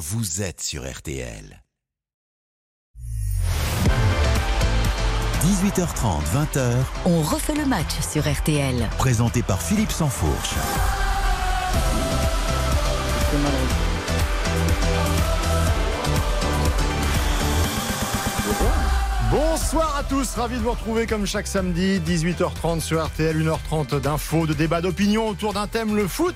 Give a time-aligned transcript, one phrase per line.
[0.00, 1.62] vous êtes sur RTL.
[5.42, 6.22] 18h30,
[6.54, 8.88] 20h, On refait le match sur RTL.
[8.96, 10.54] présenté par Philippe Sansfourche.
[19.30, 24.46] Bonsoir à tous, ravi de vous retrouver comme chaque samedi, 18h30 sur RTL, 1h30 d'infos,
[24.46, 26.34] de débats, d'opinion autour d'un thème, le foot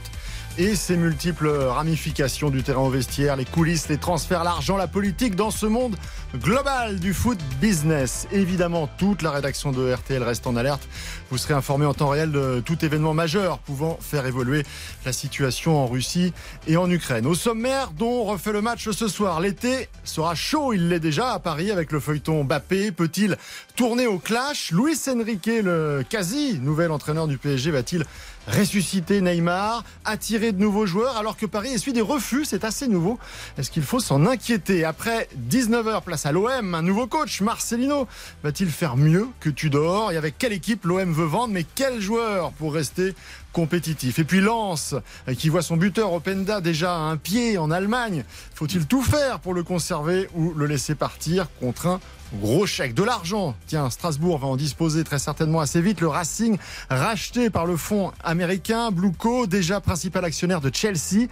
[0.57, 5.35] et ses multiples ramifications du terrain au vestiaire, les coulisses, les transferts, l'argent, la politique
[5.35, 5.96] dans ce monde
[6.36, 8.29] global du foot business.
[8.31, 10.86] Évidemment, toute la rédaction de RTL reste en alerte.
[11.31, 14.64] Vous serez informé en temps réel de tout événement majeur pouvant faire évoluer
[15.04, 16.32] la situation en Russie
[16.68, 17.26] et en Ukraine.
[17.26, 19.40] Au sommaire, dont on refait le match ce soir.
[19.40, 22.93] L'été sera chaud, il l'est déjà à Paris avec le feuilleton Mbappé.
[22.93, 23.36] Peut-il
[23.77, 24.71] tourner au clash.
[24.71, 28.05] Luis Enrique, le quasi nouvel entraîneur du PSG, va-t-il
[28.46, 33.19] ressusciter Neymar, attirer de nouveaux joueurs alors que Paris essuie des refus, c'est assez nouveau.
[33.59, 34.84] Est-ce qu'il faut s'en inquiéter?
[34.84, 38.07] Après 19h, place à l'OM, un nouveau coach, Marcelino,
[38.43, 40.13] va-t-il faire mieux que Tudor?
[40.13, 43.15] Et avec quelle équipe l'OM veut vendre, mais quel joueur pour rester
[43.57, 44.97] Et puis Lens,
[45.39, 48.25] qui voit son buteur Openda déjà à un pied en Allemagne.
[48.55, 52.01] Faut-il tout faire pour le conserver ou le laisser partir contre un
[52.41, 53.55] Gros chèque, de l'argent.
[53.69, 56.01] Tiens, Strasbourg va en disposer très certainement assez vite.
[56.01, 56.59] Le Racing,
[56.91, 61.29] racheté par le fonds américain Blueco, déjà principal actionnaire de Chelsea.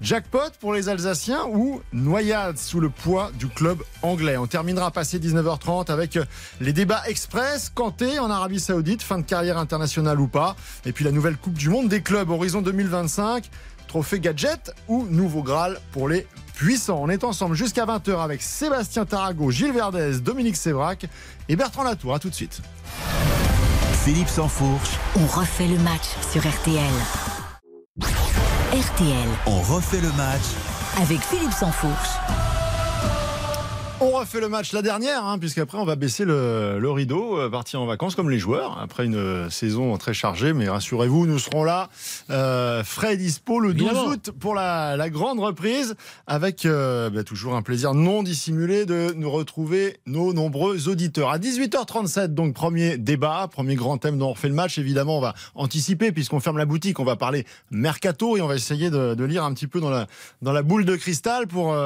[0.00, 4.38] Jackpot pour les Alsaciens ou noyade sous le poids du club anglais.
[4.38, 6.18] On terminera passé 19h30 avec
[6.60, 7.70] les débats express.
[7.74, 10.56] Kanté en Arabie Saoudite, fin de carrière internationale ou pas.
[10.86, 13.50] Et puis la nouvelle Coupe du Monde des clubs, horizon 2025.
[13.88, 17.00] Trophée gadget ou nouveau Graal pour les puissants.
[17.02, 21.06] On est ensemble jusqu'à 20h avec Sébastien Tarago, Gilles Verdez, Dominique Sévrac
[21.48, 22.14] et Bertrand Latour.
[22.14, 22.62] À tout de suite.
[24.04, 26.90] Philippe Sansfourche, On refait le match sur RTL.
[28.72, 30.42] RTL on refait le match
[31.02, 32.49] avec Philippe Sansfourche.
[34.02, 37.50] On refait le match la dernière, hein, puisqu'après on va baisser le, le rideau, euh,
[37.50, 40.54] partir en vacances comme les joueurs, après une euh, saison très chargée.
[40.54, 41.90] Mais rassurez-vous, nous serons là,
[42.30, 44.08] euh, frais et dispo le 12 Évidemment.
[44.08, 49.30] août pour la, la grande reprise, avec bah, toujours un plaisir non dissimulé de nous
[49.30, 51.28] retrouver nos nombreux auditeurs.
[51.28, 54.78] À 18h37, donc premier débat, premier grand thème dont on refait le match.
[54.78, 58.54] Évidemment, on va anticiper, puisqu'on ferme la boutique, on va parler mercato et on va
[58.54, 60.06] essayer de, de lire un petit peu dans la,
[60.40, 61.76] dans la boule de cristal pour,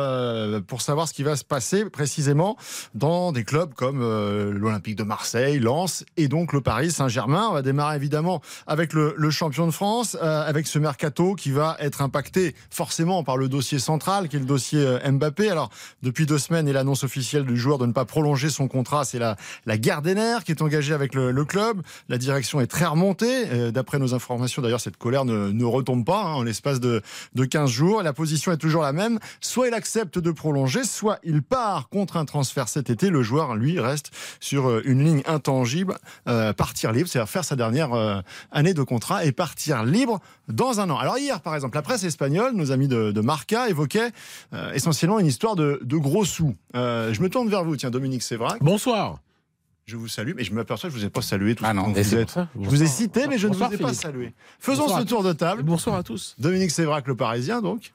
[0.69, 2.59] pour savoir ce qui va se passer précisément
[2.94, 7.47] dans des clubs comme euh, l'Olympique de Marseille, Lens et donc le Paris Saint-Germain.
[7.48, 11.78] On va démarrer évidemment avec le, champion de France, euh, avec ce mercato qui va
[11.81, 15.48] être impacté forcément par le dossier central qui est le dossier euh, Mbappé.
[15.48, 15.70] Alors
[16.03, 19.19] depuis deux semaines et l'annonce officielle du joueur de ne pas prolonger son contrat, c'est
[19.19, 21.81] la, la guerre des nerfs qui est engagée avec le, club.
[22.10, 23.70] La direction est très remontée.
[23.72, 27.00] D'après nos informations, d'ailleurs, cette colère ne, ne retombe pas hein, en l'espace de,
[27.34, 28.03] de 15 jours.
[28.03, 29.19] La position est toujours la même.
[29.41, 33.09] Soit il accepte de prolonger, soit il part contre un transfert cet été.
[33.09, 34.10] Le joueur, lui, reste
[34.41, 35.97] sur euh, une ligne intangible,
[36.28, 40.19] euh, partir libre, c'est-à-dire faire sa dernière euh, année de contrat et partir libre
[40.49, 40.99] dans un an.
[40.99, 44.10] Alors hier, par exemple, la presse espagnole, nos amis de, de Marca évoquaient
[44.55, 46.56] euh, essentiellement une histoire de, de gros sous.
[46.75, 48.59] Euh, je me tourne vers vous, tiens, Dominique Sévrac.
[48.61, 49.21] Bonsoir.
[49.87, 51.75] Je vous salue, mais je m'aperçois que je ne vous ai pas salué tout Ah
[51.75, 52.31] non, vous êtes.
[52.31, 52.49] ça.
[52.61, 53.94] Je vous ai cité, mais je ne vous ai pas Philippe.
[53.94, 54.34] salué.
[54.59, 55.62] Faisons Bonsoir ce tour de table.
[55.62, 56.34] Bonsoir à tous.
[56.41, 57.94] Dominique Sévrac, le Parisien, donc.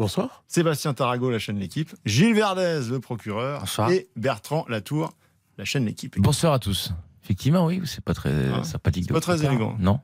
[0.00, 0.42] Bonsoir.
[0.48, 1.94] Sébastien Tarago, la chaîne L'équipe.
[2.06, 3.60] Gilles Verdez, le procureur.
[3.60, 3.90] Bonsoir.
[3.90, 5.12] Et Bertrand Latour,
[5.58, 6.18] la chaîne L'équipe.
[6.18, 6.94] Bonsoir à tous.
[7.22, 9.04] Effectivement, oui, c'est pas très Ah, sympathique.
[9.04, 9.76] c'est de pas très élégant.
[9.78, 10.00] Non.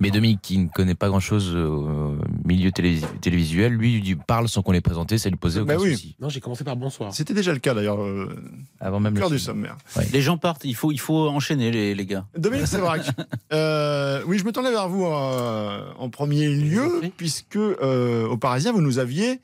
[0.00, 2.16] Mais Dominique, qui ne connaît pas grand-chose au
[2.46, 5.80] milieu télévis- télévisuel, lui, il parle sans qu'on l'ait présenté, ça lui posait aucun Bah
[5.80, 5.92] oui.
[5.92, 6.16] souci.
[6.20, 7.12] Non, j'ai commencé par bonsoir.
[7.14, 8.34] C'était déjà le cas d'ailleurs, euh,
[8.80, 9.76] Avant même au le cœur du sommaire.
[10.12, 12.24] Les gens partent, il faut, il faut enchaîner les, les gars.
[12.36, 13.02] Dominique Sévrac,
[13.52, 18.72] euh, oui, je me tournais vers vous euh, en premier lieu, puisque euh, au Parisien,
[18.72, 19.36] vous nous aviez euh,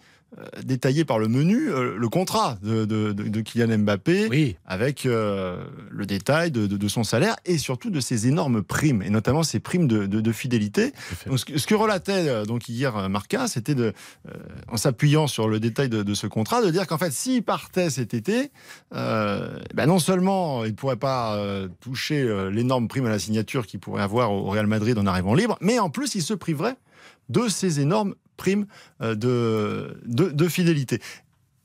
[0.64, 4.28] détaillé par le menu euh, le contrat de, de- de- Kylian Mbappé.
[4.28, 4.56] Oui.
[4.66, 9.10] avec euh, le détail de, de- son salaire et surtout de ses énormes primes, et
[9.10, 10.92] notamment ses primes de, fidélité.
[11.26, 13.92] Donc, ce, que, ce que relatait euh, donc hier euh, Marca, c'était de,
[14.28, 14.32] euh,
[14.68, 18.12] en s'appuyant sur le détail de, ce contrat, de dire qu'en fait, s'il partait cet
[18.14, 18.50] été,
[18.94, 23.18] euh, ben non seulement il ne pourrait pas euh, toucher euh, l'énorme prime à la
[23.18, 26.34] signature qu'il pourrait avoir au Real Madrid en arrivant libre, mais en plus, il se
[26.34, 26.76] priverait
[27.28, 28.66] de ces énormes primes
[29.00, 31.00] euh, de fidélité.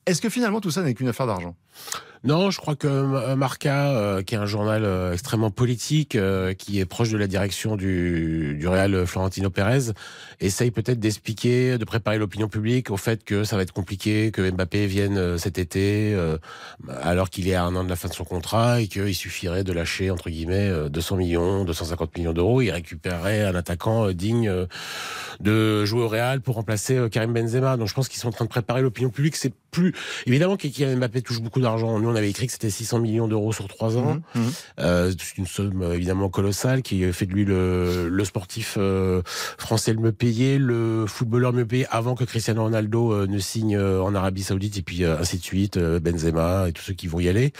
[0.06, 1.56] Est-ce que finalement tout ça n'est qu'une affaire d'argent?
[2.24, 6.18] Non, je crois que euh, Marca, euh, qui est un journal euh, extrêmement politique,
[6.58, 9.92] qui est proche de la direction du, du Real Florentino Pérez,
[10.40, 14.52] essaye peut-être d'expliquer, de préparer l'opinion publique au fait que ça va être compliqué, que
[14.52, 16.16] Mbappé vienne cet été,
[17.02, 19.64] alors qu'il est à un an de la fin de son contrat et qu'il suffirait
[19.64, 22.62] de lâcher, entre guillemets, euh, 200 millions, 250 millions d'euros.
[22.62, 24.52] Il récupérerait un attaquant digne
[25.40, 27.78] de jouer au Real pour remplacer Karim Benzema.
[27.78, 29.36] Donc je pense qu'ils sont en train de préparer l'opinion publique.
[29.36, 29.94] C'est plus
[30.28, 31.98] évidemment que Mbappé touche beaucoup d'argent.
[32.12, 34.16] On avait écrit que c'était 600 millions d'euros sur trois ans.
[34.36, 34.52] Mhm, mhm.
[34.80, 39.22] Euh, c'est une somme euh, évidemment colossale qui fait de lui le, le sportif euh,
[39.58, 43.76] français le mieux payé, le footballeur mieux payé avant que Cristiano Ronaldo euh, ne signe
[43.78, 46.94] euh, en Arabie Saoudite et puis euh, ainsi de suite, euh, Benzema et tous ceux
[46.94, 47.54] qui vont y aller.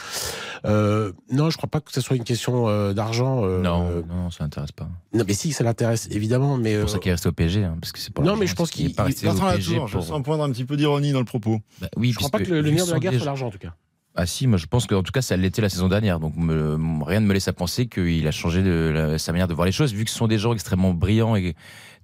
[0.64, 3.44] Euh, non, je crois pas que ce soit une question euh, d'argent.
[3.44, 4.88] euh, Non, euh, non, ça l'intéresse pas.
[5.14, 7.32] non, mais si, ça l'intéresse évidemment, mais C'est euh, pour ça qu'il est resté au
[7.32, 8.22] PSG, hein, parce que c'est pas.
[8.22, 10.04] Non, mais je pense qu'il est qu'il- pas resté au PSG Latour, je pour.
[10.06, 11.60] sens poindre un petit peu d'ironie dans le propos.
[11.80, 13.58] Bah oui, je crois pas que le, le de la guerre soit l'argent en tout
[13.58, 13.74] cas.
[14.14, 17.20] Ah si, moi je pense qu'en tout cas ça l'était la saison dernière, donc rien
[17.20, 19.94] ne me laisse à penser qu'il a changé de sa manière de voir les choses,
[19.94, 21.54] vu que ce sont des gens extrêmement brillants et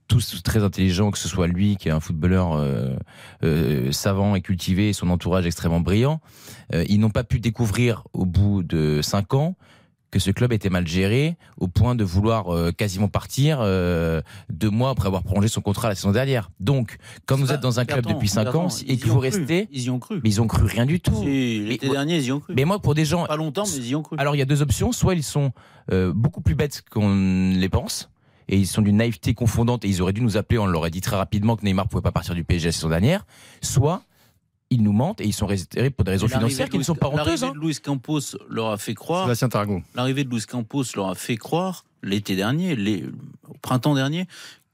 [0.08, 2.96] tous très intelligents, que ce soit lui qui est un footballeur euh,
[3.44, 6.20] euh, savant et cultivé, son entourage extrêmement brillant,
[6.74, 9.54] euh, ils n'ont pas pu découvrir au bout de cinq ans
[10.10, 14.70] que ce club était mal géré au point de vouloir euh, quasiment partir euh, deux
[14.70, 16.50] mois après avoir prolongé son contrat la saison dernière.
[16.60, 16.96] Donc,
[17.26, 19.28] quand vous êtes dans un club depuis cinq ans et que vous cru.
[19.28, 20.20] restez, Ils y ont cru.
[20.22, 21.22] mais ils ont cru rien du tout.
[21.24, 22.54] L'été dernier, ils y ont cru.
[22.56, 24.16] Mais moi, pour des gens, Pas longtemps, mais ils y ont cru.
[24.18, 24.92] alors il y a deux options.
[24.92, 25.52] Soit ils sont
[25.92, 28.10] euh, beaucoup plus bêtes qu'on les pense.
[28.50, 30.90] Et ils sont d'une naïveté confondante et ils auraient dû nous appeler, on leur aurait
[30.90, 33.26] dit très rapidement que Neymar pouvait pas partir du PSG la saison dernière.
[33.60, 34.00] Soit
[34.70, 36.94] ils nous mentent et ils sont restés pour des raisons financières de qui ne sont
[36.94, 37.42] pas honteuses.
[37.42, 37.52] L'arrivée hein.
[37.54, 39.28] de Luis Campos leur a fait croire.
[39.94, 43.04] L'arrivée de Luis Campos leur a fait croire l'été dernier, les-
[43.48, 44.26] au printemps dernier,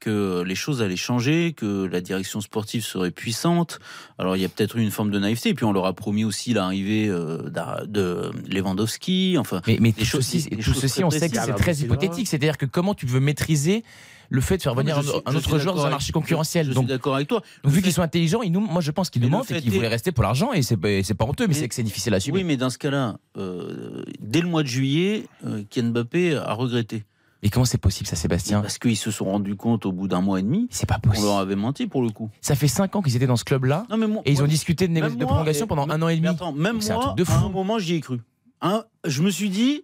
[0.05, 3.79] que les choses allaient changer, que la direction sportive serait puissante.
[4.19, 5.93] Alors il y a peut-être eu une forme de naïveté, et puis on leur a
[5.93, 7.49] promis aussi l'arrivée euh,
[7.87, 9.37] de Lewandowski.
[9.39, 11.39] Enfin, Mais, mais tout choses- ceci, des tout choses ceci, très on sait que c'est
[11.41, 12.27] Ah, très bah, c'est hypothétique.
[12.27, 13.83] C'est-à-dire que comment tu veux maîtriser
[14.29, 16.65] le fait de faire venir je suis- un je autre joueur dans un marché concurrentiel.
[16.67, 17.41] je suis Donc, d'accord avec toi.
[17.63, 19.71] donc vu qu'ils sont intelligents, ils nous, moi je pense qu'ils nous mentent et qu'ils
[19.71, 22.37] voulaient rester pour l'argent et c'est pas, honteux, mais, c'est que c'est difficile à assumer.
[22.39, 26.53] Oui, mais dans ce cas-là, euh, dès le mois de juillet, euh, Kylian Mbappé a
[26.53, 27.03] regretté.
[27.43, 30.21] Mais comment c'est possible ça, Sébastien Parce qu'ils se sont rendus compte au bout d'un
[30.21, 31.27] mois et demi C'est pas qu'on possible.
[31.27, 32.29] leur avait menti pour le coup.
[32.41, 34.39] Ça fait cinq ans qu'ils étaient dans ce club-là Non, mais moi- et ils ont
[34.41, 36.27] moi- discuté de, de moi, prolongation pendant un an et demi.
[36.27, 38.19] attends, même un moi, de à un moment, j'y ai cru.
[38.61, 39.83] Hein, je me suis dit,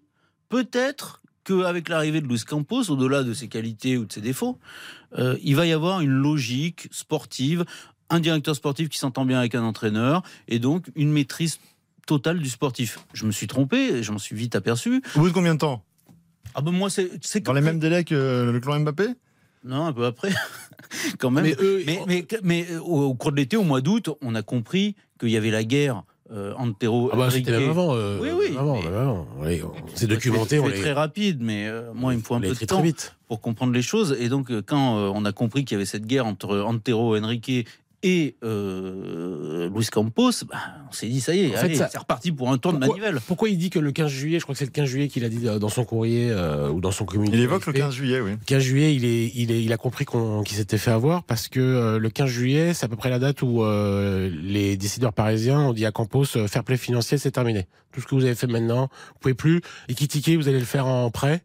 [0.49, 4.57] peut-être qu'avec l'arrivée de Luis Campos, au-delà de ses qualités ou de ses défauts,
[5.17, 7.65] euh, il va y avoir une logique sportive,
[8.09, 11.59] un directeur sportif qui s'entend bien avec un entraîneur, et donc une maîtrise
[12.07, 12.99] totale du sportif.
[13.13, 15.01] Je me suis trompé, je m'en suis vite aperçu.
[15.15, 15.83] Au bout de combien de temps?
[16.55, 19.07] Ah ben moi, c'est c'est Dans les mêmes délais que le clan Mbappé?
[19.63, 20.31] Non, un peu après,
[21.19, 21.43] quand même.
[21.43, 24.33] Mais eux, Mais, mais, mais, euh, au, au cours de l'été, au mois d'août, on
[24.35, 27.09] a compris qu'il y avait la guerre euh, Antero.
[27.13, 27.61] Ah bah, c'était Enrique.
[27.61, 27.93] même avant.
[27.93, 29.27] euh, Oui, oui, avant, avant.
[29.93, 30.59] C'est documenté.
[30.65, 33.15] C'est très rapide, mais euh, moi, il me faut un peu de temps vite.
[33.27, 34.15] pour comprendre les choses.
[34.19, 37.15] Et donc, euh, quand euh, on a compris qu'il y avait cette guerre entre Antero
[37.17, 37.67] Henrique
[38.03, 40.57] et euh, Luis Campos, bah,
[40.89, 43.19] on s'est dit, ça y est, c'est reparti pour un tour de manivelle.
[43.27, 45.23] Pourquoi il dit que le 15 juillet, je crois que c'est le 15 juillet qu'il
[45.23, 47.37] a dit euh, dans son courrier euh, ou dans son communiqué.
[47.37, 47.79] Il évoque le AFP.
[47.81, 48.31] 15 juillet, oui.
[48.45, 51.47] 15 juillet, il, est, il, est, il a compris qu'on- qu'il s'était fait avoir parce
[51.47, 55.13] que euh, le 15 juillet, c'est à peu près la date où euh, les décideurs
[55.13, 57.67] parisiens ont dit à Campos euh, fair play financier, c'est terminé.
[57.91, 59.61] Tout ce que vous avez fait maintenant, vous pouvez plus.
[59.89, 61.43] Et Kitike, vous allez le faire en prêt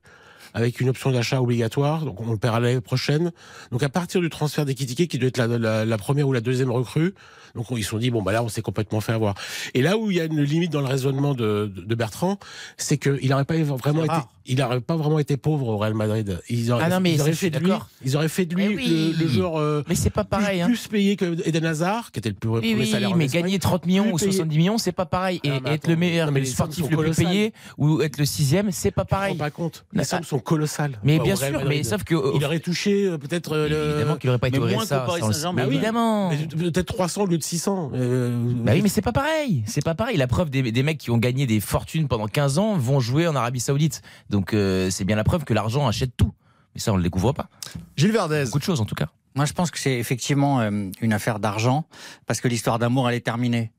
[0.56, 2.04] avec une option d'achat obligatoire.
[2.06, 3.30] Donc on le paiera l'année prochaine.
[3.70, 6.40] Donc à partir du transfert d'Ekitike, qui doit être la, la, la première ou la
[6.40, 7.12] deuxième recrue,
[7.54, 9.34] donc ils se sont dit bon bah là on s'est complètement fait avoir.
[9.74, 12.38] Et là où il y a une limite dans le raisonnement de, de, de Bertrand,
[12.78, 14.14] c'est qu'il n'aurait pas vraiment été,
[14.46, 16.38] il n'aurait pas vraiment été pauvre au Real Madrid.
[16.48, 17.88] Ils auraient, Ah non, mais ils auraient fait de lui, d'accord.
[18.04, 19.14] ils auraient fait de lui oui.
[19.18, 20.58] le, le joueur euh, Mais c'est pas pareil.
[20.58, 20.66] plus, hein.
[20.68, 23.26] plus payé que Eden Hazard, qui était le plus Oui, premier oui, salaire en mais
[23.26, 24.32] gagner 30 millions ou payé.
[24.32, 25.40] 70 millions, c'est pas pareil.
[25.42, 27.52] Et Ah, mais être attends, le meilleur, non, mais le les sportif le plus payé
[27.78, 29.36] ou être le sixième, c'est pas Je me rends pareil.
[29.36, 29.84] pas compte.
[29.94, 30.98] Les sommes sont colossales.
[31.04, 32.14] Mais Au bien sûr, mais sauf que.
[32.14, 34.84] euh, il aurait touché euh, peut-être euh, Évidemment qu'il aurait pas été Mais au moins
[34.84, 35.52] RSA.
[35.52, 36.30] Bah, évidemment.
[36.58, 37.90] peut-être 300 au lieu de 600.
[37.94, 38.34] euh,
[38.64, 39.62] Bah oui, mais c'est pas pareil.
[39.66, 40.16] C'est pas pareil.
[40.16, 43.26] La preuve des, des mecs qui ont gagné des fortunes pendant 15 ans vont jouer
[43.28, 44.00] en Arabie Saoudite.
[44.30, 46.32] Donc euh, c'est bien la preuve que l'argent achète tout.
[46.74, 47.48] Mais ça, on le découvre pas.
[47.96, 48.44] Gilles Verdez.
[48.46, 49.08] Beaucoup de choses en tout cas.
[49.34, 51.84] Moi, je pense que c'est effectivement une affaire d'argent,
[52.26, 53.70] parce que l'histoire d'amour, elle est terminée.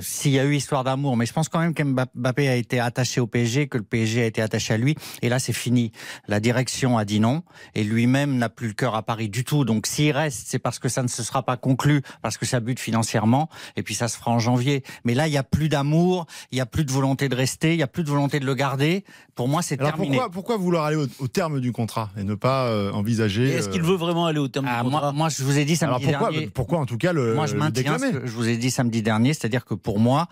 [0.00, 3.20] S'il y a eu histoire d'amour, mais je pense quand même qu'Mbappé a été attaché
[3.20, 5.92] au PSG, que le PSG a été attaché à lui, et là c'est fini.
[6.28, 7.42] La direction a dit non,
[7.74, 9.64] et lui-même n'a plus le cœur à Paris du tout.
[9.64, 12.60] Donc s'il reste, c'est parce que ça ne se sera pas conclu, parce que ça
[12.60, 14.82] bute financièrement, et puis ça se fera en janvier.
[15.04, 17.72] Mais là, il y a plus d'amour, il y a plus de volonté de rester,
[17.74, 19.04] il y a plus de volonté de le garder.
[19.34, 20.08] Pour moi, c'est terminé.
[20.16, 23.68] pourquoi, pourquoi vouloir aller au, au terme du contrat et ne pas euh, envisager Est-ce
[23.68, 25.00] qu'il euh, veut vraiment aller au terme Ah, du contrat?
[25.00, 26.46] moi, moi, je vous ai dit Alors samedi pourquoi, dernier.
[26.48, 28.56] pourquoi en tout cas le, Moi, je le maintiens ce déclamer que je vous ai
[28.56, 30.28] dit samedi dernier, c'est-à-dire que pour moi,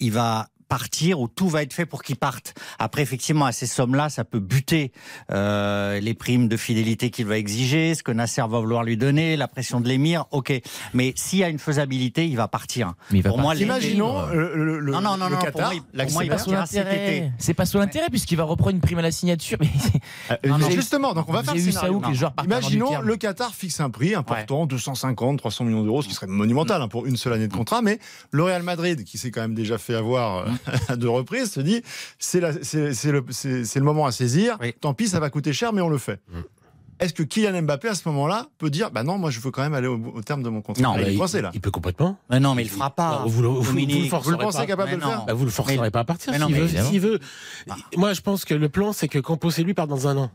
[0.00, 2.54] il va partir ou tout va être fait pour qu'il parte.
[2.78, 4.92] Après, effectivement, à ces sommes-là, ça peut buter
[5.30, 9.36] euh, les primes de fidélité qu'il va exiger, ce que Nasser va vouloir lui donner,
[9.36, 10.24] la pression de l'émir.
[10.30, 10.52] Ok,
[10.94, 12.94] mais s'il y a une faisabilité, il va partir.
[13.10, 13.66] Mais il va pour moi, partir.
[13.68, 15.72] les- Imaginons le, le- non, non, non, le non, pour Qatar.
[15.72, 17.30] moi, il- pour moi, il partira cet été.
[17.38, 19.58] C'est pas son intérêt puisqu'il va reprendre une prime à la signature.
[19.60, 19.68] Mais
[20.30, 20.70] Euh, Non, non.
[20.70, 22.00] Justement, donc on va faire le scénario.
[22.04, 26.02] où les joueurs partent Imaginons le Qatar fixe un prix important, 250, 300 millions d'euros,
[26.02, 27.82] ce qui serait monumental hein, pour une seule année de contrat.
[27.82, 27.98] Mais
[28.32, 30.46] le Real Madrid, qui s'est quand même déjà fait avoir euh,
[30.88, 31.82] à deux reprises, se dit
[32.18, 34.56] c'est la- c'est c'est le, le moment à saisir.
[34.60, 34.72] Oui.
[34.80, 36.20] Tant pis, ça va coûter cher, mais on le fait.
[36.98, 39.60] Est-ce que Kylian Mbappé à ce moment-là peut dire bah non, moi je veux quand
[39.60, 40.82] même aller au, au terme de mon contrat?
[40.82, 41.50] Non, Là, il est il, coincé là.
[41.52, 42.16] il peut complètement.
[42.30, 43.18] Mais non, mais il le fera pas.
[43.18, 43.82] Bah, vous, le- vous- vous le
[44.24, 44.66] Vous le pensez pas.
[44.66, 45.24] capable de le faire?
[45.26, 46.68] Bah, vous le forcerez Mais- pas à partir veut.
[46.84, 47.18] s'il veut.
[47.68, 47.74] Ah.
[47.98, 50.30] Moi, je pense que le plan, c'est que Campos et lui partent dans un an.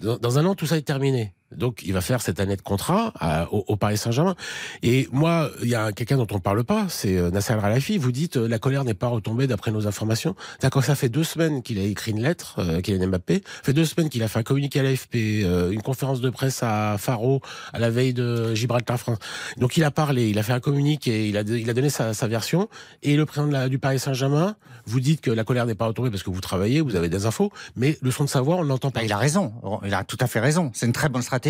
[0.00, 1.32] Dans, dans un an, tout ça est terminé.
[1.56, 3.12] Donc, il va faire cette année de contrat
[3.50, 4.34] au, au Paris Saint-Germain.
[4.82, 7.98] Et moi, il y a quelqu'un dont on ne parle pas, c'est euh, Nasser Al-Khelaifi.
[7.98, 10.34] Vous dites euh, la colère n'est pas retombée d'après nos informations.
[10.60, 13.42] D'accord, ça fait deux semaines qu'il a écrit une lettre, euh, Kylian Mbappé.
[13.44, 16.30] Ça fait deux semaines qu'il a fait un communiqué à l'AFP, euh, une conférence de
[16.30, 17.40] presse à Faro
[17.72, 19.18] à la veille de Gibraltar France.
[19.58, 22.14] Donc, il a parlé, il a fait un communiqué, il a, il a donné sa,
[22.14, 22.68] sa version.
[23.02, 24.56] Et le président du Paris Saint-Germain,
[24.86, 27.26] vous dites que la colère n'est pas retombée parce que vous travaillez, vous avez des
[27.26, 29.00] infos, mais le son de sa voix, on l'entend pas.
[29.00, 29.52] Bah, il a raison.
[29.84, 30.70] Il a tout à fait raison.
[30.74, 31.41] C'est une très bonne stratégie.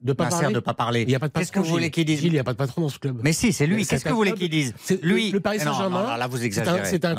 [0.00, 0.54] De pas Nasser parler.
[0.54, 1.02] de pas parler.
[1.02, 1.90] Il n'y a pas de Qu'est-ce que patron, vous voulez Gilles.
[1.90, 3.18] qu'il dise Gilles, il n'y a pas de patron dans ce club.
[3.24, 3.78] Mais si, c'est lui.
[3.78, 5.32] Mais Qu'est-ce que vous voulez qu'il dise Lui.
[5.32, 6.16] le, Paris Mais Saint-Germain.
[6.16, 6.84] là, vous exagérez.
[6.84, 7.16] c'est un,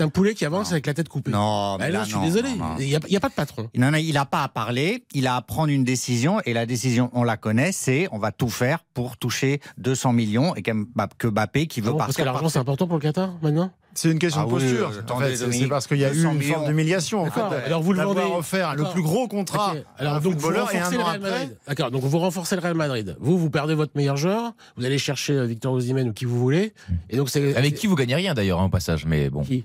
[0.00, 1.30] mais poulet qui avance avec la tête coupée.
[1.30, 2.48] Non, mais Ah non, là, je suis désolé.
[2.80, 3.68] Il n'y a, y pas de patron.
[3.76, 6.66] Non, non, il n'a pas à parler, il a à prendre une décision, et la
[6.66, 10.72] décision, on la connaît, c'est on va tout faire pour toucher 200 millions, et que
[10.72, 12.32] Mbappé qui veut Ah bon, parce que partir.
[12.32, 13.70] l'argent, c'est important pour le Qatar, maintenant?
[13.94, 14.90] C'est une question Ah de posture.
[14.90, 16.54] euh, En fait, c'est- parce qu'il y a eu 200 une millions.
[16.54, 17.22] forme d'humiliation.
[17.22, 18.20] En fait, Alors, vous le vendez.
[18.22, 21.20] offert le plus gros contrat à Alors, un donc, vous footballeur et un le Real.
[21.20, 21.56] Madrid.
[21.68, 23.16] D'accord, donc vous renforcez le Real Madrid.
[23.20, 26.38] Vous, vous perdez votre meilleur joueur, vous allez chercher euh, Victor Osimhen ou qui vous
[26.38, 26.72] voulez.
[27.10, 27.54] Et donc, c'est.
[27.56, 29.42] Avec qui vous gagnez rien d'ailleurs hein, au passage, mais bon.
[29.42, 29.64] Qui?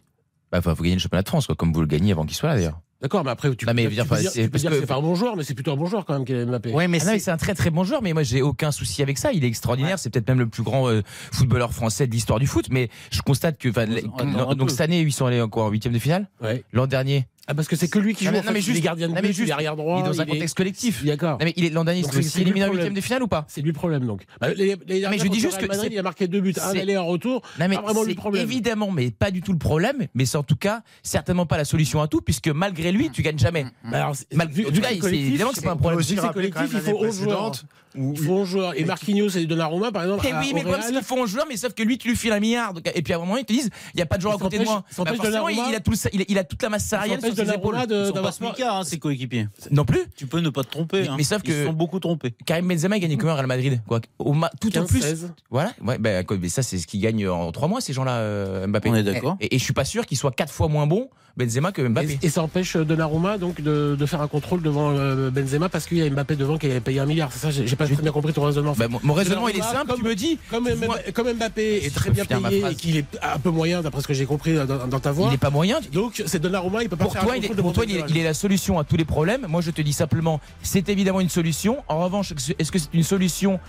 [0.52, 2.36] Bah, enfin, vous gagnez le championnat de France, quoi, comme vous le gagnez avant qu'il
[2.36, 2.80] soit là d'ailleurs.
[3.02, 4.46] D'accord, mais après, tu Non, peux mais dire, dire, tu peux enfin, dire- c'est tu
[4.48, 6.06] peux parce dire que- c'est pas un bon joueur, mais c'est plutôt un bon joueur
[6.06, 6.72] quand même, Kylian Mbappé.
[6.74, 7.32] Oui, mais Ah c'est.
[7.32, 9.32] un très très bon joueur, mais moi j'ai aucun souci avec ça.
[9.32, 11.02] Il est extraordinaire, c'est peut-être même le plus grand euh,
[11.32, 12.68] footballeur français de l'histoire du foot.
[12.72, 13.70] Mais je constate que,
[14.54, 16.28] donc cette année ils sont allés encore en huitième de finale?
[16.42, 16.64] Ouais.
[16.74, 18.32] L'an dernier, Ah, parce que c'est que lui qui joue.
[18.32, 19.98] mais- en non, mais il est gardien de mais but, il est arrière droit.
[19.98, 21.04] il est dans un il contexte collectif.
[21.04, 21.40] D'accord.
[21.42, 23.46] Mais il est l'an dernier, Donc, lui le éliminés en huitième de finale ou pas
[23.48, 24.24] C'est lui le problème donc.
[24.40, 26.70] Bah, les, les mais je dis juste que Madrid, il a marqué deux buts, un
[26.70, 27.42] aller en retour.
[27.60, 28.44] Non mais Pas lui problème.
[28.44, 30.06] évidemment, mais pas du tout le problème.
[30.14, 33.24] Mais c'est en tout cas certainement pas la solution à tout, puisque malgré lui, tu
[33.24, 33.66] gagnes jamais.
[33.84, 35.56] Bah, alors, c'est- Mal- vu- en vu tout que cas, c'est c'est collectif, évidemment que
[35.56, 36.02] c'est pas un problème.
[36.04, 37.52] c'est collectif, il faut 11 joueurs.
[37.96, 38.80] Il faut 11 joueurs.
[38.80, 40.26] Et Marquinhos et Donnarumma, par exemple.
[40.28, 42.08] À- oui, mais le problème, c'est qu'ils font un joueur, mais sauf que lui, tu
[42.10, 42.74] lui files un milliard.
[42.94, 44.38] et puis à un moment, ils te disent, il n'y a pas de joueur à
[44.38, 44.84] Il côté de moi.
[44.98, 45.12] Bah,
[45.50, 45.74] il,
[46.14, 49.48] il, il a toute la masse salariale Donnarumma de- Ils d'avoir- smicards, hein, ses coéquipiers.
[49.72, 50.02] Non plus.
[50.16, 51.02] Tu peux ne pas te tromper.
[51.02, 51.16] Mais- hein.
[51.18, 52.34] mais sauf Ils que- se sont beaucoup trompés.
[52.46, 55.02] Karim Benzema il gagne combien au Real Madrid quoi au ma- Tout 15, plus.
[55.02, 55.32] 16.
[55.50, 55.74] Voilà.
[55.86, 58.68] Ouais, bah, quoi, mais ça, c'est ce qu'il gagne en trois mois, ces gens-là, euh,
[58.68, 58.90] Mbappé.
[58.90, 59.38] On est d'accord.
[59.40, 62.20] Et, et je suis pas sûr qu'il soit quatre fois moins bon, Benzema, que Mbappé.
[62.22, 65.86] Et, et ça empêche Donnarumma donc de, de faire un contrôle devant euh, Benzema parce
[65.88, 67.30] qu'il y a Mbappé devant qui avait payé un milliard.
[67.32, 68.76] C'est ça, j'ai pas très bien compris ton raisonnement.
[68.78, 69.88] Bah, mon, mon raisonnement, il est simple.
[69.88, 70.68] comme- tu me dis, Comme,
[71.14, 74.14] comme Mbappé est très bien payé et qu'il est un peu moyen d'après ce que
[74.14, 75.30] j'ai compris dans, dans ta voix.
[75.32, 75.80] il est pas moyen.
[75.94, 77.84] Donc c'est Donnarumma, il peut pas Pour faire toi, un il est, contrôle pour toi
[77.88, 78.16] il, est, Benzema.
[78.16, 79.46] il est la solution à tous les problèmes.
[79.48, 81.78] Moi, je te dis simplement, c'est évidemment une solution.
[81.88, 83.60] En revanche, est-ce que c'est une solution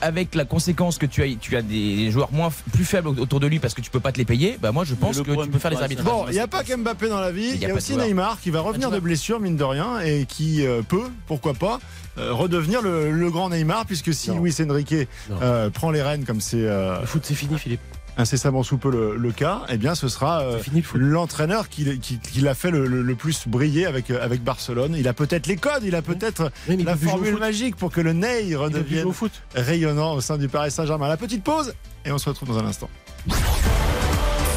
[0.00, 3.46] avec la conséquence que tu as, tu as des joueurs moins, plus faibles autour de
[3.46, 5.50] lui parce que tu peux pas te les payer Bah moi, je pense que tu
[5.50, 6.06] peux faire les Paris arbitrages.
[6.06, 7.96] Bon, il n'y a pas qu'Mbappé dans la vie, Il y a aussi.
[7.96, 11.80] Neymar qui va revenir de blessure, mine de rien, et qui euh, peut, pourquoi pas,
[12.18, 14.40] euh, redevenir le, le grand Neymar, puisque si Non.
[14.40, 14.94] Luis Enrique
[15.42, 17.80] euh, prend les rênes comme c'est euh, Le foot, c'est fini, Philippe.
[18.18, 20.58] Incessamment sous peu le, le cas, eh bien ce sera euh,
[20.94, 24.94] l'entraîneur qui, qui, qui l'a fait le, le- le plus briller avec, euh, avec Barcelone.
[24.96, 28.12] Il a peut-être les codes, il a peut-être Oui, la formule magique pour que le
[28.12, 29.32] Ney redevienne au foot.
[29.54, 31.08] rayonnant au sein du Paris Saint-Germain.
[31.08, 31.72] La petite pause,
[32.04, 32.90] et on se retrouve dans un instant.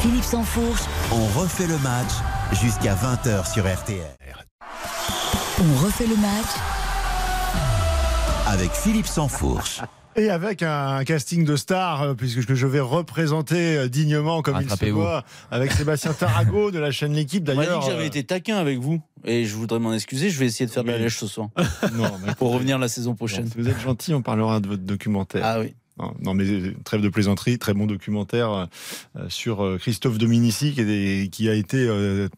[0.02, 2.10] Philippe Sansfourche, On refait le match
[2.62, 4.02] jusqu'à 20h sur RTL.
[5.60, 6.48] on refait le match
[8.48, 9.82] Avec Philippe Sansfourche.
[10.16, 14.70] Et avec un casting de stars, euh, puisque je vais représenter euh, dignement comme il
[14.70, 17.86] se doit, avec Sébastien Tarago de la chaîne L'équipe On m'a dit d'ailleurs.
[17.86, 19.02] que j'avais euh, été taquin avec vous.
[19.24, 20.30] Et je voudrais m'en excuser.
[20.30, 21.50] Je vais essayer de faire de la lèche ce soir.
[21.96, 23.48] non, mais Pour revenir la saison bon, prochaine.
[23.48, 25.44] si vous êtes gentil, on parlera de votre documentaire.
[25.46, 25.74] Ah oui.
[26.24, 26.46] Non, mais
[26.84, 28.68] trêve de plaisanterie, très bon documentaire
[29.28, 30.74] sur Christophe Dominici,
[31.32, 31.88] qui, a été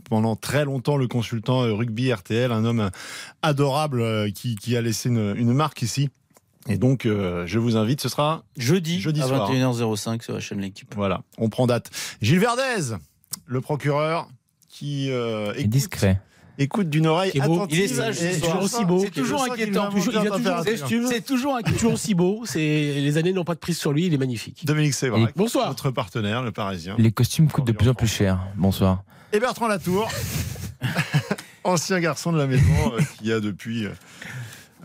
[0.09, 2.89] pendant très longtemps le consultant rugby RTL, un homme
[3.41, 6.09] adorable qui, qui a laissé une, une marque ici.
[6.69, 9.51] Et donc, euh, je vous invite, ce sera Jeudi, Jeudi à soir.
[9.51, 10.93] 21h05 sur la chaîne L'équipe.
[10.95, 11.89] Voilà, on prend date.
[12.21, 12.95] Gilles Verdez,
[13.45, 14.27] le procureur
[14.69, 16.21] qui euh, Et écoute discret.
[16.57, 17.55] écoute d'une oreille est beau.
[17.55, 17.77] attentive.
[17.79, 18.61] Il est sage, et ce je soir.
[18.61, 18.99] sens- aussi beau.
[19.03, 19.89] C'est toujours inquiétant.
[19.89, 20.63] Toujours- toujours-.
[21.07, 22.43] C'est toujours toujours aussi beau.
[22.45, 24.05] C'est les années n'ont pas de prise sur lui.
[24.05, 24.65] Il est magnifique.
[24.65, 25.67] Dominique Sévrac, Bonsoir.
[25.67, 26.95] notre partenaire, le Parisien.
[26.97, 28.39] Les costumes coûtent de plus en plus cher.
[28.55, 29.03] Bonsoir.
[29.33, 30.09] Et Bertrand Latour,
[31.63, 33.85] ancien garçon de la maison euh, qui a depuis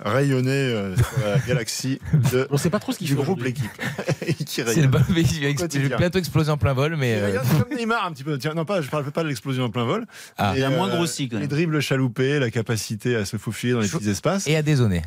[0.04, 2.00] rayonné euh, sur la galaxie
[2.32, 3.22] de, On sait pas trop ce qu'il du fait.
[3.22, 3.42] groupe.
[3.42, 3.70] L'équipe.
[4.46, 4.86] C'est le rayonne.
[4.90, 5.86] bal- il a expl- Quotidien.
[5.88, 7.12] il a bientôt explosé en plein vol, mais.
[7.12, 7.38] Il euh,
[7.68, 8.38] comme Neymar un petit peu.
[8.38, 10.06] Tiens, non, pas, je parle pas de l'explosion en plein vol.
[10.36, 10.52] Ah.
[10.54, 11.42] Et, Il a moins euh, grossi, quand même.
[11.42, 14.46] Les dribbles chaloupés, la capacité à se faufiler dans les Je- petits espaces.
[14.46, 15.02] Et à dézonner.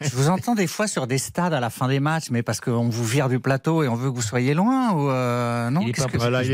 [0.00, 2.60] Je vous entends des fois sur des stades à la fin des matchs, mais parce
[2.60, 5.80] qu'on vous vire du plateau et on veut que vous soyez loin ou euh, non
[5.82, 6.52] Il est pas que, Voilà, que il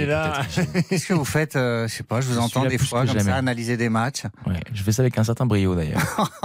[0.00, 0.42] est là,
[0.88, 3.36] qu'est-ce que vous faites euh, Je sais pas, je vous entends des fois comme ça
[3.36, 4.24] analyser des matchs.
[4.46, 6.00] Ouais, je fais ça avec un certain brio d'ailleurs.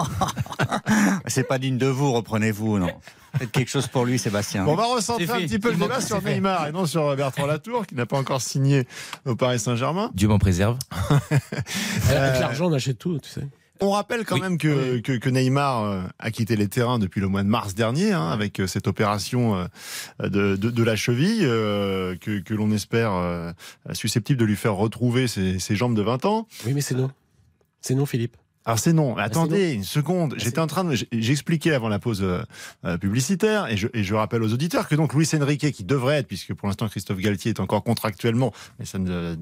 [1.28, 2.92] C'est pas digne de vous, reprenez-vous, non
[3.38, 4.64] Faites quelque chose pour lui, Sébastien.
[4.66, 5.46] Bon, on va recentrer un fait.
[5.46, 6.34] petit peu le débat sur fait.
[6.36, 8.88] Neymar et non sur Bertrand Latour, qui n'a pas encore signé
[9.26, 10.10] au Paris Saint-Germain.
[10.16, 10.78] Dieu m'en préserve.
[12.10, 13.20] Avec l'argent, on achète tout.
[13.20, 13.48] Tu sais.
[13.80, 14.42] On rappelle quand Oui.
[14.42, 17.76] même que, que, que Neymar euh, a quitté les terrains depuis le mois de mars
[17.76, 19.68] dernier, hein, avec euh, cette opération euh,
[20.28, 23.52] de, de, de la cheville, euh, que, que l'on espère euh,
[23.94, 26.48] susceptible de lui faire retrouver ses, ses jambes de 20 ans.
[26.66, 27.12] Oui, mais c'est non.
[27.82, 28.36] C'est non, Philippe.
[28.68, 29.16] Alors c'est non.
[29.18, 30.34] Attendez c'est une seconde.
[30.36, 34.14] Ah, J'étais en train de, j'expliquais avant la pause euh, publicitaire et je, et je
[34.14, 37.52] rappelle aux auditeurs que donc Luis Enrique qui devrait être, puisque pour l'instant Christophe Galtier
[37.52, 39.36] est encore contractuellement, mais ça ne,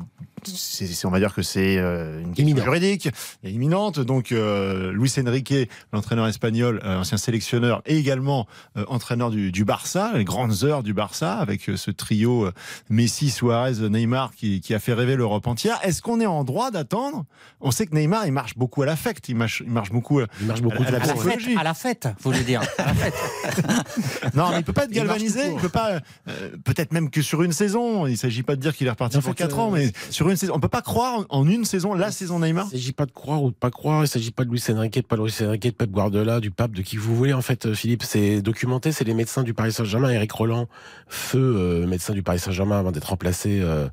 [0.44, 3.10] c'est, c'est- on va dire que c'est euh, une question juridique
[3.44, 4.00] et imminente.
[4.00, 5.54] Donc euh, Luis Enrique,
[5.92, 8.46] l'entraîneur espagnol, euh, ancien sélectionneur et également
[8.78, 12.50] euh, entraîneur du, du Barça, les grandes heures du Barça avec ce trio
[12.92, 15.80] Messi, Suarez, Neymar qui, qui a fait rêver l'Europe entière.
[15.84, 17.26] Est-ce qu'on est en droit d'attendre?
[17.60, 20.20] On sait que Neymar il marche beaucoup à l'affect, il marche, il marche beaucoup.
[20.20, 20.84] euh, Il marche beaucoup.
[20.84, 21.56] À la- à la fête, psychologie.
[21.58, 22.62] à la fête, vous voulez dire.
[22.78, 23.14] À la fête.
[24.34, 25.42] Non, mais il peut pas être Il galvanisé.
[25.46, 25.62] Il court.
[25.62, 26.00] peut pas.
[26.28, 28.08] euh, Peut-être même que sur une saison.
[28.08, 29.92] Il s'agit pas de dire qu'il est reparti En pour fait, 4 euh, ans, mais
[30.10, 32.66] sur une saison, on peut pas croire en, une saison la saison Neymar.
[32.72, 34.50] Il ne s'agit pas de croire ou de pas croire, il ne s'agit pas de
[34.50, 37.16] Luis Enrique, de pas de Luis Enrique, de Pep Guardiola, du pape, de qui vous
[37.16, 38.04] voulez en fait, Philippe.
[38.04, 40.68] C'est documenté, c'est les médecins du Paris Saint-Germain, Eric Roland,
[41.08, 43.88] feu euh, médecin du Paris Saint-Germain avant d'être remplacé euh,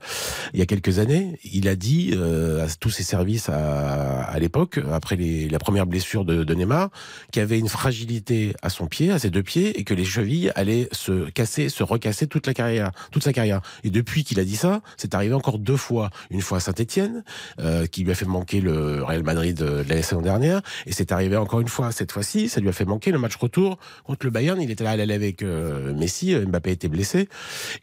[0.54, 1.38] il y a quelques années.
[1.44, 5.86] Il a dit euh, à tous ses services à, à l'époque, après les, la première
[5.86, 6.90] blessure de, de Neymar,
[7.30, 10.04] qu'il y avait une fragilité à son pied, à ses deux pieds, et que les
[10.04, 13.60] chevilles allaient se casser, se recasser toute la carrière, toute sa carrière.
[13.84, 16.10] Et depuis qu'il a dit ça, c'est arrivé encore deux fois.
[16.30, 17.24] Une fois à Saint-Etienne,
[17.60, 20.92] euh, qui lui a fait manquer le Real Madrid euh, de la saison dernière, et
[20.92, 23.78] c'est arrivé encore une fois cette fois-ci, ça lui a fait manquer le match retour
[24.04, 24.60] contre le Bayern.
[24.60, 27.28] Il était là à l'aller avec euh, Messi, euh, Mbappé était blessé,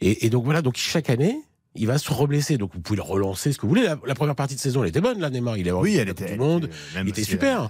[0.00, 0.62] et, et donc voilà.
[0.62, 1.38] Donc chaque année.
[1.76, 3.84] Il va se reblesser, donc vous pouvez le relancer, ce que vous voulez.
[3.84, 5.56] La, la première partie de saison, elle était bonne, là, Neymar.
[5.56, 6.36] Il est Oui, elle était.
[6.36, 7.68] monde, même il était super.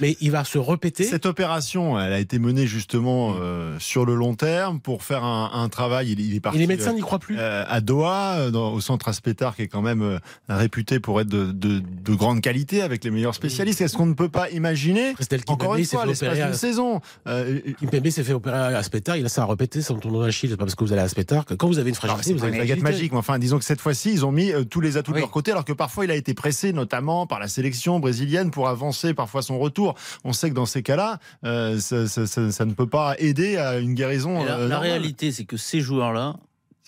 [0.00, 1.02] mais il va se répéter.
[1.02, 5.50] Cette opération, elle a été menée justement euh, sur le long terme pour faire un,
[5.52, 6.12] un travail.
[6.12, 6.58] Il, il est Et parti.
[6.60, 7.36] les médecins euh, n'y croient plus.
[7.40, 11.20] euh, à Doha, euh, dans- au centre Aspetar, qui est quand même euh, réputé pour
[11.20, 13.80] être de, de, de grande qualité avec les meilleurs spécialistes.
[13.80, 15.10] Est-ce qu'on ne peut pas imaginer,
[15.48, 19.16] encore Kimpembe, une fois, l'espace d'une à- saison euh, Kimpembe s'est fait opérer à Aspetar,
[19.16, 21.06] il a ça à répéter, son tournoi d'Achille, c'est pas parce que vous allez à
[21.06, 23.18] Aspetar que quand vous avez une Non, fragilité, c'est vous avez une baguette magique, mais
[23.18, 25.50] enfin, disons que cette fois-ci, ils ont mis euh, tous les atouts de leur côté,
[25.50, 29.42] alors que parfois il a été pressé, notamment par la sélection brésilienne, pour avancer parfois
[29.42, 29.94] son retour.
[30.24, 33.56] On sait que dans ces cas-là, euh, ça, ça- ça- ça ne peut pas aider
[33.56, 34.44] à une guérison.
[34.44, 36.36] La, euh, la réalité, c'est que ces joueurs-là,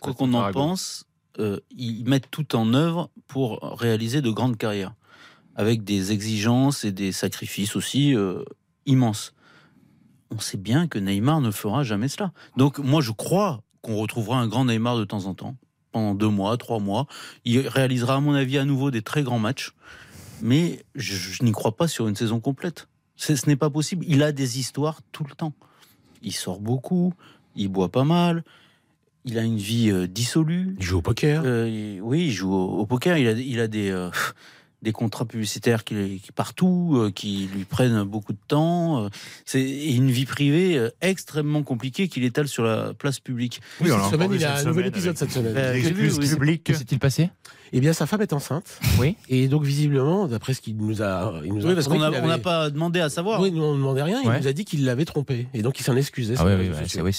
[0.00, 1.06] quoi qu'on en pense,
[1.38, 4.94] euh, ils mettent tout en œuvre pour réaliser de grandes carrières,
[5.56, 8.42] avec des exigences et des sacrifices aussi euh,
[8.86, 9.34] immenses.
[10.30, 12.32] On sait bien que Neymar ne fera jamais cela.
[12.56, 15.56] Donc moi, je crois qu'on retrouvera un grand Neymar de temps en temps,
[15.92, 17.06] pendant deux mois, trois mois.
[17.44, 19.72] Il réalisera, à mon avis, à nouveau des très grands matchs,
[20.40, 22.88] mais je, je n'y crois pas sur une saison complète.
[23.16, 24.04] Ce n'est pas possible.
[24.08, 25.52] Il a des histoires tout le temps.
[26.22, 27.14] Il sort beaucoup,
[27.54, 28.42] il boit pas mal,
[29.24, 30.74] il a une vie euh, dissolue.
[30.78, 31.42] Il joue au poker.
[31.44, 33.16] Euh, oui, il joue au, au poker.
[33.18, 34.10] Il a, il a des, euh,
[34.82, 39.04] des contrats publicitaires qui, qui partout, euh, qui lui prennent beaucoup de temps.
[39.04, 39.08] euh,
[39.44, 43.60] c'est et une vie privée euh, extrêmement compliquée qu'il étale sur la place publique.
[43.80, 45.56] Oui, cette semaine, il a un nouvel épisode avec- cette semaine.
[45.56, 46.64] Euh, Des j'ai vu, excuses oui, publiques.
[46.64, 47.30] Que s'est-il passé?
[47.72, 48.78] Eh bien, sa femme est enceinte.
[48.98, 49.16] Oui.
[49.28, 52.06] Et donc, visiblement, d'après ce qu'il nous a, il nous a Oui, parce qu'on n'a
[52.08, 53.40] avait- pas demandé à savoir.
[53.40, 54.20] Oui, nous on ne demandait rien.
[54.22, 54.40] Il Ouais.
[54.40, 55.46] nous a dit qu'il l'avait trompé.
[55.54, 56.34] Et donc, il s'en excusait.
[56.38, 57.12] Ah oui, oui, c'est oui.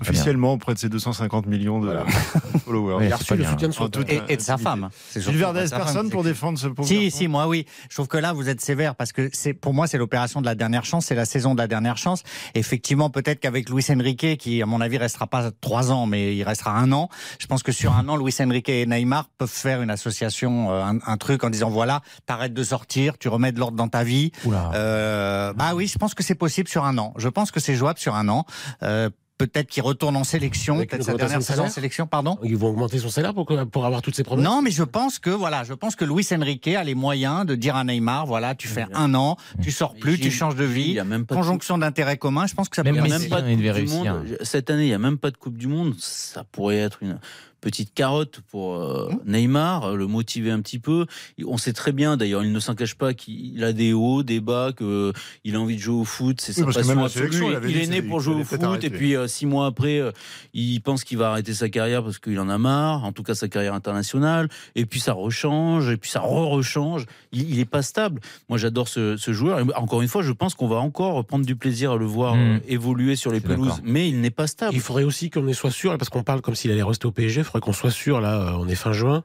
[0.00, 2.04] Officiellement auprès de ses 250 millions de Voilà.
[2.64, 3.06] followers.
[3.06, 4.04] Il a reçu le soutien de son père.
[4.28, 4.90] Et, et de sa femme.
[5.10, 7.66] C'est Gilles Verdez, personne pour défendre ce pauvre Si, garçon si, moi oui.
[7.88, 10.46] Je trouve que là, vous êtes sévère parce que c'est, pour moi, c'est l'opération de
[10.46, 12.22] la dernière chance, c'est la saison de la dernière chance.
[12.54, 16.42] Effectivement, peut-être qu'avec Luis Enrique, qui, à mon avis, restera pas trois ans, mais il
[16.44, 17.08] restera un an.
[17.38, 20.82] Je pense que sur un an, Luis Enrique et Neymar peuvent faire une association, euh,
[20.82, 24.04] un, un truc en disant voilà, t'arrêtes de sortir, tu remets de l'ordre dans ta
[24.04, 24.32] vie.
[24.46, 27.14] Euh, bah oui, je pense que c'est possible sur un an.
[27.16, 28.44] Je pense que c'est jouable sur un an.
[28.82, 32.38] Euh, peut-être qu'il retourne en sélection, peut-être sa dernière de saison en sélection, pardon.
[32.42, 35.30] Ils vont augmenter son salaire pour, avoir toutes ces promesses Non, mais je pense que
[35.30, 38.68] voilà, je pense que Luis Enrique a les moyens de dire à Neymar, voilà, tu
[38.68, 41.34] fais un an, tu sors plus, tu changes de il vie, y a même pas
[41.34, 42.46] de conjonction d'intérêts communs.
[42.46, 43.86] Je pense que ça Même peut Messi, même pas de hein, Coupe du.
[43.86, 44.38] Monde.
[44.42, 45.94] Cette année, il n'y a même pas de Coupe du Monde.
[45.98, 47.18] Ça pourrait être une
[47.60, 51.06] petite carotte pour euh, Neymar, euh, le motiver un petit peu.
[51.46, 54.40] On sait très bien, d'ailleurs, il ne s'en cache pas qu'il a des hauts, des
[54.40, 56.40] bas, qu'il a envie de jouer au foot.
[56.40, 57.44] C'est Oui, sa que passion absolue.
[57.68, 58.86] il est né pour jouer au foot, arrêter.
[58.86, 60.10] et puis euh, six mois après, euh,
[60.54, 63.34] il pense qu'il va arrêter sa carrière parce qu'il en a marre, en tout cas
[63.34, 64.48] sa carrière internationale.
[64.74, 67.06] Et puis ça rechange, et puis ça re-rechange.
[67.32, 68.20] Il, il est pas stable.
[68.48, 69.60] Moi, j'adore ce, ce joueur.
[69.60, 72.30] Et encore une fois, je pense qu'on va encore prendre du plaisir à le voir
[72.30, 72.60] Mmh.
[72.68, 74.74] évoluer sur les pelouses, mais il n'est pas stable.
[74.74, 77.42] Il faudrait aussi qu'on soit sûr, parce qu'on parle comme s'il allait rester au PSG,
[77.50, 79.22] faudrait qu'on soit sûr, là, euh, on est fin juin,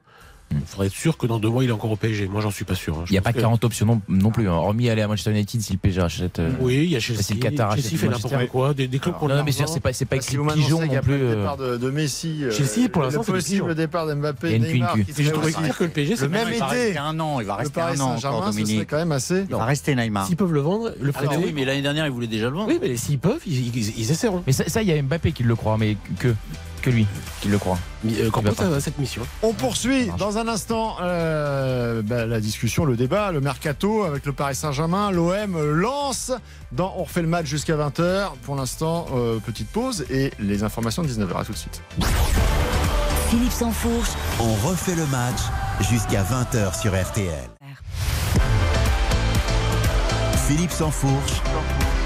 [0.52, 2.28] il faudrait être sûr que dans deux mois, il est encore au PSG.
[2.28, 2.96] Moi, j'en suis pas sûr.
[2.98, 3.04] hein.
[3.08, 4.48] Il n'y a pas que- 40 options non, non plus.
[4.48, 4.52] hein.
[4.52, 6.38] Hormis aller à Manchester United si le PSG achète.
[6.38, 7.22] euh, Oui, il y a Chelsea.
[7.22, 8.30] Si le Qatar achète Chelsea fait Manchester.
[8.30, 10.36] n'importe quoi, des, des clubs Alors, qu'on Non, non, mais c'est pas, c'est pas Si
[10.36, 11.18] écrit pigeon non plus.
[11.18, 13.74] le euh, départ de, de Messi, Chelsea, pour l'instant, le c'est possible pigeons.
[13.74, 16.28] départ d'Mbappé, Il y a une Neymar, je aussi- dire que le PSG, Le c'est
[16.28, 18.88] même été, un an, il va le rester un an encore, Saint-Germain, ce serait Dominique.
[18.90, 19.44] quand même assez.
[19.48, 20.26] Il va rester Neymar.
[20.28, 21.34] S'ils peuvent le vendre, le prêter.
[21.38, 22.68] oui, mais l'année dernière, il voulait déjà le vendre.
[22.68, 24.44] Oui, mais s'ils peuvent, ils, ils, ils essaieront.
[24.46, 26.32] Mais ça, ça, il y a Mbappé qui le croit, mais que,
[26.86, 27.06] que lui
[27.40, 27.78] qui le croit.
[28.06, 29.22] Euh, va a cette mission?
[29.42, 34.32] On poursuit dans un instant euh, bah, la discussion, le débat, le mercato avec le
[34.32, 35.10] Paris Saint-Germain.
[35.10, 36.32] L'OM lance
[36.70, 38.28] dans On refait le match jusqu'à 20h.
[38.44, 41.40] Pour l'instant, euh, petite pause et les informations de 19h.
[41.40, 41.82] À tout de suite.
[43.30, 45.40] Philippe Sansfourche, On refait le match
[45.90, 47.50] jusqu'à 20h sur RTL.
[50.46, 51.42] Philippe Sansfourche,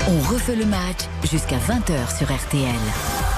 [0.09, 3.30] on refait le match jusqu'à 20h sur RTL.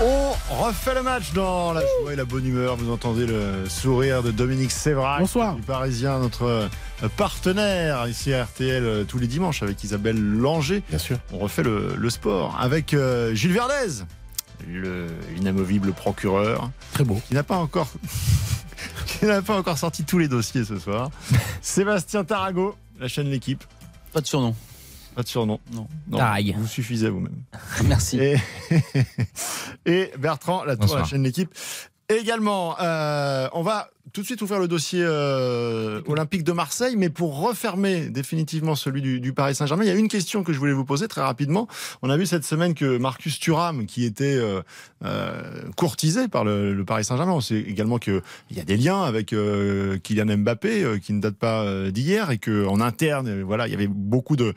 [0.00, 0.32] On
[0.64, 2.76] refait le match dans la joie et la bonne humeur.
[2.76, 5.56] Vous entendez le sourire de Dominique Sévrac, Bonsoir.
[5.56, 6.68] du Parisien, notre euh,
[7.16, 10.82] partenaire ici à RTL euh, tous les dimanches avec Isabelle Langer.
[10.88, 11.18] Bien sûr.
[11.32, 14.04] On refait le, le sport avec euh, Gilles Verdez,
[14.68, 17.20] le inamovible procureur, Très beau.
[17.26, 17.88] qui n'a pas encore
[19.06, 21.10] qui n'a pas encore sorti tous les dossiers ce soir.
[21.60, 23.64] Sébastien Tarago, la chaîne L'équipe.
[24.12, 24.54] Pas de surnom.
[25.18, 25.58] Pas de surnom.
[25.72, 25.88] Non.
[26.08, 26.20] Non,
[26.58, 27.42] vous suffisez vous-même.
[27.86, 28.20] Merci.
[28.20, 28.36] Et,
[29.84, 31.52] et Bertrand, la tour, la chaîne L'équipe.
[32.08, 37.10] Également, euh, on va tout de suite ouvrir le dossier euh, olympique de Marseille, mais
[37.10, 40.58] pour refermer définitivement celui du, du Paris Saint-Germain, il y a une question que je
[40.58, 41.66] voulais vous poser très rapidement.
[42.02, 44.62] On a vu cette semaine que Marcus Thuram, qui était euh,
[45.04, 45.40] euh,
[45.76, 49.32] courtisé par le, le Paris Saint-Germain, on sait également qu'il y a des liens avec
[49.32, 53.68] euh, Kylian Mbappé euh, qui ne datent pas euh, d'hier et qu'en interne, euh, voilà,
[53.68, 54.54] il y avait beaucoup de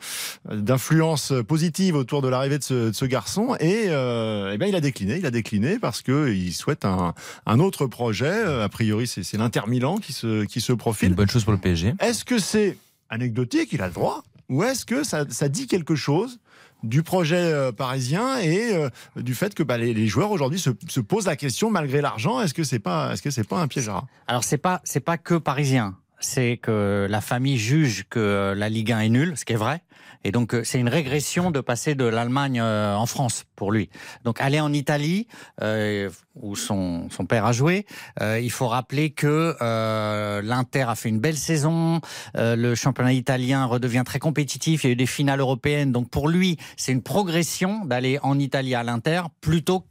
[0.50, 4.74] d'influence positive autour de l'arrivée de ce, de ce garçon et, euh, eh ben il
[4.76, 7.14] a décliné, il a décliné parce que il souhaite un,
[7.46, 8.42] un autre projet.
[8.42, 11.14] A priori, c'est l'Inter Milan qui se qui se C'est une profile.
[11.14, 11.94] bonne chose pour le PSG.
[12.00, 12.76] Est-ce que c'est
[13.10, 16.38] anecdotique, il a le droit, ou est-ce que ça, ça dit quelque chose?
[16.82, 21.00] Du projet euh, parisien et euh, du fait que bah, les, joueurs aujourd'hui se, se
[21.00, 23.88] posent la question malgré l'argent, est-ce que c'est pas est-ce que c'est pas un piège
[23.88, 25.96] à rat Alors c'est pas c'est pas que parisien.
[26.24, 29.82] C'est que la famille juge que la Ligue 1 est nulle, ce qui est vrai.
[30.24, 33.90] Et donc euh, c'est une régression de passer de l'Allemagne euh, en France pour lui.
[34.24, 35.26] Donc aller en Italie
[35.62, 37.86] euh, où son, son père a joué,
[38.20, 42.00] euh, il faut rappeler que euh, l'Inter a fait une belle saison,
[42.36, 45.92] euh, le championnat italien redevient très compétitif, il y a eu des finales européennes.
[45.92, 49.84] Donc pour lui, c'est une progression d'aller en Italie à l'Inter plutôt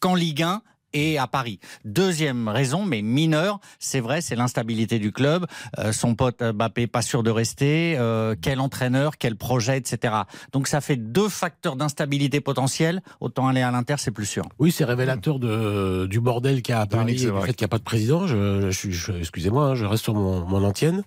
[0.00, 0.62] qu'en Ligue 1
[0.96, 1.60] et à Paris.
[1.84, 5.46] Deuxième raison, mais mineure, c'est vrai, c'est l'instabilité du club.
[5.78, 7.96] Euh, son pote Mbappé pas sûr de rester.
[7.98, 10.14] euh, quel entraîneur, quel projet, etc.
[10.52, 13.02] Donc ça fait deux facteurs d'instabilité potentielle.
[13.20, 14.44] Autant aller à l'Inter, c'est plus sûr.
[14.58, 17.36] Oui, c'est révélateur de, du bordel qu'il y a à Paris, Dominique, c'est et du
[17.36, 17.46] vrai.
[17.48, 18.26] fait qu'il n'y a pas de président.
[18.26, 21.02] Je, je, suis- je- excusez-moi, hein, je reste sur mon, mon antienne.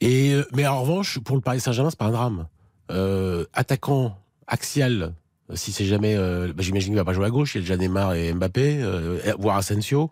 [0.00, 2.46] Et, euh, mais en revanche, pour le Paris Saint-Germain, c'est pas un drame.
[2.90, 4.16] Euh, attaquant
[4.46, 5.14] axial,
[5.52, 7.54] si c'est jamais, euh, bah, j'imagine qu'il va pas jouer à gauche.
[7.54, 10.10] Il y a déjà Neymar et Mbappé, euh, voire Asensio.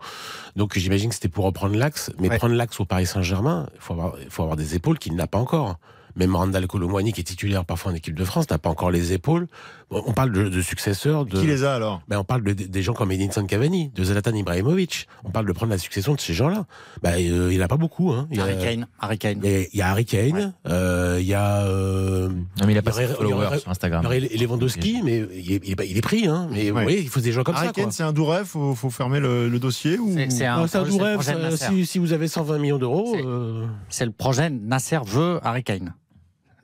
[0.56, 2.10] Donc j'imagine que c'était pour reprendre l'axe.
[2.18, 2.36] Mais Ouais.
[2.38, 5.38] prendre l'axe au Paris Saint-Germain, il faut avoir, faut avoir des épaules qu'il n'a pas
[5.38, 5.78] encore.
[6.14, 9.14] Même Randall Colomwani, qui est titulaire parfois en équipe de France, n'a pas encore les
[9.14, 9.48] épaules.
[9.92, 12.02] On parle de, de successeurs, de, Qui les a alors?
[12.08, 15.06] Ben, on parle de, des gens comme Edinson Cavani, de Zlatan Ibrahimovic.
[15.24, 16.64] On parle de prendre la succession de ces gens-là.
[17.02, 18.10] Ben, euh, il n'y en a pas beaucoup.
[18.12, 18.26] Hein.
[18.30, 19.40] Il, y a, Harry Kane, Harry Kane.
[19.42, 22.72] il y a- il y a Harry Kane, euh, il y a, euh, Non, mais
[22.72, 24.02] il a pas de followers sur Instagram.
[24.02, 26.26] il y aurait Lewandowski, mais il est, il est pas- il est pris.
[26.26, 26.48] Hein.
[26.50, 26.70] Mais Ouais.
[26.70, 27.72] vous voyez, il faut des gens comme Harry ça.
[27.72, 27.82] Quoi.
[27.84, 30.66] Kane, c'est un doux rêve, faut, faut fermer le, le dossier ou C'est- un- Ah,
[30.68, 31.20] c'est doux rêve.
[31.56, 35.62] Si, si vous avez 120 millions d'euros, C'est- euh, C'est le projet Nasser veut Harry
[35.64, 35.94] Kane.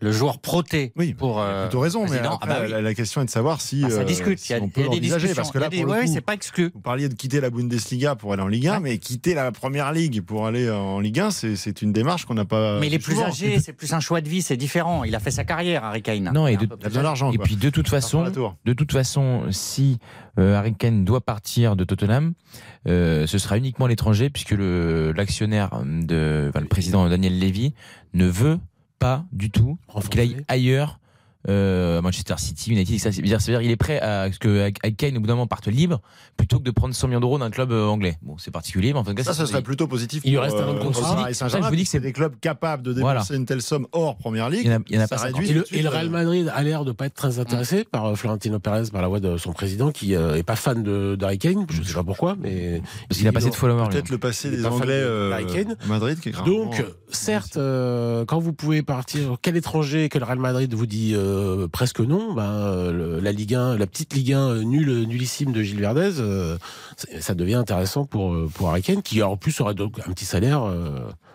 [0.01, 1.41] Le joueur proté Oui, pour.
[1.41, 2.71] Euh, plutôt raison, mais après, Ah bah oui.
[2.71, 4.39] la, la question est de savoir si, Ah, ça euh, discute.
[4.39, 5.35] si il y a, on peut y a des l'envisager, discussions.
[5.43, 6.71] parce que là, des- pour le ouais, coup, c'est pas exclu.
[6.73, 9.93] vous parliez de quitter la Bundesliga pour aller en Ligue 1, mais quitter la première
[9.93, 12.79] ligue pour aller en Ligue 1, c'est c'est une démarche qu'on n'a pas.
[12.79, 15.05] Mais il est plus âgé, c'est plus un choix de vie, c'est différent.
[15.05, 16.31] Il a fait sa carrière, Harry Kane.
[16.33, 17.33] Non, et de- Il a besoin d'argent.
[17.33, 18.31] Et puis de toute façon,
[18.65, 19.99] de toute façon, si
[20.39, 22.35] euh, Harry Kane doit partir de Tottenham,
[22.87, 27.75] euh, ce sera uniquement à l'étranger puisque le l'actionnaire de, enfin, le président Daniel Levy
[28.15, 28.59] ne veut
[28.99, 31.01] pas du tout qu'il aille ailleurs.
[31.49, 33.11] Euh, Manchester City, United, etc.
[33.13, 35.69] C'est-à-dire, c'est-à-dire, il est prêt à ce que Harry Kane au bout d'un moment parte
[35.69, 36.01] libre
[36.37, 38.19] plutôt que de prendre 100 millions d'euros d'un club euh, anglais.
[38.23, 40.21] Bon, c'est particulier, mais en tout cas, Ça, c'est- ce serait plutôt positif.
[40.25, 41.17] Il lui pour, reste un an de euh, contrat.
[41.23, 43.21] ça que Saint-Germain, je vous dis que c'est des clubs capables de Voilà.
[43.21, 44.63] dépenser une telle somme hors première ligue.
[44.65, 45.89] Il y en a- il y en a ça pas réduit Et le, et le
[45.89, 49.09] Real Madrid a l'air de pas être très intéressé par euh, Florentino Pérez par la
[49.09, 51.67] voix de son président qui euh, est pas fan de d'Harry Kane.
[51.71, 53.85] Je sais pas pourquoi, mais parce qu'il a passé de followers.
[53.85, 53.91] lui.
[53.91, 60.09] Peut-être le passé des Anglais à Madrid donc certes, quand vous pouvez partir, quel étranger
[60.09, 62.35] que le Real Madrid vous dit euh, presque non,
[62.93, 66.57] le- la Ligue 1, la petite Ligue 1 euh, nulle, nullissime de Gilles Verdez, euh,
[67.21, 68.71] ça devient intéressant pour pour
[69.03, 69.73] qui en plus aura
[70.07, 70.63] un petit salaire.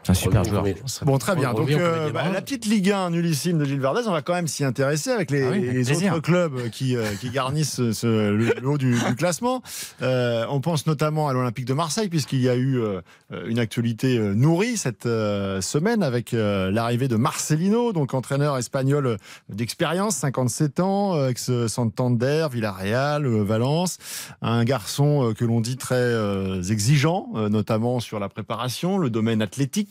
[0.10, 0.66] Un super joueur.
[1.04, 1.52] Bon, très bien.
[1.52, 4.34] On Donc, euh, bah, la petite Ligue 1 nullissime de Gilles Verdez, on va quand
[4.34, 6.14] même s'y intéresser avec les, Ah oui, avec les plaisir.
[6.14, 9.62] autres clubs qui, euh, qui garnissent ce- ce- le, le haut du, du classement.
[10.02, 13.02] Euh, on pense notamment à l'Olympique de Marseille, puisqu'il y a eu euh,
[13.48, 19.18] une actualité nourrie cette euh, semaine avec euh, l'arrivée de Marcelino, donc entraîneur espagnol
[19.50, 23.98] d'expérience, 57 ans, ex-Santander, Villarreal, Valence.
[24.42, 29.10] Un garçon euh, que l'on dit très euh, exigeant, euh, notamment sur la préparation, le
[29.10, 29.90] domaine athlétique,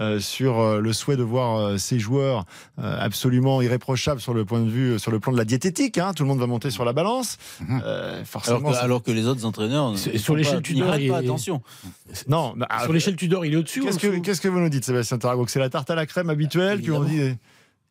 [0.00, 2.44] euh, sur euh, le souhait de voir euh, ses joueurs
[2.78, 5.98] euh, absolument irréprochables sur le point de vue, sur le plan de la diététique.
[5.98, 6.12] hein.
[6.14, 7.38] Tout le monde va monter sur la balance.
[7.60, 7.82] Mhm.
[7.84, 9.96] Euh, forcément, Alors que, ça- alors que les autres entraîneurs.
[9.98, 11.62] Sur- l'échelle pas- Tudor, il pas est- attention.
[12.28, 12.54] non.
[12.56, 13.80] bah, Sur l'échelle Tudor, il est au-dessus.
[13.80, 15.94] Qu'est-ce que, dessous qu'est-ce que vous nous dites, Sébastien Tarago Que c'est la tarte à
[15.94, 17.34] la crème habituelle qui on dit.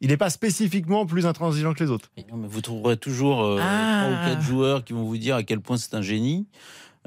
[0.03, 2.09] Il n'est pas spécifiquement plus intransigeant que les autres.
[2.31, 4.07] Non, mais vous trouverez toujours euh, Ah.
[4.07, 6.47] trois ou quatre joueurs qui vont vous dire à quel point c'est un génie.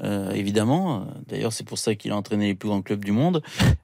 [0.03, 3.41] Euh, évidemment, d'ailleurs c'est pour ça qu'il a entraîné les plus grands clubs du monde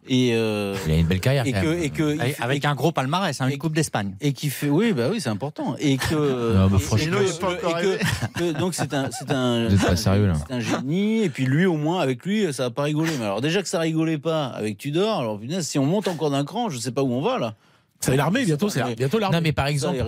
[0.09, 1.45] et euh, Il a une belle carrière.
[1.47, 4.15] et que que Avec, fait- avec un gros palmarès, hein, et- une Coupe d'Espagne.
[4.19, 6.13] et qui fait oui bah oui c'est important et que
[6.57, 8.93] Non, mais et- franchement- et Il est pas encore que- et que- que- donc c'est
[8.93, 10.33] un c'est un Vous êtes pas sérieux, là.
[10.45, 13.23] c'est un génie et puis lui au moins avec lui ça va pas rigoler mais
[13.23, 16.43] alors déjà que ça rigolait pas avec Tudor alors punaise, si on monte encore d'un
[16.43, 17.55] cran je sais pas où on va là
[18.03, 19.37] C'est l'armée bientôt, c'est bientôt l'armée.
[19.37, 20.03] Non, mais par exemple,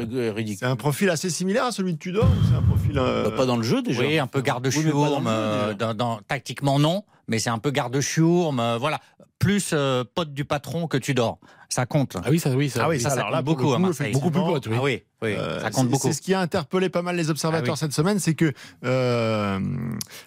[0.58, 2.98] C'est un profil assez similaire à celui de Tudor ou c'est un profil.
[2.98, 5.28] euh, Bah, pas dans le jeu déjà Oui, un peu garde-chiourme.
[5.28, 8.60] euh, dans, dans- tactiquement, non, mais c'est un peu garde-chiourme.
[8.60, 9.00] euh, voilà.
[9.44, 11.38] Plus euh, pote du patron que tu dors.
[11.70, 12.18] Ça compte.
[12.24, 12.82] Ah oui, ça, oui, ça.
[12.86, 14.14] Ah oui, ça, ça alors compte là, beaucoup le à coup, Marseille.
[14.14, 14.76] beaucoup plus pote, oui.
[14.78, 16.08] Ah oui, oui, Euh, ça compte c'est- beaucoup.
[16.08, 17.78] C'est ce qui a interpellé pas mal les observateurs Ah oui.
[17.80, 18.54] cette semaine, c'est que
[18.86, 19.60] euh,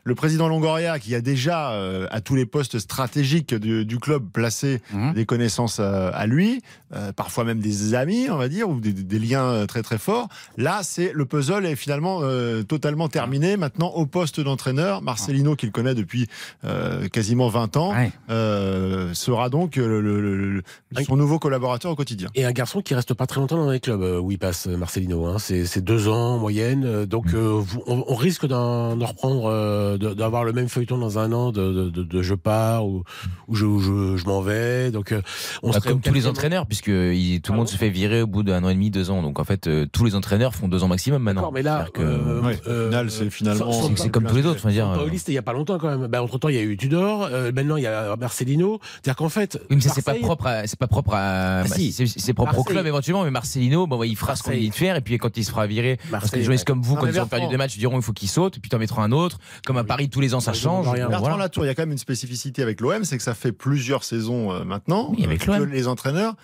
[0.02, 4.28] le président Longoria, qui a déjà euh, à tous les postes stratégiques du, du club
[4.32, 5.12] placé Mhm.
[5.14, 6.62] des connaissances à lui,
[6.96, 10.28] euh, parfois même des amis, on va dire, ou des, des liens très très forts.
[10.56, 13.56] Là, c'est le puzzle est finalement euh, totalement terminé.
[13.56, 16.26] Maintenant, au poste d'entraîneur, Marcelino, qu'il connaît depuis
[16.64, 17.94] euh, quasiment 20 ans,
[18.30, 20.62] euh, sera donc le- le-
[21.04, 22.28] son nouveau collaborateur au quotidien.
[22.34, 24.66] Et un garçon qui reste pas très longtemps dans les clubs euh, où il passe,
[24.66, 25.26] euh, Marcelino.
[25.26, 25.36] Hein.
[25.38, 26.84] C'est deux ans en moyenne.
[26.84, 31.18] euh, Donc, euh, vous- on, on risque d'en reprendre, euh, d'avoir le même feuilleton dans
[31.18, 33.04] un an de, de, de- de je pars ou,
[33.48, 34.90] ou je, ou je, je m'en vais.
[34.90, 35.22] Donc, euh,
[35.62, 38.26] on Bah, comme tous les entraîneurs, puisque il- tout le monde se fait virer au
[38.26, 39.22] bout d'un an et demi, deux ans.
[39.22, 41.50] Donc en fait, euh, tous les entraîneurs font deux ans maximum maintenant.
[41.52, 44.66] Mais là, C'est-à-dire que- euh, Ouais, au final, c'est finalement- c'est comme tous les autres.
[44.66, 46.06] Euh, Pauliste, il y a pas longtemps quand même.
[46.08, 47.28] Ben, entre temps, il y a eu Tudor.
[47.32, 48.78] euh, maintenant, il y a Marcelino.
[49.02, 51.62] C'est-à-dire qu'en fait, Oui, mais ça, c'est pas propre à, c'est pas propre à, Ah,
[51.68, 51.92] bah, si.
[51.92, 54.60] c'est c'est propre au club éventuellement, mais Marcelino, bon, bah, il fera ce qu'on lui
[54.60, 56.74] dit de faire, et puis quand il se fera virer, parce que les journalistes ouais.
[56.74, 58.56] comme vous, Non, quand ils ont perdu deux matchs, ils diront il faut qu'il saute,
[58.56, 59.38] et puis t'en mettra un autre.
[59.64, 59.84] Comme à.
[59.84, 60.86] Paris, tous les ans, ça Oui, change.
[60.92, 61.36] Bertrand voilà.
[61.36, 64.04] Latour, il y a quand même une spécificité avec l'OM, c'est que ça fait plusieurs
[64.04, 65.70] saisons euh, maintenant Oui, avec euh, que l'OM.
[65.70, 66.34] les entraîneurs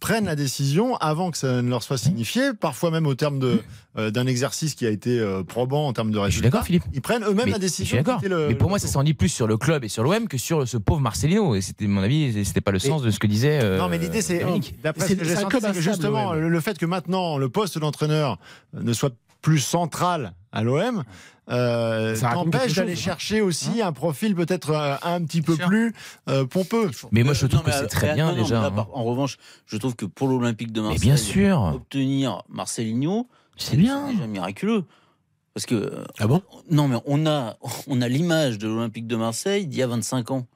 [0.00, 3.60] prennent la décision avant que ça ne leur soit signifié, parfois même au terme de,
[3.98, 6.48] euh, d'un exercice qui a été euh, probant en termes de Je suis résultats.
[6.50, 6.84] d'accord, Philippe.
[6.94, 7.96] Ils prennent eux-mêmes Mais- la je décision.
[7.96, 8.20] suis d'accord.
[8.48, 10.68] Mais pour moi, ça s'en dit plus sur le club et sur l'OM que sur
[10.68, 11.54] ce pauvre Marcelino.
[11.56, 13.58] Et c'était, mon avis, c'était pas le sens de ce que disait.
[13.62, 14.44] euh, Non, mais l'idée, c'est,
[14.82, 18.38] d'après ce que j'ai senti, justement, le fait que maintenant le poste d'entraîneur
[18.74, 21.04] ne soit plus central à l'OM,
[21.50, 23.04] euh, t'empêche d'aller chose.
[23.04, 25.66] chercher aussi un profil peut-être euh, un petit peu Sûr.
[25.66, 25.94] plus
[26.28, 26.90] euh, pompeux.
[27.12, 28.60] Mais moi, je Euh, trouve non, que c'est très bien non, déjà.
[28.60, 28.70] là, hein.
[28.70, 33.76] par- en revanche, je trouve que pour l'Olympique de Marseille, bien sûr, obtenir Marcelinho, c'est
[33.76, 34.10] bien.
[34.12, 34.84] déjà miraculeux.
[35.54, 36.42] Parce que euh, Ah bon?
[36.70, 37.56] non, mais on a
[37.88, 40.46] on a l'image de l'Olympique de Marseille d'il y a 25 ans.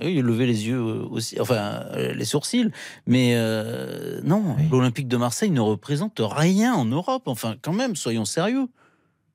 [0.00, 1.54] Oui, il levait les yeux euh, aussi, enfin
[1.92, 2.70] euh, les sourcils,
[3.06, 4.64] mais euh, non, Oui.
[4.70, 7.22] l'Olympique de Marseille ne représente rien en Europe.
[7.26, 8.66] Enfin, quand même, soyons sérieux.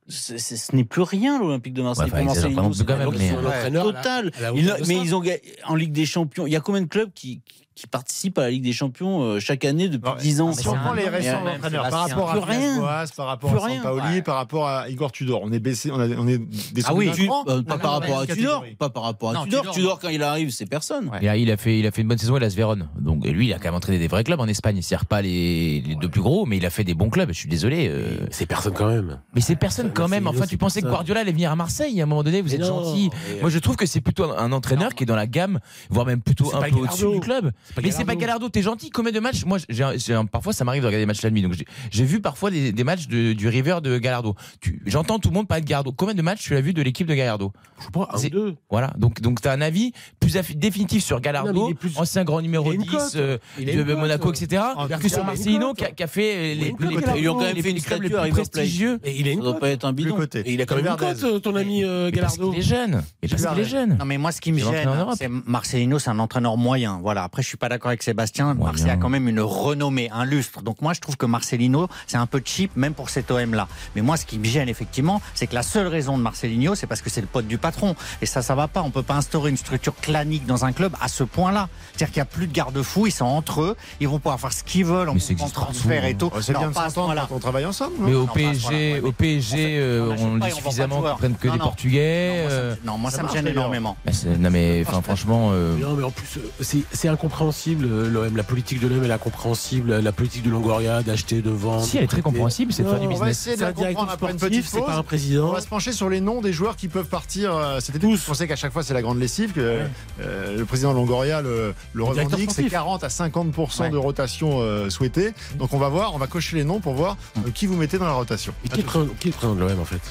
[0.10, 2.06] Ce n'est plus rien l'Olympique de Marseille.
[2.06, 3.46] Ouais, pour enfin, ils Marcelino, exagèrent c'est quand même, donc mais- ils sont un un
[3.48, 4.32] entraîneur à la- total.
[4.56, 5.24] Ils- mais ils ont
[5.66, 6.48] en Ligue des Champions.
[6.48, 9.40] Il y a combien de clubs qui, qui participe à la Ligue des Champions euh,
[9.40, 10.54] chaque année depuis Non, 10 ans.
[10.54, 12.36] Si on prend les récents même, entraîneurs, par rapport à.
[12.40, 13.82] Villas-Boas, par rapport à rien.
[13.84, 14.22] Sampaoli, Ouais.
[14.22, 17.10] par rapport à Igor Tudor, on est baissé, on, a- on est des Ah oui,
[17.28, 17.44] cran.
[17.48, 19.62] Euh, pas Non, par non, rapport à Tudor, pas par rapport à Non, Tudor.
[19.62, 21.10] Tudor, Tudor, quand il arrive, c'est personne.
[21.10, 21.20] Ouais.
[21.22, 22.90] Et, ah, il a fait, il a fait une bonne saison à Las Vérone.
[23.00, 24.82] Donc et lui, il a quand même entraîné des vrais clubs en Espagne.
[24.82, 27.30] C'est-à-dire pas les, les deux plus gros, mais il a fait des bons clubs.
[27.32, 27.88] Je suis désolé.
[27.90, 29.20] euh, C'est personne quand même.
[29.36, 30.24] Mais c'est personne quand même.
[30.24, 30.88] c'est Enfin, tu pensais que.
[30.88, 32.42] Guardiola allait venir à Marseille à un moment donné.
[32.42, 33.10] Vous êtes gentil.
[33.42, 36.22] Moi, je trouve que c'est plutôt un entraîneur qui est dans la gamme, voire même
[36.22, 37.52] plutôt C'est un pas peu au-dessus du club.
[37.82, 38.20] Mais c'est pas Gallardo.
[38.20, 38.50] Gallardo.
[38.50, 38.90] T'es gentil.
[38.90, 39.46] Combien de matchs?
[39.46, 41.42] Moi, j'ai, un- j'ai un- parfois, ça m'arrive de regarder des matchs la nuit.
[41.42, 44.36] Donc, j'ai, j'ai vu parfois des, des matchs de- du River de Gallardo.
[44.62, 45.92] Tu- j'entends tout le monde parler de Gallardo.
[45.92, 47.52] Combien de matchs tu as vu de l'équipe de Gallardo?
[47.80, 48.56] Je sais pas, un C'est- ou deux.
[48.70, 48.94] Voilà.
[48.98, 51.98] Donc, donc, t'as un avis plus affi- définitif sur Non, Gallardo, mais il est plus-
[51.98, 53.16] ancien grand numéro il a une 10 cote.
[53.16, 53.98] euh, Il a de une cote.
[53.98, 54.62] Monaco, etc.
[55.02, 57.42] Que sur Marcelino qui a, qui a fait les, cote, les- Ils lui ont quand
[57.42, 58.52] même les- fait une les clubs les statue à plus River Plate.
[58.52, 59.00] prestigieux.
[59.04, 59.62] Et il a Ça une doit cote.
[59.62, 60.16] pas être un De bidon.
[60.16, 60.40] côté.
[60.40, 61.22] Et il a quand même une Verdez.
[61.22, 62.50] cote, ton ami euh, parce Gallardo.
[62.52, 63.04] qu'il est jeune.
[63.22, 63.98] Mais parce qu'il est jeune.
[63.98, 65.16] Non mais moi ce qui me C'est l'entraîneur gêne, d'Europe.
[65.18, 67.00] c'est Marcelino, c'est un entraîneur moyen.
[67.02, 67.24] Voilà.
[67.24, 68.54] Après je suis pas d'accord avec Sébastien.
[68.54, 68.72] Moyen.
[68.72, 70.62] Marseille a quand même une renommée, un lustre.
[70.62, 73.68] Donc moi je trouve que Marcelino c'est un peu cheap même pour cet OM là.
[73.96, 76.88] Mais moi ce qui me gêne effectivement, c'est que la seule raison de Marcelino, c'est
[76.88, 77.96] parce que c'est le pote du patron.
[78.22, 78.82] Et ça ça va pas.
[78.82, 81.70] On peut pas instaurer une structure clanique dans un club à ce point-là.
[81.92, 84.54] C'est-à-dire qu'il y a plus de garde-fous, ils sont entre eux, ils vont pouvoir faire
[84.54, 85.16] ce qu'ils veulent en
[85.54, 86.32] transfert et tout.
[86.42, 87.26] C'est bien pas à ce s'entendre point-là.
[87.30, 87.94] quand on travaille ensemble.
[88.00, 91.02] non Mais au Non, PSG, ouais, au PSG, euh, on on dit on de suffisamment
[91.02, 91.66] qu'ils prennent que Non, des non.
[91.66, 92.30] Portugais.
[92.30, 93.98] Non, moi, ça me- euh, Non, moi ça, ça me marche, gêne énormément.
[94.06, 97.08] bah, non mais enfin, franchement, euh, Non, mais en plus, c'est c'est
[97.50, 98.36] incompréhensible, euh, l'OM.
[98.38, 99.98] La politique de l'OM est incompréhensible.
[100.00, 101.84] La politique de Longoria, d'acheter, de vendre.
[101.84, 103.38] si elle est très compréhensible, c'est de faire du on va business.
[103.42, 105.00] essayer de la comprendre après une sportif, petite c'est pas un pause.
[105.00, 105.52] On président.
[105.52, 108.16] va se pencher sur les noms des joueurs qui peuvent partir euh, cet été.
[108.16, 109.82] Je pensais qu'à chaque fois c'est la grande lessive, que
[110.22, 112.72] euh, le président Longoria le, le Le directeur revendique, c'est sportif.
[112.72, 113.90] 40 à 50% Ouais.
[113.90, 115.34] de rotation euh, souhaitée.
[115.58, 117.98] Donc on va voir, on va cocher les noms pour voir euh, qui vous mettez
[117.98, 118.54] dans la rotation.
[118.66, 120.02] Et qui est le président- qui est le président de l'OM en fait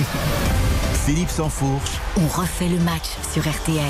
[1.06, 3.84] Philippe Sansfourche, On refait le match sur RTL.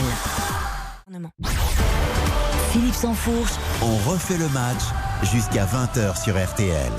[2.79, 3.51] Philippe Sansfourche,
[3.83, 4.83] on refait le match
[5.25, 6.93] jusqu'à 20h sur RTL.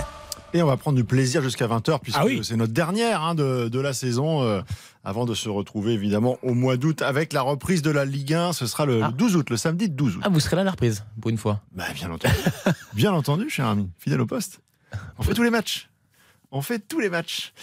[0.53, 2.41] Et on va prendre du plaisir jusqu'à 20h puisque Ah oui.
[2.43, 4.61] c'est notre dernière hein, de, de la saison euh,
[5.05, 8.51] avant de se retrouver évidemment au mois d'août avec la reprise de la Ligue 1.
[8.51, 9.11] Ce sera le, le Ah.
[9.17, 10.21] 12 août, le samedi 12 août.
[10.25, 11.61] Ah, vous serez là à la reprise pour une fois.
[11.71, 12.33] Bah, bien entendu.
[12.93, 13.89] bien entendu, cher ami.
[13.99, 14.59] Fidèle au poste.
[15.17, 15.89] On fait tous les matchs.
[16.51, 17.53] On fait tous les matchs.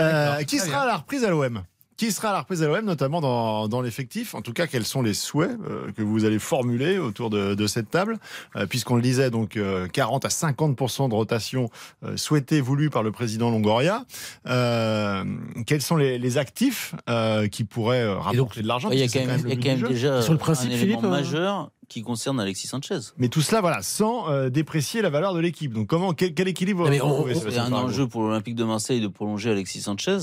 [0.00, 1.64] Euh, qui sera à la reprise à l'OM
[1.96, 4.84] qui sera à la reprise à l'OM, notamment dans, dans l'effectif En tout cas, quels
[4.84, 8.18] sont les souhaits euh, que vous allez formuler autour de, de cette table?
[8.56, 11.70] Euh, Puisqu'on le disait, donc euh, 40 à 50% de rotation
[12.04, 14.04] euh, souhaitée, voulue par le président Longoria.
[14.46, 15.24] Euh,
[15.66, 18.90] quels sont les, les actifs euh, qui pourraient euh, rapporter de l'argent?
[18.90, 20.86] Il y a quand même, il y a quand déjà Sur le principe, un élément
[21.00, 22.98] Philippe, euh, majeur qui concerne Alexis Sanchez.
[23.18, 25.72] Mais tout cela, voilà, sans euh, déprécier la valeur de l'équipe.
[25.72, 29.08] Donc, comment, quel, quel équilibre on- C'est Sébastien un enjeu pour l'Olympique de Marseille de
[29.08, 30.18] prolonger Alexis Sanchez.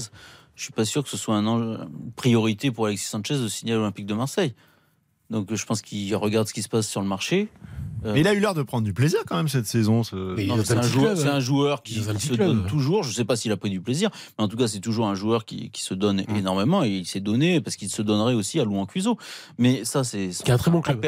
[0.56, 3.48] Je suis pas sûr que ce soit un enjeu- une priorité pour Alexis Sanchez de
[3.48, 4.54] signer à l'Olympique de Marseille.
[5.30, 7.48] Donc je pense qu'il regarde ce qui se passe sur le marché.
[8.04, 10.04] Euh, Mais il a eu l'air de prendre du plaisir quand même cette saison.
[10.04, 12.00] ce- Mais il Non, est mais dans c'est un joueur, club, c'est un joueur qui,
[12.00, 12.48] un se club.
[12.48, 13.04] donne toujours.
[13.04, 15.08] Je ne sais pas s'il a pris du plaisir, mais en tout cas, c'est toujours
[15.08, 16.36] un joueur qui, qui se donne Mmh.
[16.36, 19.18] énormément et il s'est donné parce qu'il se donnerait aussi à Louan Cuiseau.
[19.58, 21.00] Mais ça, c'est son un très bon club.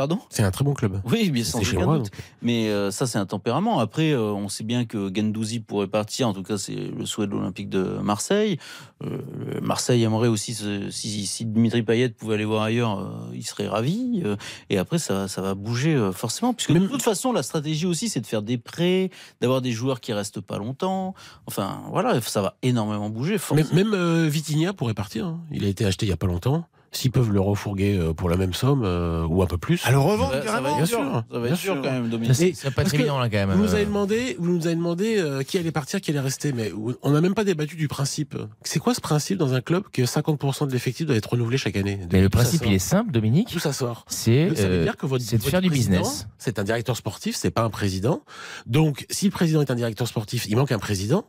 [0.00, 1.02] Pardon C'est un très bon club.
[1.04, 1.98] Oui, bien chez moi.
[1.98, 2.06] donc.
[2.40, 3.80] Mais euh, ça, c'est un tempérament.
[3.80, 6.26] Après, euh, on sait bien que Gendouzi pourrait partir.
[6.26, 8.56] En tout cas, c'est le souhait de l'Olympique de Marseille.
[9.04, 9.18] Euh,
[9.60, 10.56] Marseille aimerait aussi,
[10.90, 14.22] si, si Dimitri Payet pouvait aller voir ailleurs, il serait ravi.
[14.70, 16.54] Et après, ça, ça va bouger forcément.
[16.54, 19.10] Puisque Même- de toute façon, la stratégie aussi, c'est de faire des prêts,
[19.42, 21.14] d'avoir des joueurs qui restent pas longtemps.
[21.46, 23.32] Enfin, voilà, ça va énormément bouger.
[23.32, 23.90] Même, forcément.
[23.90, 25.26] même Vitinha pourrait partir.
[25.26, 25.40] hein.
[25.52, 26.64] Il a été acheté il y a pas longtemps.
[26.92, 29.80] S'ils peuvent le refourguer euh, pour la même somme euh, ou un peu plus.
[29.84, 31.74] À le Ça revendre ça va carrément bien sûr, Ça va bien être sûr.
[31.76, 32.34] quand même, Dominique.
[32.34, 33.52] c'est ça pas très évident là quand même.
[33.52, 33.76] Vous nous euh.
[33.76, 36.72] avez demandé, vous nous avez demandé euh, qui allait partir, qui allait rester, mais
[37.02, 38.36] on n'a même pas débattu du principe.
[38.64, 41.76] C'est quoi ce principe dans un club que 50% de l'effectif doit être renouvelé chaque
[41.76, 42.00] année?
[42.12, 43.50] Mais le principe, il est simple, Dominique.
[43.52, 44.04] D'où ça sort?
[44.08, 46.26] C'est ça veut euh, dire que votre, c'est de faire du président, business.
[46.38, 48.22] C'est un directeur sportif, c'est pas un président.
[48.66, 51.24] Donc, si le président est un directeur sportif, il manque un président.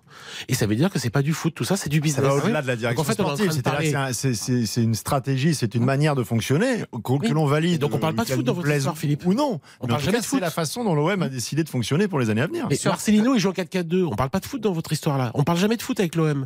[0.47, 2.25] Et ça veut dire que c'est pas du foot, tout ça, c'est du Ça business.
[2.25, 4.65] va au-delà de la direction Donc, en fait, sportive.
[4.65, 7.29] c'est une stratégie, c'est une manière de fonctionner que, Oui.
[7.29, 7.73] l'on valide.
[7.75, 9.25] Et donc, on parle pas de foot dans votre histoire, Philippe.
[9.25, 9.59] Ou non.
[9.79, 10.41] On Mais en parle tout jamais cas, de c'est foot.
[10.41, 12.67] la façon dont l'OM a décidé de fonctionner pour les années à venir.
[12.69, 14.05] Mais Marcelino, il joue en 4-4-2.
[14.05, 15.31] On parle pas de foot dans votre histoire là.
[15.33, 16.45] On parle jamais de foot avec l'OM.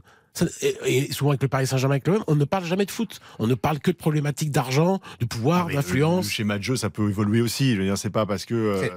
[0.86, 3.22] Et, souvent avec le Paris Saint-Germain, avec l'OM, on ne parle jamais de foot.
[3.40, 6.26] On ne parle que de problématiques d'argent, de pouvoir, le- d'influence.
[6.26, 7.74] Le schéma de jeu, ça peut évoluer aussi.
[7.74, 8.54] Je veux dire, c'est pas parce que.
[8.54, 8.90] euh,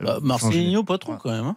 [0.00, 1.44] Bah, euh, Marcelinho, pas trop quand même.
[1.44, 1.56] hein.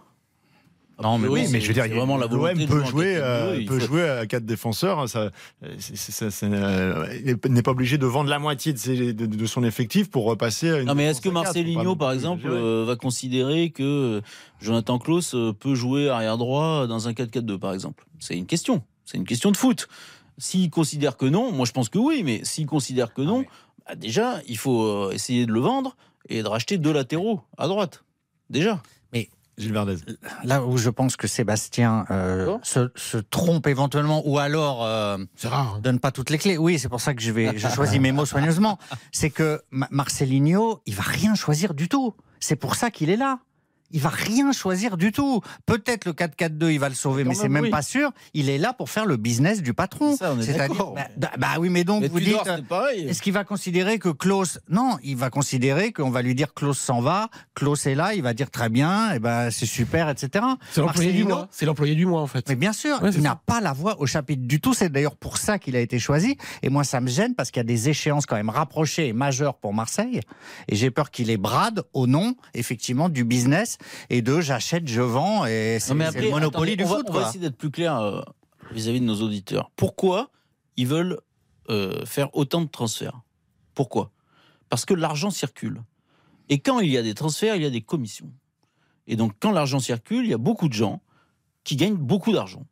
[1.02, 3.22] Non, mais Oui, mais je veux dire, vraiment la volonté peut jouer en jouer, 4-4-2,
[3.22, 5.08] euh, il peut jouer à quatre défenseurs.
[5.08, 5.32] Ça,
[5.80, 10.26] c'est- ça- euh, il n'est pas obligé de vendre la moitié de, son effectif pour
[10.26, 10.88] repasser à une.
[10.88, 14.22] Non, mais est-ce que Marcelinho, par exemple, euh, va considérer que
[14.62, 18.06] Jonathan Klaus euh, peut jouer arrière droit dans un 4-4-2, par exemple?
[18.20, 18.84] C'est une question.
[19.06, 19.88] C'est une question de foot.
[20.38, 23.44] S'il considère que non, moi je pense que oui, mais s'il considère que non,
[23.88, 25.96] bah, déjà, il faut euh, essayer de le vendre
[26.30, 28.04] et de racheter deux latéraux à droite.
[28.50, 28.82] Déjà.
[29.60, 29.98] Gilles Verdez.
[30.44, 35.76] Là où je pense que Sébastien euh, se, se trompe éventuellement, ou alors euh, rare.
[35.76, 35.80] hein.
[35.82, 36.58] donne pas toutes les clés.
[36.58, 38.80] Oui, c'est pour ça que je vais, je choisis mes mots soigneusement.
[39.12, 42.16] C'est que Ma- Marcelinho, il va rien choisir du tout.
[42.40, 43.40] C'est pour ça qu'il est là.
[43.92, 45.42] Il va rien choisir du tout.
[45.66, 47.70] Peut-être le 4-4-2, il va le sauver, mais c'est même, même oui.
[47.72, 48.12] pas sûr.
[48.34, 50.16] Il est là pour faire le business du patron.
[50.16, 50.94] Ça, on est C'est-à-dire, d'accord.
[50.94, 52.36] bah, bah- bah oui, mais donc Mais vous dites.
[52.96, 56.78] Est-ce qu'il va considérer que Klaus Non, il va considérer qu'on va lui dire Klaus
[56.78, 60.46] s'en va, Klaus est là, il va dire très bien, et ben c'est super, etc.
[60.72, 61.48] C'est l'employé du mois.
[61.52, 62.48] C'est l'employé du mois en fait.
[62.50, 64.74] Mais bien sûr, Ouais, il n'a pas la voix au chapitre du tout.
[64.74, 66.38] C'est d'ailleurs pour ça qu'il a été choisi.
[66.62, 69.14] Et moi, ça me gêne parce qu'il y a des échéances quand même rapprochées et
[69.14, 70.22] majeures pour Marseille.
[70.68, 73.78] Et j'ai peur qu'il les brade au nom, effectivement, du business
[74.10, 75.46] et de j'achète, je vends.
[75.46, 77.06] Et c'est le monopoly attendez, du on va- foot.
[77.10, 77.30] On va quoi.
[77.30, 78.22] essayer d'être plus clair euh,
[78.72, 79.72] vis-à-vis de nos auditeurs.
[79.76, 80.32] Pourquoi
[80.78, 81.20] ils veulent
[81.70, 83.22] euh, faire autant de transferts?
[83.76, 84.12] Pourquoi?
[84.70, 85.82] Parce que l'argent circule.
[86.50, 88.32] Et quand il y a des transferts, il y a des commissions.
[89.08, 91.02] Et donc, quand l'argent circule, il y a beaucoup de gens
[91.64, 92.66] qui gagnent beaucoup d'argent.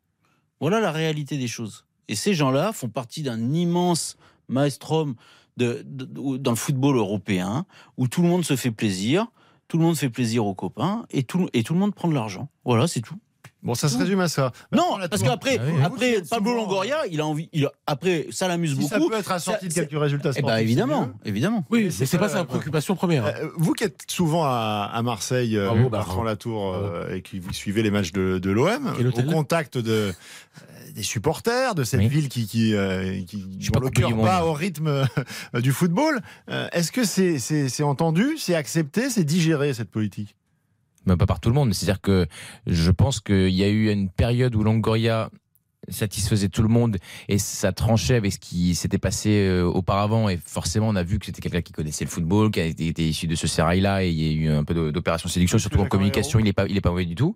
[0.60, 1.84] Voilà la réalité des choses.
[2.08, 4.16] Et ces gens-là font partie d'un immense
[4.48, 5.14] maelstrom
[5.56, 9.26] de, de- de- dans le football européen où tout le monde se fait plaisir,
[9.68, 12.14] tout le monde fait plaisir aux copains et tout, et tout le monde prend de
[12.14, 12.48] l'argent.
[12.64, 13.16] Voilà, c'est tout.
[13.62, 14.52] Bon, ça se résume à ça.
[14.70, 15.82] Non, Bertrand parce qu'après, Ah oui.
[15.82, 18.98] après êtes Pablo souvent- Longoria, il a envie, il a- après, ça l'amuse Si ça
[18.98, 19.10] beaucoup.
[19.10, 21.64] peut être assorti Ça- de quelques résultats Eh ben évidemment, évidemment.
[21.68, 23.26] Oui, Mais c'est pas- sa préoccupation première.
[23.26, 26.22] Euh, vous qui êtes souvent à, à Marseille, euh, Bravo, Bertrand Bertrand.
[26.22, 30.12] Latour, euh, et qui vous suivez les matchs de, de l'OM, au contact de, euh,
[30.94, 32.08] des supporters de cette Oui.
[32.08, 35.04] ville qui, qui, euh, qui dont pas le cœur bat au rythme
[35.54, 40.36] du football, euh, est-ce que c'est c'est- c'est entendu, c'est accepté, c'est digéré cette politique?
[41.08, 41.72] Mais pas par tout le monde.
[41.74, 42.26] C'est-à-dire que
[42.66, 45.30] je pense qu'il y a eu une période où Longoria
[45.88, 46.98] satisfaisait tout le monde
[47.28, 50.28] et ça tranchait avec ce qui s'était passé euh, auparavant.
[50.28, 53.26] Et forcément on a vu que c'était quelqu'un qui connaissait le football qui été issu
[53.26, 55.80] de ce sérail là et il y a eu un peu de- d'opération séduction surtout
[55.80, 56.38] en communication.
[56.40, 57.34] il est pas il est pas mauvais du tout.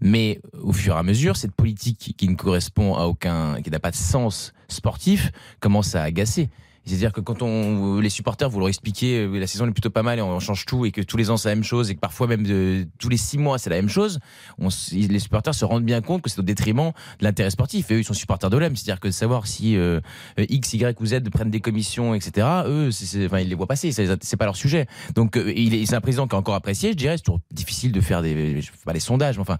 [0.00, 3.80] Mais au fur et à mesure cette politique qui ne correspond à aucun qui n'a
[3.80, 5.30] pas de sens sportif
[5.60, 6.50] commence à agacer
[6.84, 10.02] c'est-à-dire que quand on, les supporters, vous leur expliquez, euh, la saison est plutôt pas
[10.02, 11.94] mal et on change tout et que tous les ans c'est la même chose et
[11.94, 14.18] que parfois même de, tous les six mois c'est la même chose,
[14.58, 17.90] on, les supporters se rendent bien compte que c'est au détriment de l'intérêt sportif.
[17.90, 20.00] Et eux, ils sont supporters de l'OM, c'est-à-dire que de savoir si euh,
[20.38, 22.46] euh, X, Y ou Z prennent des commissions, etc.
[22.66, 24.86] Eux, c'est- enfin, ils les voient passer, c'est pas leur sujet.
[25.14, 25.52] Donc, euh,
[25.86, 27.16] c'est un président qui est encore apprécié, je dirais.
[27.16, 29.58] C'est toujours difficile de faire des, pas des sondages, mais enfin,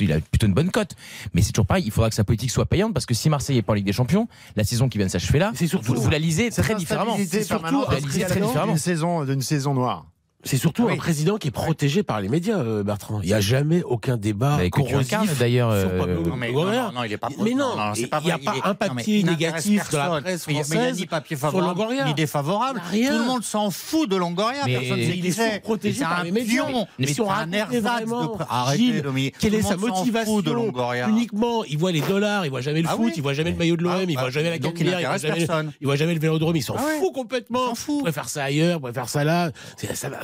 [0.00, 0.94] il a plutôt une bonne cote.
[1.34, 3.58] Mais c'est toujours pareil, il faudra que sa politique soit payante parce que si Marseille
[3.58, 6.00] est pas en Ligue des Champions, la saison qui vient de s'achever là, surtout- vous,
[6.02, 7.16] vous la lisez très différemment.
[7.28, 8.66] C'est surtout président très différemment.
[8.72, 10.06] d'une saison, d'une saison noire.
[10.44, 10.92] C'est surtout Oui.
[10.92, 13.20] un président qui est protégé par les médias, euh, Bertrand.
[13.22, 16.52] Il n'y a jamais aucun débat Bah, que tu corrosif d'ailleurs, sur euh, Non, mais,
[16.52, 16.82] non, Longoria.
[16.84, 19.24] non, non, il est pas Mais non, il pas y a pas un mais papier
[19.24, 22.04] négatif de la presse Mais a- mais il n'y a française ni papier favorable, Longoria.
[22.04, 22.80] ni défavorable.
[22.88, 23.10] Rien.
[23.10, 24.62] Tout le monde s'en fout de Longoria.
[24.64, 26.64] Mais Personne ne sait il qui est protégé par un les médias.
[27.00, 28.38] Mais si on de vraiment,
[28.76, 29.02] Gilles.
[29.40, 32.50] Quelle est sa monde s'en fout motivation de Longoria Uniquement, il voit les dollars, il
[32.50, 34.22] voit jamais le Ah foot, il voit jamais le maillot de l'OM, Ah, il voit
[34.22, 37.58] bah, jamais la Canebière, il voit jamais, le Vélodrome, il s'en Ah fout complètement.
[37.64, 37.96] Il s'en fout.
[37.98, 39.50] Il préfère ça ailleurs, il préfère ça là.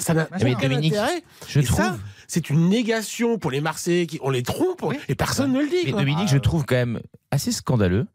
[0.04, 1.22] Ça n'a- Mais Dominique, intérêt.
[1.48, 1.78] Je Et trouve.
[1.78, 1.98] ça,
[2.28, 4.96] c'est une négation pour les Marseillais qui on les trompe Oui.
[5.08, 5.76] et personne ne le dit.
[5.84, 6.00] Mais quoi.
[6.00, 7.00] Dominique, je trouve quand même
[7.30, 8.06] assez scandaleux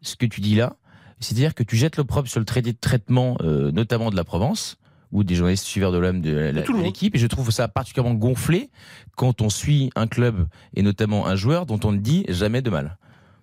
[0.00, 0.76] ce que tu dis là.
[1.20, 4.76] C'est-à-dire que tu jettes l'opprobre sur le traité de traitement, euh, notamment de la Provence,
[5.12, 7.14] ou des journalistes suiveurs de l'homme de, l'équipe.
[7.14, 8.70] Et je trouve ça particulièrement gonflé
[9.16, 12.70] quand on suit un club et notamment un joueur dont on ne dit jamais de
[12.70, 12.98] mal.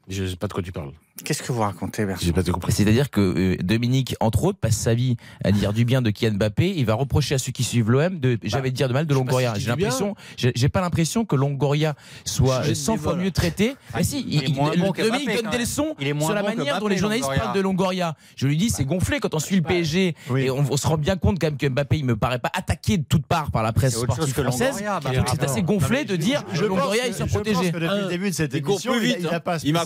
[0.07, 0.91] Je sais pas de quoi tu parles.
[1.24, 2.72] Qu'est-ce que vous racontez, Bertrand J'ai pas tout compris.
[2.72, 6.34] C'est-à-dire que euh, Dominique, entre autres, passe sa vie à dire du bien de Kylian
[6.34, 6.74] Mbappé.
[6.76, 9.53] Il va reprocher à ceux qui suivent l'OM de jamais dire de mal de Longoria.
[9.53, 11.93] si J'ai l'impression, j'ai pas l'impression que Longoria
[12.26, 13.76] soit Je jette 100 des fois mieux traité.
[13.93, 15.95] Ah, Mais si, il est il- moins il- bon que Dominique Mbappé, donne des leçons
[15.99, 17.43] Il est moins sur la bon manière dont les journalistes Longoria.
[17.43, 18.16] parlent de Longoria.
[18.36, 20.41] Je lui dis, c'est gonflé quand on suit le PSG Oui.
[20.45, 22.51] et on, on se rend bien compte quand même que Mbappé, il me paraît pas
[22.55, 24.70] attaqué de toutes parts par la presse sportive française.
[24.82, 24.99] Longoria.
[24.99, 27.72] bah, c'est assez gonflé de dire que Longoria, pense il que- s'est je pense protégé.
[27.72, 29.57] que depuis le début de cette il émission, hein.
[29.64, 29.86] Il m'a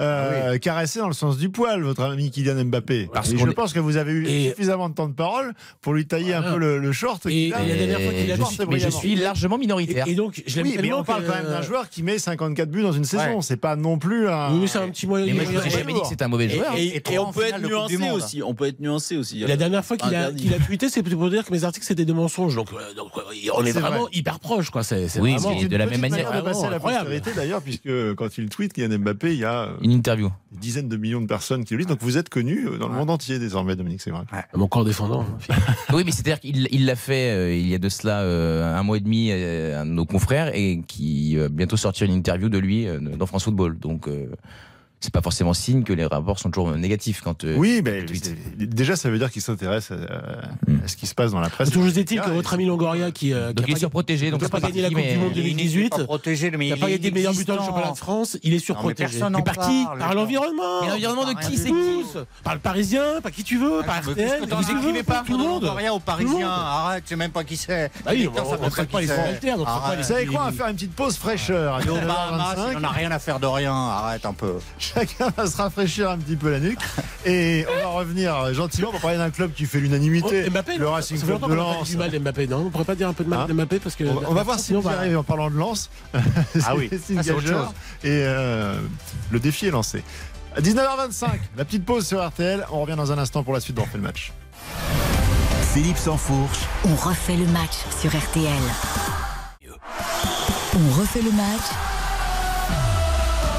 [0.00, 0.04] Ah
[0.52, 3.08] euh, caressé dans le sens du poil, votre ami Kylian Mbappé.
[3.12, 5.14] Parce et qu'on je est- pense que vous avez eu Et- suffisamment de temps de
[5.14, 6.54] parole pour lui tailler un Voilà.
[6.54, 7.24] peu le, le short.
[7.26, 7.62] Et- qu'il a.
[7.62, 10.06] et la dernière fois qu'il a je mais je suis largement minoritaire.
[10.08, 12.18] Et, et donc, je Oui, mais on parle que- quand même d'un joueur qui met
[12.18, 13.36] 54 buts dans une saison.
[13.36, 13.42] Ouais.
[13.42, 14.52] C'est pas non plus un.
[14.52, 15.26] Oui, mais c'est un petit moyen.
[15.26, 16.74] Et moi, il je jamais dit que c'était un mauvais Et, joueur.
[16.76, 18.42] et- Et et on peut être nuancé aussi.
[18.42, 19.42] On peut être nuancé aussi.
[19.42, 20.30] Et la dernière fois qu'il a,
[20.66, 22.54] tweeté, c'est pour dire que mes articles c'était des mensonges.
[22.54, 24.10] Donc, euh, euh, on est, vraiment vrai.
[24.12, 24.82] hyper proche, quoi.
[24.82, 27.62] C'est, Oui, vraiment- mais C'est de la même manière- de passer à la postérité d'ailleurs,
[27.62, 30.30] puisque quand il tweet Kylian Mbappé, il y a euh, Une interview.
[30.52, 31.86] des dizaines de millions de personnes qui le lisent.
[31.88, 34.22] Donc vous êtes connu euh, dans le monde entier désormais, Dominique, c'est vrai.
[34.54, 35.22] Mon corps défendant.
[35.50, 35.54] hein.
[35.92, 38.82] Oui, mais c'est-à-dire qu'il il l'a fait euh, il y a de cela euh, un
[38.84, 42.14] mois et demi euh, à un de nos confrères et qui va bientôt sortir une
[42.14, 43.78] interview de lui euh, dans France Football.
[43.78, 44.26] Donc, euh,
[45.00, 47.44] c'est pas forcément signe que les rapports sont toujours négatifs quand.
[47.44, 48.24] euh, Oui, tweet.
[48.24, 51.48] c'est- déjà, ça veut dire qu'il s'intéresse à, à ce qui se passe dans la
[51.48, 51.70] presse.
[51.70, 54.40] Toujours est-il que votre ami Longoria qui, euh, qui Donc il est pas- surprotégé, donc
[54.40, 56.64] qui a c'est pas pas gagné la Coupe du mais- Monde 2018, pas protégé, mais
[56.66, 59.10] qui n'a il pas gagné meilleur buteur du championnat de France, il est surprotégé.
[59.18, 60.82] personne Mais par qui Par l'environnement.
[60.82, 62.18] Mais l'environnement de qui c'est tous.
[62.44, 64.78] Par le Parisien, par qui tu veux, par Mais RTL, que par qui tu veux,
[64.80, 65.64] écrivais pas tout le monde.
[65.76, 66.48] rien aux le Parisiens.
[66.50, 67.90] Arrête, tu sais même pas qui c'est.
[68.04, 70.74] Ah on- on traite qui pas les on Vous savez quoi On va faire une
[70.74, 71.76] petite pause fraîcheur.
[71.76, 72.70] à Et au Bahamas, 19h25.
[72.72, 73.74] il en a rien à faire de rien.
[73.74, 74.54] Arrête un peu.
[74.94, 76.80] Chacun va se rafraîchir un petit peu la nuque.
[77.24, 80.44] Et on va revenir gentiment pour parler d'un club qui fait l'unanimité.
[80.46, 81.88] Oh, Mbappé, le Racing Club de Lens.
[81.88, 83.94] du mal d'Mbappé, non On pourrait pas dire un peu de mal Hein d'Mbappé parce
[83.96, 84.04] que.
[84.04, 85.90] On va, on va voir si vous y bah, arrivez en parlant de Lens.
[86.64, 87.68] Ah oui, C'est c'est autre chose.
[88.04, 88.78] Et euh,
[89.30, 90.02] le défi est lancé.
[90.56, 91.26] À 19h25,
[91.56, 92.66] la petite pause sur RTL.
[92.72, 94.32] On revient dans un instant pour la suite d'On refait le match.
[95.72, 98.52] Philippe Sansfourche, On refait le match sur RTL.
[100.74, 101.89] On refait le match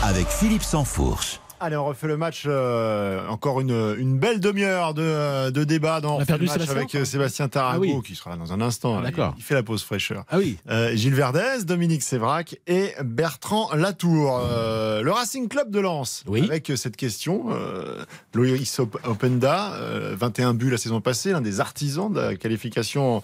[0.04, 1.40] avec Philippe Sansfourche.
[1.64, 2.46] Allez, on refait le match.
[2.48, 7.06] euh, encore une, une belle demi-heure de, de débat dans le match Sébastien avec euh,
[7.06, 8.02] Sébastien Tarago Ah oui.
[8.04, 8.98] qui sera dans un instant.
[8.98, 9.34] Ah, d'accord.
[9.38, 10.24] Il, il fait la pause fraîcheur.
[10.32, 10.58] Ah oui.
[10.72, 14.42] Euh, Gilles Verdez, Dominique Sévrac et Bertrand Latour.
[14.44, 16.44] Euh, le Racing Club de Lens, Oui.
[16.46, 17.46] avec cette question.
[17.52, 22.36] Euh, Loïs Op- Openda, euh, 21 buts la saison passée, l'un des artisans de la
[22.36, 23.22] qualification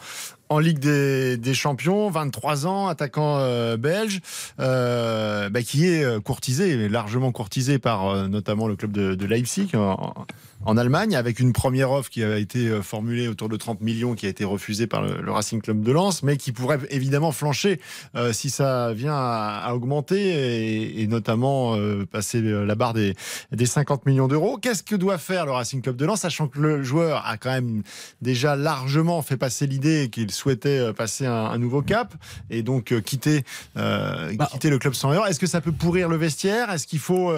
[0.49, 4.21] en Ligue des, Champions, 23 ans, attaquant euh, belge,
[4.59, 9.71] euh, bah, qui est euh, courtisé, largement courtisé par notamment le club de, Leipzig
[10.67, 14.15] en Allemagne, avec une première offre qui a été euh, formulée autour de 30 millions,
[14.15, 17.31] qui a été refusée par le, le Racing Club de Lens, mais qui pourrait évidemment
[17.31, 17.79] flancher
[18.15, 23.15] euh, si ça vient à, à augmenter et, et notamment euh, passer la barre des,
[23.53, 24.57] des 50 millions d'euros.
[24.57, 27.51] Qu'est-ce que doit faire le Racing Club de Lens, sachant que le joueur a quand
[27.51, 27.83] même
[28.21, 32.13] déjà largement fait passer l'idée qu'il souhaitait euh, passer un, un nouveau cap
[32.49, 33.45] et donc euh, quitter,
[33.77, 35.27] euh, Bah, quitter le club sans heure.
[35.27, 36.69] Est-ce que ça peut pourrir le vestiaire?
[36.71, 37.31] Est-ce qu'il faut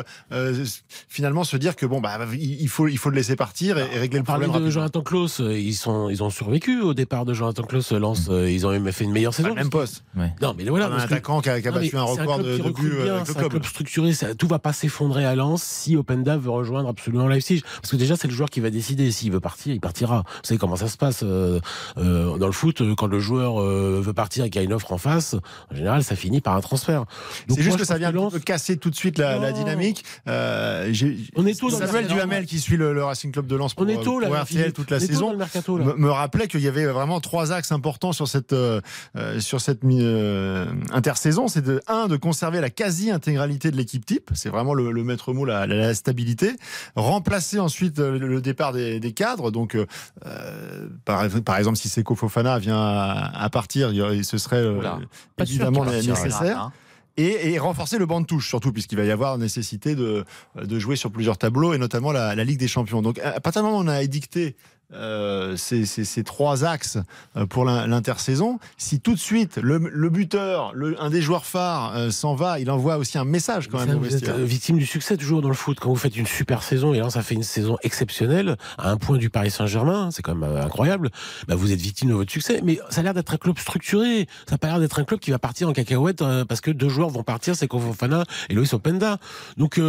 [1.08, 4.00] finalement se dire que bon bah il faut il faut le laisser partir et, et
[4.00, 7.26] régler On le problème de Jonathan Klaus, euh, ils, sont, ils ont survécu au départ
[7.26, 7.92] de Jonathan Klaus.
[7.92, 9.50] Lens, euh, ils ont même fait une meilleure Pas saison.
[9.50, 10.04] le même poste.
[10.42, 10.88] Non, mais voilà.
[10.88, 12.92] un que- attaquant qui a, qui a Non, mais battu un record club de, buts
[13.02, 13.50] avec le C'est un club.
[13.52, 17.62] club structuré, ça, tout va pas s'effondrer à Lens si Openda veut rejoindre absolument Leipzig.
[17.82, 19.12] Parce que déjà, c'est le joueur qui va décider.
[19.12, 20.24] S'il veut partir, il partira.
[20.26, 21.60] Vous savez comment ça se passe euh,
[21.98, 24.66] euh, dans le foot, euh, quand le joueur euh, veut partir et qu'il y a
[24.66, 25.36] une offre en face,
[25.72, 27.06] en général, ça finit par un transfert.
[27.48, 30.04] C'est juste moi, que ça vient un Lens- casser tout de suite la, dynamique.
[30.28, 30.94] Euh,
[31.36, 32.08] On est le Samuel.
[32.08, 34.38] Duhamel qui suit le, le Racing Club de Lens pour, On est tôt là, pour.
[34.38, 35.36] RTL toute la saison.
[35.36, 38.82] mercato, me, me rappelait qu'il y avait vraiment trois axes importants sur cette euh,
[39.18, 41.48] euh, sur cette euh, intersaison.
[41.48, 44.30] C'est de un de conserver la quasi-intégralité de l'équipe type.
[44.34, 46.52] C'est vraiment le, le maître mot, la, la- la stabilité.
[46.96, 49.52] Remplacer ensuite euh, le, le départ des, des cadres.
[49.52, 49.86] Donc, euh,
[50.26, 54.78] euh, par, par exemple, si Seko Fofana vient à, à partir, il ce serait euh,
[54.78, 55.00] Oula,
[55.40, 56.60] évidemment nécessaire.
[56.64, 56.72] Hein.
[57.20, 60.24] Et, renforcer le banc de touche, surtout, puisqu'il va y avoir nécessité de,
[60.56, 63.02] de jouer sur plusieurs tableaux, et notamment la, la Ligue des Champions.
[63.02, 64.56] Donc, à partir du moment où on a édicté
[64.94, 66.98] euh, ces, ces- ces trois axes
[67.38, 71.46] euh, pour l'in- l'intersaison, si tout de suite le, le buteur, le- un des joueurs
[71.46, 74.30] phares euh, s'en va, il envoie aussi un message quand même Ça, au vous êtes
[74.30, 75.78] euh, victime du succès toujours dans le foot.
[75.80, 78.98] Quand vous faites une super saison, et là ça fait une saison exceptionnelle, à un
[78.98, 81.12] point du Paris Saint-Germain, c'est quand même euh, incroyable,
[81.48, 82.62] bah, vous êtes victime de votre succès.
[82.64, 84.28] Mais ça a l'air d'être un club structuré.
[84.48, 86.72] Ça n'a pas l'air d'être un club qui va partir en cacahuète euh, parce que
[86.72, 89.18] deux joueurs vont partir, c'est Fofana et Loïs Openda.
[89.58, 89.80] Donc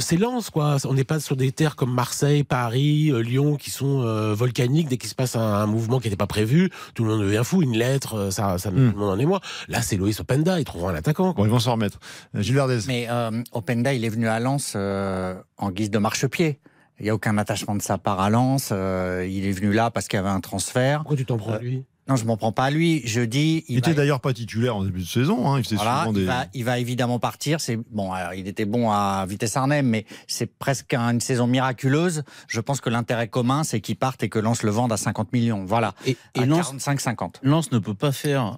[0.00, 0.76] c'est lent, quoi.
[0.84, 4.88] On n'est pas sur des terres comme Marseille, Paris, Lyon qui sont euh, volcaniques.
[4.88, 7.42] Dès qu'il se passe un, un mouvement qui n'était pas prévu, tout le monde devient
[7.44, 7.62] fou.
[7.62, 8.90] Une lettre, euh, ça, ça met Hmm.
[8.92, 9.40] tout le monde en émoi.
[9.68, 10.58] Là, c'est Loïs Openda.
[10.60, 11.32] Ils trouveront un attaquant.
[11.32, 11.42] quoi.
[11.44, 11.98] Bon, ils vont s'en remettre.
[12.34, 12.78] Gilles Verdez.
[12.86, 16.58] Mais euh, Openda, il est venu à Lens euh, en guise de marchepied.
[16.98, 18.70] Il n'y a aucun attachement de sa part à Lens.
[18.72, 21.00] euh, il est venu là parce qu'il y avait un transfert.
[21.00, 21.84] Pourquoi tu t'en prends Euh, lui?
[22.08, 23.02] Non, je m'en prends pas à lui.
[23.04, 25.48] Je dis, Il il, était va, d'ailleurs pas titulaire en début de saison.
[25.50, 25.58] Hein.
[25.58, 27.60] Il faisait voilà, souvent il, va, il va évidemment partir.
[27.60, 28.12] C'est bon.
[28.12, 32.22] Alors, il était bon à Vitesse Arnhem, mais c'est presque une saison miraculeuse.
[32.46, 35.32] Je pense que l'intérêt commun, c'est qu'il parte et que Lens le vende à 50
[35.32, 35.64] millions.
[35.64, 37.36] Voilà, Et, et à Lens, 45-50.
[37.42, 38.56] Lens ne peut pas faire.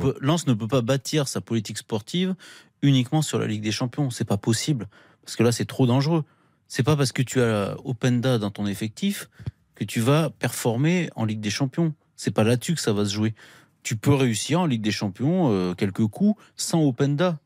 [0.00, 2.34] Peut- Lens ne peut pas bâtir sa politique sportive
[2.82, 4.10] uniquement sur la Ligue des Champions.
[4.10, 4.88] C'est pas possible.
[5.22, 6.24] Parce que là, c'est trop dangereux.
[6.68, 9.28] C'est pas parce que tu as Openda dans ton effectif
[9.74, 11.92] que tu vas performer en Ligue des Champions.
[12.16, 13.34] C'est pas là-dessus que ça va se jouer.
[13.82, 17.38] Tu peux réussir en Ligue des Champions euh, quelques coups sans Openda.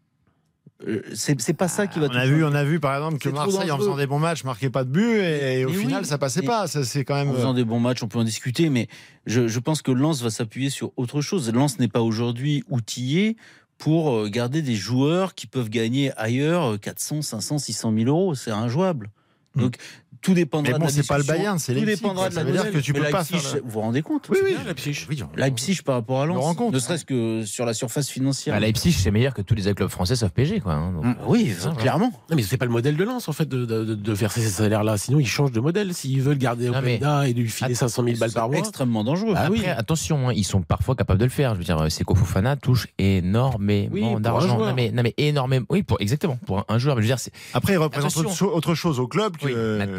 [0.86, 3.18] Euh, C'est pas ça qui va on te a vu, on a vu par exemple
[3.18, 5.76] que Marseille en faisant des bons matchs marquait pas de but et, et au oui,
[5.76, 6.66] final ça passait pas.
[6.68, 7.28] Ça c'est quand même.
[7.28, 8.88] En faisant des bons matchs, on peut en discuter, mais
[9.26, 11.52] je, je pense que Lens va s'appuyer sur autre chose.
[11.52, 13.36] Lens n'est pas aujourd'hui outillé
[13.80, 18.34] pour euh, garder des joueurs qui peuvent gagner ailleurs euh, 400, 500, 600 000 euros.
[18.34, 19.10] C'est injouable.
[19.54, 19.60] Mm.
[19.60, 19.76] Donc,
[20.22, 21.24] tout dépendra Mais bon, de la c'est pas le.
[21.24, 22.80] Bayern, c'est Tout dépendra de ça la veut dire nouvelle.
[22.80, 24.54] que tu peux pas faire Vous vous rendez compte Oui, oui.
[24.66, 25.06] Leipzig.
[25.36, 28.54] Leipzig par rapport à Le Lens, ne serait-ce que sur la surface financière.
[28.54, 30.74] Bah, Leipzig, c'est meilleur que tous les clubs français sauf PSG, quoi.
[30.74, 31.04] hein, donc.
[31.04, 32.12] Hum, Oui, clairement.
[32.30, 34.40] Non, mais c'est pas le modèle de Lens, en fait, de, de, de- de verser
[34.40, 34.96] ces salaires-là.
[34.98, 35.92] Sinon, ils changent de modèle.
[35.94, 38.58] S'ils veulent garder Openda et lui filer 500 000 balles par mois.
[38.58, 39.34] Extrêmement dangereux.
[39.36, 39.66] Ah Après, oui.
[39.66, 41.54] attention, hein, ils sont parfois capables de le faire.
[41.54, 44.58] Je veux dire, Seko Fofana touche énormément Oui, d'argent.
[44.58, 45.66] Non mais, non mais énormément.
[45.70, 46.96] Oui, pour exactement pour un, un joueur.
[46.96, 49.98] Mais je veux dire, c'est- Après, il représente autre, autre chose au club que Oui,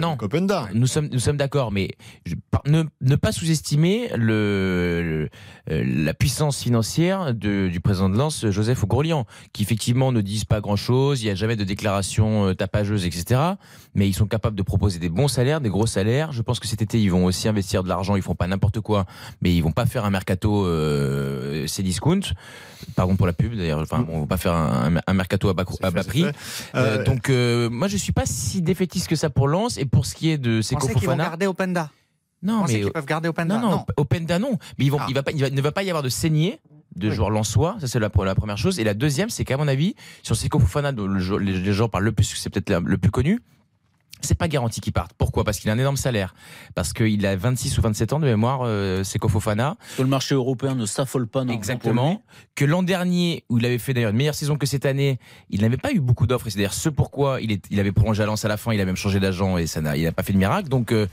[0.73, 1.89] nous sommes nous sommes d'accord, mais
[2.25, 5.29] je- par- ne, ne pas sous-estimer le, le-
[5.73, 10.45] euh, la puissance financière de, du président de Lens, Joseph Gourlian, qui effectivement ne disent
[10.45, 11.21] pas grand-chose.
[11.21, 13.39] Il n'y a jamais de déclaration euh, tapageuse, etc.
[13.95, 16.31] Mais ils sont capables de proposer des bons salaires, des gros salaires.
[16.31, 18.15] Je pense que cet été, ils vont aussi investir de l'argent.
[18.15, 19.05] Ils font pas n'importe quoi,
[19.41, 22.21] mais ils vont pas faire un mercato euh, Cdiscount.
[22.95, 23.79] Pardon pour la pub d'ailleurs.
[23.79, 26.23] Enfin, on va pas faire un, un mercato à bas, à prix.
[26.23, 26.31] Euh,
[26.91, 27.29] Euh, donc
[27.69, 30.37] moi je suis pas si défaitiste que ça pour Lens et pour ce qui est
[30.37, 31.23] de Seko pensez qu'ils vont Fofana.
[31.25, 31.89] garder Openda
[32.43, 34.57] Non mais qu'ils peuvent garder Openda non non, Openda non.
[34.77, 35.05] Mais ils vont Ah.
[35.09, 36.59] il va pas il va- ne va pas y avoir de saignée
[36.95, 37.15] de Oui.
[37.15, 39.95] joueurs lensois, ça c'est la, la première chose et la deuxième c'est qu'à mon avis
[40.23, 42.79] sur Seko Fofana dont le jou- les, les gens parlent le plus c'est peut-être la-
[42.81, 43.39] le plus connu.
[44.23, 45.11] C'est pas garanti qu'il parte.
[45.17, 45.43] Pourquoi?
[45.43, 46.33] Parce qu'il a un énorme salaire.
[46.75, 49.77] Parce qu'il a 26 ou 27 ans de mémoire, euh, Seko Fofana.
[49.97, 52.23] Que le marché européen ne s'affole pas non Exactement.
[52.55, 55.19] Que l'an dernier, où il avait fait d'ailleurs une meilleure saison que cette année,
[55.49, 56.47] il n'avait pas eu beaucoup d'offres.
[56.47, 58.73] Et c'est d'ailleurs ce pourquoi il, est, il avait prolongé à Lens à la fin.
[58.73, 60.69] Il a même changé d'agent et ça n'a, il n'a pas fait de miracle.
[60.69, 61.07] Donc, euh,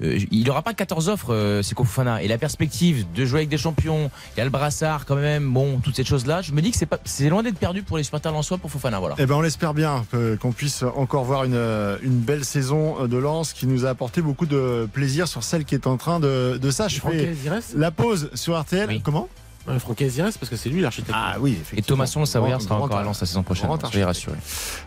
[0.00, 2.22] il n'aura pas 14 offres, euh, Seko Fofana.
[2.22, 5.50] Et la perspective de jouer avec des champions, il y a le brassard quand même,
[5.52, 6.42] bon, toutes ces choses-là.
[6.42, 8.70] Je me dis que c'est, pas, c'est loin d'être perdu pour les supporters lensois pour
[8.70, 8.98] Fofana.
[8.98, 9.14] Voilà.
[9.18, 13.06] Eh ben, on l'espère bien euh, qu'on puisse encore voir une, euh, une belle saison
[13.06, 16.20] de Lens qui nous a apporté beaucoup de plaisir sur celle qui est en train
[16.20, 17.34] de, de s'achever.
[17.76, 18.88] La pause sur RTL.
[18.88, 19.00] Oui.
[19.02, 19.28] Comment?
[19.66, 21.16] Ouais, il reste parce que c'est lui l'architecte.
[21.18, 21.86] Ah oui, Et effectivement.
[21.96, 23.02] Thomasson, le Savoyard, sera encore à.
[23.02, 23.66] Lens la saison prochaine.
[23.66, 24.36] Grand donc Soyez rassurés.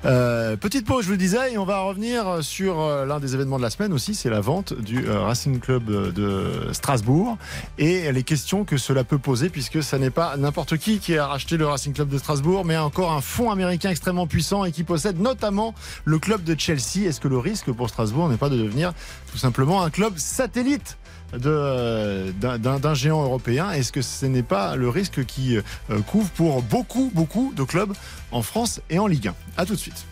[0.06, 3.34] Euh, petite pause, je vous le disais, et on va revenir sur euh, l'un des
[3.36, 7.38] événements de la semaine aussi, c'est la vente du euh, Racing Club de Strasbourg
[7.78, 11.28] et les questions que cela peut poser, puisque ça n'est pas n'importe qui qui a
[11.28, 14.84] racheté le Racing Club de Strasbourg, mais encore un fonds américain extrêmement puissant et qui
[14.84, 15.74] possède notamment
[16.06, 17.08] le club de Chelsea.
[17.08, 18.94] Est-ce que le risque pour Strasbourg n'est pas de devenir
[19.32, 20.98] tout simplement un club satellite?
[21.08, 25.62] euh, d'un, d'un- d'un géant européen Est-ce que ce n'est pas le risque qui euh,
[26.08, 27.94] couvre pour beaucoup, beaucoup de clubs
[28.32, 30.06] en France et en Ligue 1 A tout de suite.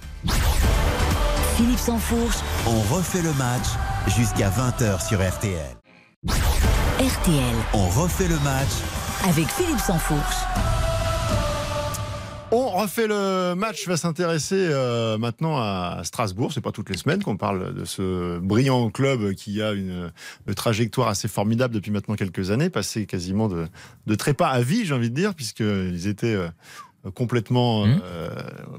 [1.55, 2.37] Philippe Sansfourche,
[2.67, 3.65] On refait le match
[4.15, 5.75] jusqu'à 20h sur RTL.
[6.99, 8.69] RTL, On refait le match
[9.27, 10.35] avec Philippe Sansfourche.
[12.49, 16.53] On refait le match, va s'intéresser euh, maintenant à Strasbourg.
[16.53, 20.13] C'est pas toutes les semaines qu'on parle de ce brillant club qui a une,
[20.55, 23.67] trajectoire assez formidable depuis maintenant quelques années, passé quasiment de,
[24.05, 26.47] de trépas à vie, j'ai envie de dire, puisqu'ils étaient euh,
[27.13, 27.85] complètement.
[27.85, 28.01] Mhm.
[28.03, 28.29] euh,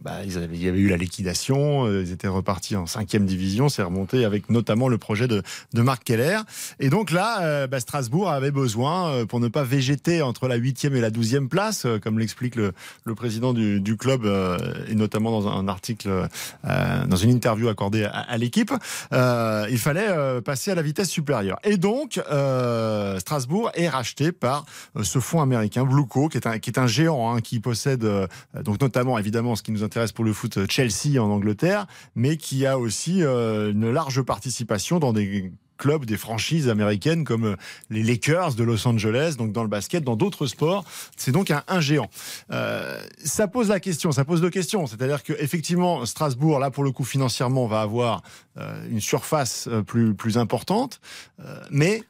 [0.03, 3.27] bah, ils avaient- il y avait eu la liquidation, euh, ils étaient repartis en cinquième
[3.27, 5.43] division, c'est remonté avec notamment le projet de,
[5.75, 6.39] de Marc Keller.
[6.81, 10.57] Et donc là, euh, bah, Strasbourg avait besoin, euh, pour ne pas végéter entre la
[10.57, 12.73] huitième et la douzième place, euh, comme l'explique le,
[13.05, 14.57] le président du, du club, euh,
[14.89, 18.73] et notamment dans un article, euh, dans une interview accordée à, à l'équipe,
[19.13, 21.59] euh, il fallait euh, passer à la vitesse supérieure.
[21.65, 24.65] Et donc, euh, Strasbourg est racheté par
[24.97, 28.05] euh, ce fonds américain, Blueco, qui est un, qui est un géant, hein, qui possède
[28.05, 28.18] euh,
[28.63, 32.67] donc notamment, évidemment, ce qui nous intéresse pour le foot, Chelsea en Angleterre, mais qui
[32.67, 37.57] a aussi euh, une large participation dans des clubs, des franchises américaines comme euh,
[37.89, 40.85] les Lakers de Los Angeles, donc dans le basket, dans d'autres sports.
[41.17, 42.11] C'est donc un, géant.
[42.51, 44.87] Euh, ça pose la question, ça pose deux questions.
[44.87, 48.23] C'est-à-dire que effectivement, Strasbourg, là pour le coup financièrement, va avoir
[48.59, 51.01] euh, une surface euh, plus plus importante,
[51.41, 52.03] euh, mais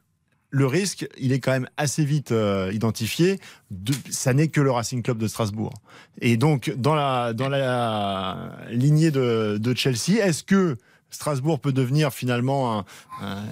[0.50, 3.38] le risque, il est quand même assez vite euh, identifié.
[3.70, 5.74] De, ça n'est que le Racing Club de Strasbourg.
[6.20, 10.76] Et donc, dans la, dans la lignée de, de Chelsea, est-ce que
[11.10, 12.84] Strasbourg peut devenir finalement un,
[13.20, 13.44] un,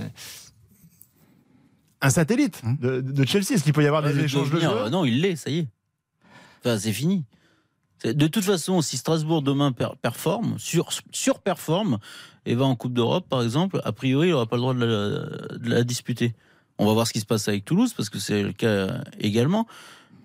[2.01, 3.53] un satellite de, de Chelsea?
[3.53, 5.69] Est-ce qu'il peut y avoir des échanges de euh, Non, il l'est, ça y est.
[6.61, 7.25] Enfin, c'est fini.
[8.05, 11.99] De toute façon, si Strasbourg demain per- performe, sur, surperforme,
[12.45, 14.85] et va en Coupe d'Europe, par exemple, a priori, il n'aura pas le droit de
[14.85, 16.35] la, de la disputer.
[16.79, 19.67] On va voir ce qui se passe avec Toulouse, parce que c'est le cas également.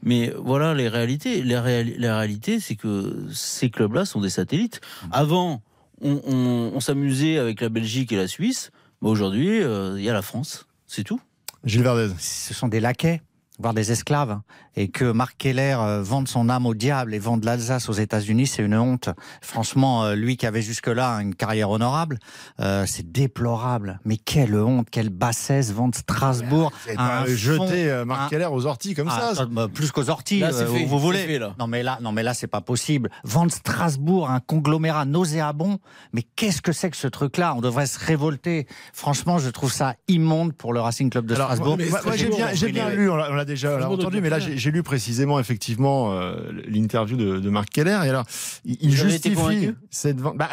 [0.03, 1.43] Mais voilà les réalités.
[1.43, 4.81] La, réali- la réalité, c'est que ces clubs-là sont des satellites.
[5.11, 5.61] Avant,
[6.01, 8.71] on, on- on s'amusait avec la Belgique et la Suisse.
[9.01, 10.65] Mais Aujourd'hui, euh, il y a la France.
[10.87, 11.21] C'est tout.
[11.63, 12.11] Gilles Verdez.
[12.19, 13.21] Ce sont des laquais.
[13.59, 14.39] voire des esclaves,
[14.75, 18.47] et que Marc Keller euh, vende son âme au diable et vende l'Alsace aux États-Unis,
[18.47, 19.09] c'est une honte.
[19.41, 22.19] Franchement, euh, lui qui avait jusque-là une carrière honorable,
[22.59, 23.99] euh, c'est déplorable.
[24.05, 26.71] Mais quelle honte, quelle bassesse vendre Strasbourg.
[26.87, 29.45] Vous à un jeter fond- euh, Marc un- Keller aux orties comme Ah, ça.
[29.45, 31.19] bah, plus qu'aux orties, Là, c'est euh, fait, vous voulez.
[31.25, 31.53] fait, là.
[31.59, 33.09] Non mais là, non mais là, c'est pas possible.
[33.23, 35.79] Vendre Strasbourg, un conglomérat nauséabond.
[36.13, 37.53] Mais qu'est-ce que c'est que ce truc-là?
[37.55, 38.67] On devrait se révolter.
[38.93, 41.77] Franchement, je trouve ça immonde pour le Racing Club de Alors, Strasbourg.
[41.89, 44.83] moi, moi, j'ai bien, bien lu, on l'a déjà entendu, mais là j'ai j'ai lu
[44.83, 46.35] précisément effectivement euh,
[46.67, 47.99] l'interview de, de Marc Keller.
[48.05, 48.25] Et alors,
[48.65, 50.37] il, justifie cette vente.
[50.37, 50.49] bah,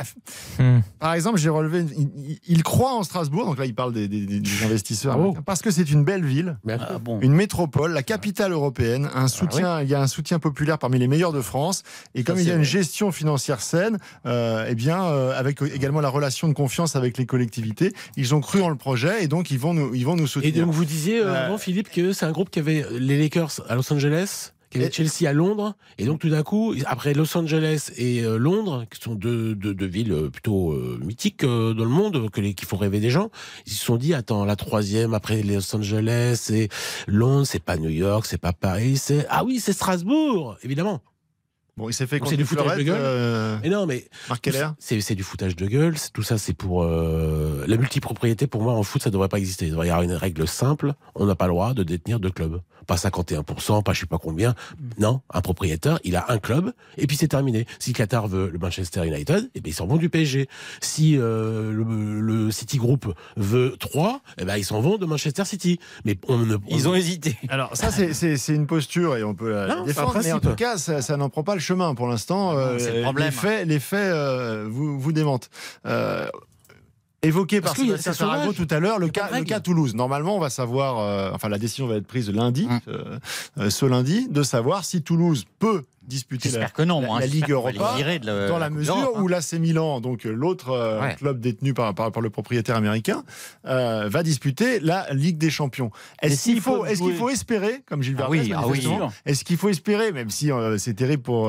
[0.58, 0.80] Hmm.
[0.98, 4.08] par exemple, j'ai relevé, il, il- il croit en Strasbourg, donc là il parle des,
[4.08, 5.20] des- des- des investisseurs, Oh.
[5.20, 6.56] américains, parce que c'est une belle ville.
[6.68, 7.20] Ah bon.
[7.20, 11.06] Une métropole, la capitale européenne, un soutien, il y a un soutien populaire parmi les
[11.08, 11.82] meilleurs de France,
[12.14, 12.64] et comme il y a une vrai.
[12.64, 17.26] gestion financière saine, euh, eh bien, euh, avec également la relation de confiance avec les
[17.26, 20.24] collectivités, ils ont cru en le projet et donc ils vont nous, ils vont nous
[20.24, 20.64] Et soutenir.
[20.66, 23.60] donc vous disiez euh, Euh, avant Philippe que c'est un groupe qui avait les Lakers
[23.68, 23.97] à Los Angeles,
[24.70, 28.36] qui avait Chelsea à Londres, et donc tout d'un coup après Los Angeles et euh,
[28.36, 32.30] Londres, qui sont deux, deux, deux villes euh, plutôt euh, mythiques euh, dans le monde,
[32.30, 33.30] que les, qui font rêver des gens,
[33.66, 36.68] ils se sont dit attends la troisième après Los Angeles et
[37.06, 41.00] Londres, c'est pas New York, c'est pas Paris, c'est ah oui c'est Strasbourg évidemment.
[41.78, 42.96] Bon, il s'est fait c'est du foutage de gueule.
[43.00, 44.68] euh, Mais non mais Marc Keller.
[44.78, 45.94] c'est c'est du foutage de gueule.
[46.12, 48.46] Tout ça, c'est pour euh, la multipropriété.
[48.46, 49.66] Pour moi, en foot, ça devrait pas exister.
[49.66, 50.92] Il devrait y avoir une règle simple.
[51.14, 52.60] On n'a pas le droit de détenir deux clubs.
[52.86, 54.54] Pas 51%, pas je sais pas combien.
[54.98, 57.66] Non, un propriétaire, il a un club et puis c'est terminé.
[57.78, 60.48] Si Qatar veut le Manchester United, eh ben ils s'en vont du PSG.
[60.80, 65.44] Si euh, le, le City Group veut trois, eh ben ils s'en vont de Manchester
[65.44, 65.78] City.
[66.06, 67.36] Mais on ne, on- Ils ont hésité.
[67.50, 70.78] Alors ça c'est- une posture et on peut la Non, défendre, mais en tout cas
[70.78, 72.52] ça, ça n'en prend pas le chemin pour l'instant.
[72.52, 73.26] non, euh, le.
[73.26, 75.50] Les faits, les faits euh, vous, vous démentent.
[75.86, 76.28] Euh,
[77.20, 78.12] Évoqué Parce par Sébastien.
[78.28, 79.94] Tarago tout à l'heure, le cas, le Toulouse.
[79.96, 82.80] Normalement, on va savoir, euh, enfin la décision va être prise lundi, Hum.
[83.58, 87.00] euh, ce lundi, de savoir si Toulouse peut disputer la, J'espère que non.
[87.00, 87.28] la- moi, la hein.
[87.28, 89.22] Ligue Europa, virer de la- dans la mesure d'Europe, hein.
[89.22, 91.14] où l'AC Milan, donc euh, l'autre euh, Ouais.
[91.16, 93.22] club détenu par, par, par le propriétaire américain,
[93.66, 95.90] euh, va disputer la Ligue des Champions.
[96.22, 98.86] Est-ce qu'il faut, peuvent est-ce qu'il jouer- faut espérer, comme Gilles Ah oui, ah oui.
[99.26, 101.48] est-ce qu'il faut espérer, même si euh, c'est terrible pour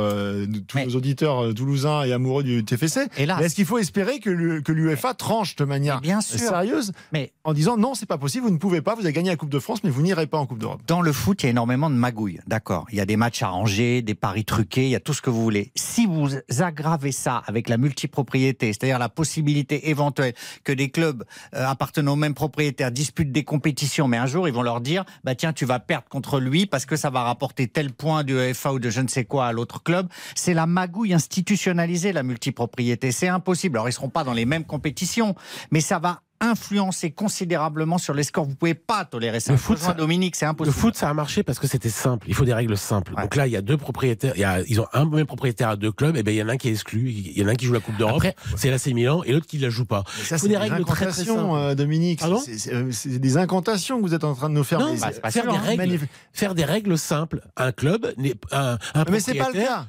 [0.68, 4.62] tous Mais- nos auditeurs toulousains et amoureux du TFC, est-ce qu'il faut espérer que l'U-
[4.64, 6.40] que l'UEFA tranche de manière bien sûr.
[6.40, 9.30] sérieuse Mais en disant non, c'est pas possible, vous ne pouvez pas, vous avez gagné
[9.30, 10.82] la Coupe de France, mais vous n'irez pas en Coupe d'Europe.
[10.88, 12.86] Dans le foot, il y a énormément de magouilles, d'accord.
[12.92, 15.30] Il y a des matchs arrangés, des paris truqués, il y a tout ce que
[15.30, 15.72] vous voulez.
[15.76, 16.30] Si vous
[16.60, 20.34] aggravez ça avec la multipropriété, c'est-à-dire la possibilité éventuelle
[20.64, 21.24] que des clubs
[21.54, 25.06] euh, appartenant au même propriétaire disputent des compétitions, mais un jour ils vont leur dire,
[25.24, 28.34] bah tiens, tu vas perdre contre lui parce que ça va rapporter tel point du
[28.34, 30.08] UEFA ou de je ne sais quoi à l'autre club.
[30.34, 33.12] C'est la magouille institutionnalisée, la multipropriété.
[33.12, 33.78] C'est impossible.
[33.78, 35.36] Alors ils seront pas dans les mêmes compétitions,
[35.70, 38.46] mais ça va influencer considérablement sur les scores.
[38.46, 39.52] Vous pouvez pas tolérer ça.
[39.52, 40.76] Le foot, ça- Dominique, c'est Le impossible.
[40.76, 42.28] foot, ça a marché parce que c'était simple.
[42.30, 43.14] Il faut des règles simples.
[43.14, 43.24] Ouais.
[43.24, 44.34] Donc là, il y a deux propriétaires.
[44.36, 46.16] Il y a, ils ont un même propriétaire à deux clubs.
[46.16, 47.10] Et ben, il y en a un qui est exclu.
[47.12, 48.24] Il y en a un qui joue la Coupe d'Europe.
[48.56, 50.04] C'est l'AC Milan et l'autre qui la joue pas.
[50.24, 51.56] Ça, c'est des des règles très, très incantations, simples.
[51.58, 52.20] euh, Dominique.
[52.20, 54.80] Pardon C'est- euh, des incantations que vous êtes en train de nous faire.
[54.80, 55.62] Non, Mais bah, c'est- pas faire sûr, des hein.
[55.62, 56.10] règles, Magnifique.
[56.32, 57.42] faire des règles simples.
[57.58, 59.88] Un club, n'est- un, un Mais c'est pas le propriétaire- cas.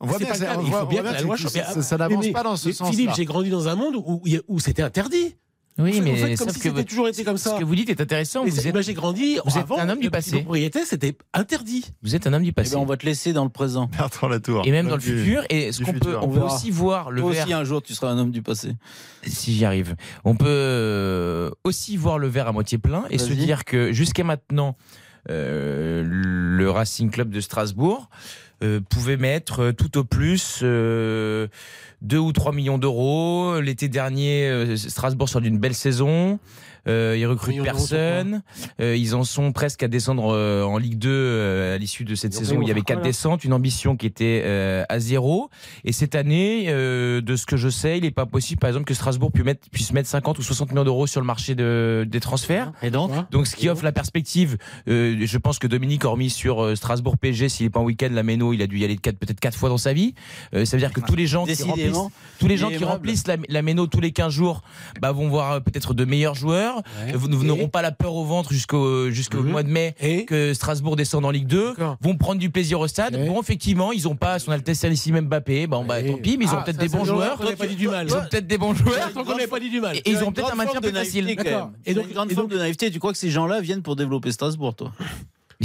[0.00, 0.58] On voit C'est bien, pas que le c'est- cas.
[0.60, 1.52] on Il faut bien que la loi ça- change.
[1.74, 2.90] ça, ça n'avance pas dans ce sens-là.
[2.92, 5.36] Philippe, j'ai grandi dans un monde où, où, où c'était interdit.
[5.76, 7.50] Oui, Vous mais faites comme sauf si que c'était vous- toujours été comme ça.
[7.54, 8.44] ce que vous dites est intéressant.
[8.44, 9.38] Mais Vous êtes, moi, j'ai grandi.
[9.44, 10.36] vous êtes avant, un homme du passé.
[10.42, 11.84] propriété, c'était interdit.
[12.02, 12.76] vous êtes un homme du Eh passé.
[12.76, 13.90] ben, on va te laisser dans le présent.
[13.98, 14.62] Bertrand Latour.
[14.66, 15.42] Et même dans le Du- futur.
[15.50, 17.44] Et ce qu'on peut, on peut aussi voir le Toi verre.
[17.46, 18.76] aussi, un jour, tu seras un homme du passé.
[19.26, 19.96] si j'y arrive.
[20.24, 24.22] On peut euh, aussi voir le verre à moitié plein et se dire que jusqu'à
[24.22, 24.76] maintenant,
[25.30, 28.10] euh, le Racing Club de Strasbourg
[28.62, 31.48] euh, pouvait mettre euh, tout au plus euh,
[32.04, 33.60] 2 ou 3 millions d'euros.
[33.60, 36.38] L'été dernier, euh, Strasbourg sort d'une belle saison.
[36.88, 38.42] Euh, ils recrutent personne.
[38.80, 42.14] Euh, ils en sont presque à descendre euh, en Ligue 2 euh, à l'issue de
[42.14, 45.50] cette saison où il y avait quatre descentes, une ambition qui était euh, à zéro.
[45.84, 48.86] Et cette année, euh, de ce que je sais, il n'est pas possible, par exemple,
[48.86, 52.06] que Strasbourg puisse mettre, puisse mettre 50 ou 60 millions d'euros sur le marché de,
[52.08, 52.72] des transferts.
[52.82, 54.56] Et donc Donc, ce qui offre la perspective,
[54.88, 58.08] euh, je pense que Dominique, hormis sur euh, Strasbourg PSG, s'il n'est pas en week-end,
[58.12, 60.14] la Méno, il a dû y aller quatre- peut-être quatre fois dans sa vie.
[60.54, 61.86] Euh, ça veut dire que tous les gens qui remplissent,
[62.38, 64.62] tous les gens qui remplissent la, la Méno tous les 15 jours,
[65.00, 66.73] bah, vont voir euh, peut-être de meilleurs joueurs.
[67.14, 69.50] Vous, n'auront pas la peur au ventre jusqu'au jusqu'au Mhm.
[69.50, 71.96] mois de mai Et que Strasbourg descende en Ligue 2, D'accord.
[72.00, 73.16] vont prendre du plaisir au stade.
[73.26, 75.66] Bon, effectivement, ils n'ont pas son Altesse Sérénissime Mbappé.
[75.66, 77.36] Bon, bah, tant pis, mais ils ont Ah, peut-être des bons joueurs.
[77.36, 78.06] qu'on ait pas dit du mal.
[78.08, 79.12] Ils ont peut-être des bons joueurs.
[79.12, 79.96] Tant qu'on n'avait pas dit du mal.
[79.96, 81.28] Et ils ont peut-être un maintien plus facile.
[81.30, 81.46] Et donc,
[81.86, 82.90] Et donc- une grande forme de naïveté.
[82.90, 84.92] Tu crois que ces gens-là viennent pour développer Strasbourg, toi?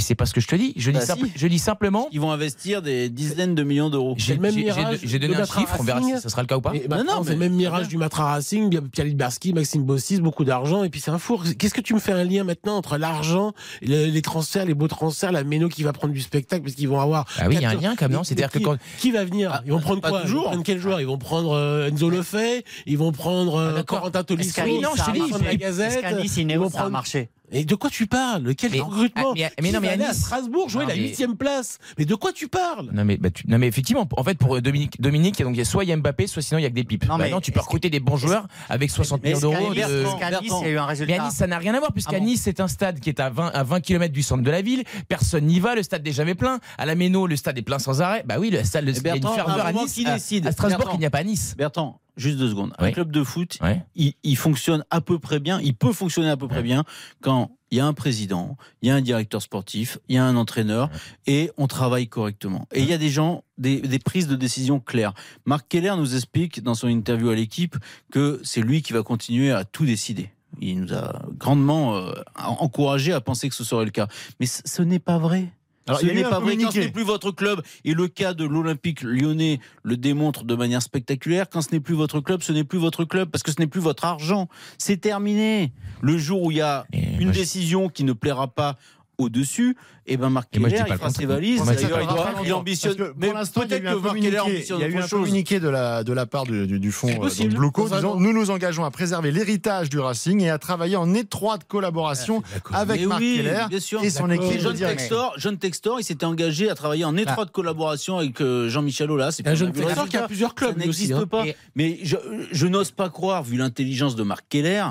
[0.00, 0.72] Mais c'est pas ce que je te dis.
[0.76, 2.08] Je dis, Bah, simple- je dis simplement.
[2.10, 4.14] Ils vont investir des dizaines de millions d'euros.
[4.16, 6.16] J'ai le même j'ai- j'ai- mirage j'ai donné de un Matra chiffre, on verra Racing.
[6.16, 6.72] si ça sera le cas ou pas.
[6.74, 10.44] Et Non, maintenant, non, c'est même mirage du Matra Racing, Pierre Littbarski, Maxime Bossis, beaucoup
[10.46, 11.44] d'argent, et puis c'est un four.
[11.58, 14.88] Qu'est-ce que tu me fais un lien maintenant entre l'argent, le- les transferts, les beaux
[14.88, 17.26] transferts, la méno qui va prendre du spectacle, parce qu'ils vont avoir.
[17.38, 18.78] Ah oui, il y a un 14 lien quand même, non C'est-à-dire que quand.
[18.98, 20.44] qui, va venir Ah, Ils vont prendre quoi Ils toujours.
[20.44, 23.82] vont prendre quel joueur Ils vont prendre euh, Enzo Lefebvre, ils vont prendre euh, Ah.
[23.82, 26.02] Corentin Tolisso, non, ils vont prendre la Gazette.
[26.38, 28.54] Ils vont prendre- marché Et de quoi tu parles?
[28.54, 29.30] Quel Mais- recrutement?
[29.30, 31.78] ah, mais- mais non, mais à à Strasbourg jouer Non, la huitième place.
[31.98, 32.88] Mais de quoi tu parles?
[32.92, 35.62] Non mais, bah, tu- non mais effectivement, en fait pour Dominique, Dominique donc il y
[35.62, 37.06] a soit il y a Mbappé, soit sinon il y a que des pipes.
[37.06, 39.74] Non, Non, mais tu peux recruter des bons joueurs avec 60 Mais millions d'euros.
[39.74, 40.02] Nice, de-
[40.40, 41.92] Nice, il y a eu un Mais à résultat Nice, ça n'a rien à voir,
[41.92, 44.22] puisqu'à Ah bon Nice, c'est un stade qui est à 20, à 20 km du
[44.22, 44.84] centre de la ville.
[45.08, 46.58] Personne n'y va, le stade n'est jamais plein.
[46.78, 48.22] À la Méno, le stade est plein sans arrêt.
[48.26, 50.00] Bah oui, le stade, le, Et il y a une Bertrand, ferveur à Nice.
[50.06, 50.90] à- Strasbourg, Bertrand.
[50.92, 51.54] qu'il n'y a pas à Nice.
[51.56, 52.72] Bertrand, juste deux secondes.
[52.78, 52.92] Un Oui.
[52.92, 53.58] club de foot,
[53.94, 56.84] il, il fonctionne à peu près bien, il peut fonctionner à peu près bien
[57.22, 60.24] quand il y a un président, il y a un directeur sportif, il y a
[60.24, 60.90] un entraîneur
[61.26, 62.66] et on travaille correctement.
[62.72, 65.14] Et il y a des gens, des, des prises de décision claires.
[65.46, 67.76] Marc Keller nous explique dans son interview à l'équipe
[68.10, 70.30] que c'est lui qui va continuer à tout décider.
[70.60, 74.08] Il nous a grandement euh, encouragé à penser que ce serait le cas.
[74.40, 75.52] Mais ce n'est pas vrai.
[75.90, 77.62] Alors, il n'est pas vrai quand ce n'est plus votre club.
[77.84, 81.48] Et le cas de l'Olympique lyonnais le démontre de manière spectaculaire.
[81.50, 83.66] Quand ce n'est plus votre club, ce n'est plus votre club parce que ce n'est
[83.66, 84.48] plus votre argent.
[84.78, 85.72] C'est terminé.
[86.00, 88.76] Le jour où il y a Et une moi, décision qui ne plaira pas
[89.20, 91.62] au-dessus, et ben Marc Keller, il fera ses valises.
[91.62, 92.00] Moi, il, doit-
[92.44, 92.96] il ambitionne.
[93.16, 94.80] Mais pour l'instant, il y a peut-être eu que un Marc Keller communiqué, ambitionne il
[94.80, 95.10] y a eu un chose.
[95.10, 97.48] communiqué de la, de la part du, du, du fonds C'est euh,
[97.96, 98.16] disant an.
[98.20, 102.76] nous nous engageons à préserver l'héritage du Racing et à travailler en étroite collaboration D'accord.
[102.76, 103.66] avec Mais Marc oui, Keller
[104.02, 104.76] et son équipe John.
[104.76, 109.40] Textor, John Textor, il s'était engagé à travailler en étroite collaboration avec euh, Jean-Michel Aulas.
[109.44, 111.26] Et Un jeune Textor qui a plusieurs clubs, Ça n'existe hein.
[111.26, 111.44] pas.
[111.74, 112.16] Mais je,
[112.50, 114.84] je n'ose pas croire, vu l'intelligence de Marc Keller,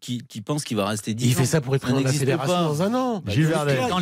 [0.00, 1.38] qui, qui pense qu'il va rester 10 Il ans.
[1.38, 2.62] fait ça pour être président de la fédération pas.
[2.62, 3.22] dans un an.
[3.24, 3.48] Bah, Gilles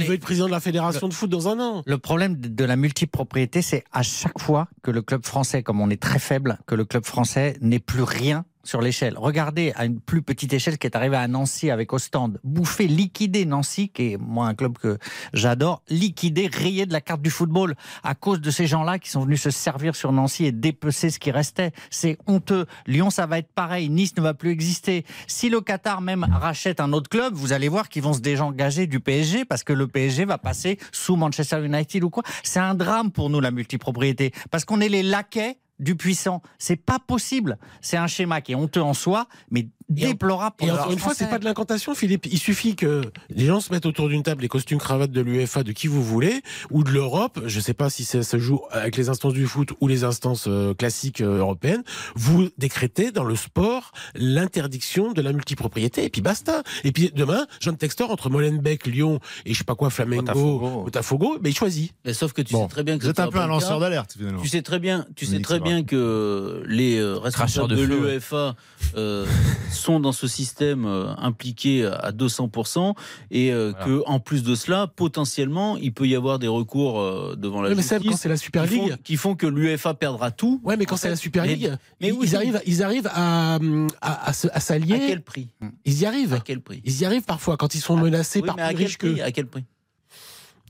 [0.01, 1.82] il veut être président de la fédération de foot dans un an.
[1.86, 5.80] Le problème de de la multipropriété, c'est à chaque fois que le club français, comme
[5.80, 9.15] on est très faible, que le club français n'est plus rien sur l'échelle.
[9.17, 12.41] Regardez à une plus petite échelle ce qui est arrivé à Nancy avec Ostende.
[12.43, 14.99] Bouffer, liquider Nancy, qui est moi un club que
[15.33, 19.25] j'adore, liquider, rayer de la carte du football à cause de ces gens-là qui sont
[19.25, 21.73] venus se servir sur Nancy et dépecer ce qui restait.
[21.91, 22.67] C'est honteux.
[22.87, 23.89] Lyon, ça va être pareil.
[23.89, 25.05] Nice ne va plus exister.
[25.27, 28.87] Si le Qatar même rachète un autre club, vous allez voir qu'ils vont se désengager
[28.87, 32.23] du PSG parce que le PSG va passer sous Manchester United ou quoi.
[32.43, 34.33] C'est un drame pour nous, la multipropriété.
[34.51, 36.43] Parce qu'on est les laquais du puissant.
[36.59, 37.59] C'est pas possible.
[37.81, 41.14] C'est un schéma qui est honteux en soi, mais déplorable pour Et encore une fois,
[41.14, 42.27] c'est pas de l'incantation, Philippe.
[42.27, 45.62] Il suffit que les gens se mettent autour d'une table, les costumes cravates de l'UEFA,
[45.62, 47.41] de qui vous voulez, ou de l'Europe.
[47.47, 50.47] Je sais pas si ça se joue avec les instances du foot ou les instances
[50.49, 51.83] euh, classiques euh, européennes.
[52.14, 56.62] Vous décrétez dans le sport l'interdiction de la multipropriété, et puis basta.
[56.85, 60.85] Et puis demain, John Textor entre Molenbeek, Lyon et je sais pas quoi, Flamengo, Botafogo.
[60.85, 61.93] Botafogo, mais il choisit.
[62.05, 64.14] Mais sauf que tu Bon, sais très bien que ça un peu un lanceur d'alerte
[64.16, 64.41] finalement.
[64.41, 65.74] Tu sais très bien, tu sais très Sévrin.
[65.75, 68.55] Bien que les euh, responsables de de, l'UEFA
[68.97, 69.27] euh,
[69.70, 72.95] sont dans ce système euh, impliqués à 200%
[73.31, 73.85] et euh, Voilà.
[73.85, 77.75] que en plus de cela, potentiellement, il peut y avoir des recours euh, devant la
[77.75, 78.97] mais Seb, quand justice c'est la Super qui font, League.
[79.03, 80.61] qui font que l'UEFA perdra tout.
[80.64, 82.27] Ouais, mais quand c'est la Super mais- League, mais ils, oui.
[82.29, 83.57] ils arrivent, ils arrivent à,
[84.01, 84.99] à, à, se- à À s'allier.
[85.09, 85.49] quel prix?
[85.85, 86.35] Ils y arrivent.
[86.35, 86.81] À quel prix?
[86.85, 89.20] Ils y arrivent parfois quand ils sont menacés Oui, par mais plus riches que.
[89.20, 89.64] À quel prix?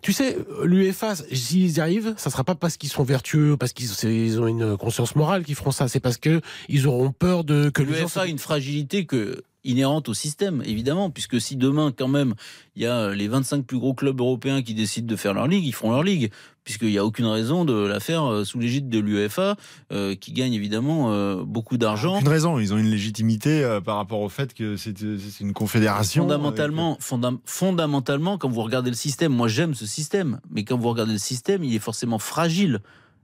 [0.04, 4.38] Tu sais, l'UEFA, s'ils y arrivent, ça sera pas parce qu'ils sont vertueux, parce qu'ils
[4.38, 5.88] ont une conscience morale qu'ils feront ça.
[5.88, 7.82] C'est parce que ils auront peur de que.
[7.82, 12.34] L'UEFA a une fragilité que inhérente au système, évidemment, puisque si demain, quand même,
[12.76, 15.64] il y a les 25 plus gros clubs européens qui décident de faire leur ligue,
[15.64, 16.30] ils feront leur ligue,
[16.64, 19.56] puisqu'il n'y a aucune raison de la faire euh, sous l'égide de l'UEFA,
[19.92, 22.16] euh, qui gagne évidemment euh, beaucoup d'argent.
[22.16, 25.00] Aucune raison, ils ont une légitimité euh, par rapport au fait que c'est
[25.40, 26.22] une confédération.
[26.24, 30.88] Fondamentalement, fondam- fondamentalement, quand vous regardez le système, moi j'aime ce système, mais quand vous
[30.90, 32.80] regardez le système, il est forcément fragile.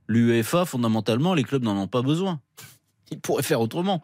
[0.09, 2.41] L'UEFA, fondamentalement, les clubs n'en ont pas besoin.
[3.13, 4.03] Ils pourraient faire autrement.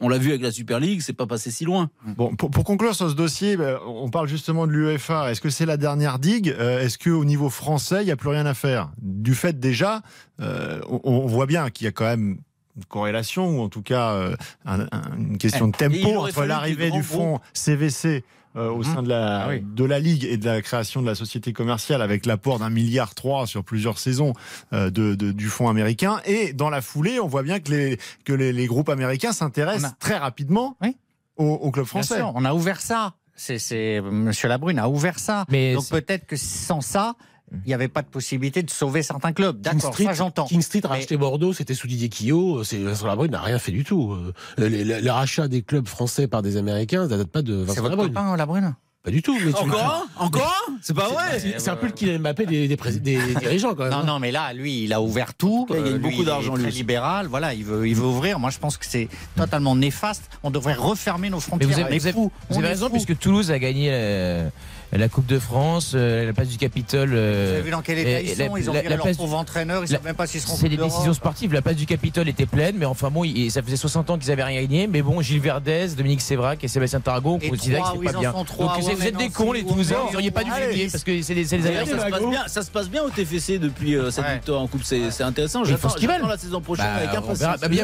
[0.00, 1.90] On l'a vu avec la Super League, c'est pas passé si loin.
[2.16, 5.30] Bon, pour, pour conclure sur ce dossier, ben, on parle justement de l'UEFA.
[5.30, 6.54] Est-ce que c'est la dernière digue?
[6.58, 8.90] Euh, Est-ce qu'au niveau français, il n'y a plus rien à faire?
[9.02, 10.02] Du fait déjà,
[10.40, 12.38] euh, on, on voit bien qu'il y a quand même
[12.76, 16.44] une corrélation, ou en tout cas euh, un- un- une question de il tempo entre
[16.44, 18.24] l'arrivée du fonds CVC
[18.56, 18.84] euh, au Mhm.
[18.84, 19.60] sein de la, Ah oui.
[19.62, 23.14] de la Ligue et de la création de la société commerciale avec l'apport d'un milliard
[23.14, 24.32] trois sur plusieurs saisons
[24.72, 26.20] euh, de, de- du fonds américain.
[26.24, 29.92] Et dans la foulée, on voit bien que les, que les, les groupes américains s'intéressent
[29.92, 30.96] a- très rapidement Oui.
[31.36, 32.16] au, au club Bien français.
[32.16, 33.14] sûr, on a ouvert ça.
[33.36, 35.44] C'est, c'est Monsieur Labrune a ouvert ça.
[35.48, 37.14] Mais Donc peut-être que sans ça,
[37.52, 39.56] il n'y avait pas de possibilité de sauver certains clubs.
[39.62, 40.44] King D'accord, Street, ça j'entends.
[40.46, 42.64] King Street a racheté Bordeaux, c'était sous Didier Quillot.
[42.64, 44.12] C'est Vincent Labrune n'a rien fait du tout.
[44.12, 47.58] Euh, Les, les- les rachats des clubs français par des Américains, ça date pas de
[47.60, 48.14] C'est Vincent votre Labrune.
[48.14, 49.36] copain, Labrune Pas du tout.
[49.44, 51.38] Mais tu- Encore Encore C'est pas vrai?
[51.40, 52.76] C'est c'est un peu le Kylian Mbappé des, des,
[53.40, 53.92] dirigeants quand même.
[53.92, 55.66] Non, non, mais là, lui, il a ouvert tout.
[55.70, 56.78] Il gagne Euh, beaucoup il est d'argent, lui Très aussi.
[56.78, 58.38] libéral, voilà, il veut, il veut ouvrir.
[58.38, 60.28] Moi, je pense que c'est totalement néfaste.
[60.42, 61.68] On devrait refermer nos Mais frontières.
[61.70, 62.16] vous avez, est vous avez-
[62.50, 64.48] vous avez est raison, puisque Toulouse a gagné euh,
[64.92, 67.12] la Coupe de France, euh, la place du Capitole.
[67.14, 68.88] euh, Vous avez vu dans quel état et- ils la- sont Ils ont la- la
[68.96, 69.82] leur place- pauvre entraîneur.
[69.84, 71.52] Ils savent même pas s'ils seront C'est des décisions sportives.
[71.52, 74.30] La place du Capitole était pleine, mais enfin bon, il- ça faisait 60 ans qu'ils
[74.32, 74.86] avaient rien gagné.
[74.88, 78.32] Mais bon, Gilles Verdez, Dominique Sévrac et Sébastien Tarago, on considère que pas bien.
[78.32, 81.22] Donc ouais, vous êtes des cons, les Toulousains, vous n'auriez pas dû gagner parce que
[81.22, 82.44] c'est D'ailleurs, adversaires.
[82.48, 85.64] ça, se passe bien, au TFC depuis euh, cette victoire en Coupe, c'est intéressant.
[85.64, 86.30] J'attends ce qu'ils j'attends veulent.
[86.30, 87.38] la saison prochaine Bah, avec impatience.
[87.60, 87.80] Bah, il y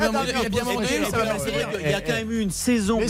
[1.94, 3.00] a quand même eu une saison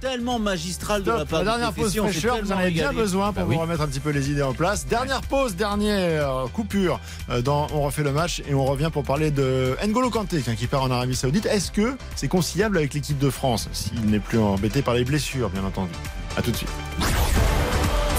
[0.00, 2.92] tellement magistrale de la part La du dernière pause TFC, on en tellement avez bien
[2.92, 3.56] besoin pour Vous oui.
[3.56, 4.86] remettre un petit peu les idées en place.
[4.86, 9.30] Dernière pause, dernière coupure euh, dans On refait le match et on revient pour parler
[9.30, 11.46] de N'Golo Kanté qui part en Arabie Saoudite.
[11.46, 15.50] Est-ce que c'est conciliable avec l'équipe de France s'il n'est plus embêté par les blessures,
[15.50, 15.92] bien entendu?
[16.36, 16.70] À tout de suite.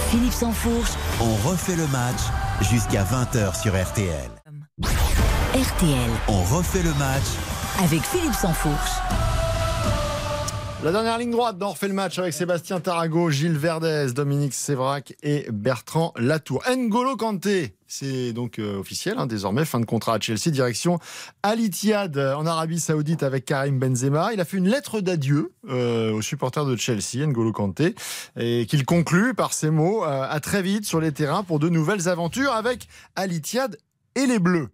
[0.09, 2.19] Philippe Sansfourche, On refait le match
[2.61, 4.29] jusqu'à 20h sur RTL.
[5.53, 7.23] RTL, On refait le match
[7.83, 8.91] avec Philippe Sansfourche.
[10.85, 15.15] La dernière ligne droite d'On refait le match avec Sébastien Tarago, Gilles Verdez, Dominique Sévrac
[15.23, 16.61] et Bertrand Latour.
[16.69, 20.99] N'Golo Kanté, c'est donc euh, officiel hein, désormais, fin de contrat à Chelsea, direction
[21.41, 24.31] Al Ittihad euh, en Arabie Saoudite avec Karim Benzema.
[24.31, 27.95] Il a fait une lettre d'adieu euh, aux supporters de Chelsea, N'Golo Kanté,
[28.39, 32.07] et qu'il conclut par ces mots à très vite sur les terrains pour de nouvelles
[32.09, 33.75] aventures avec Al Ittihad
[34.13, 34.69] et les Bleus.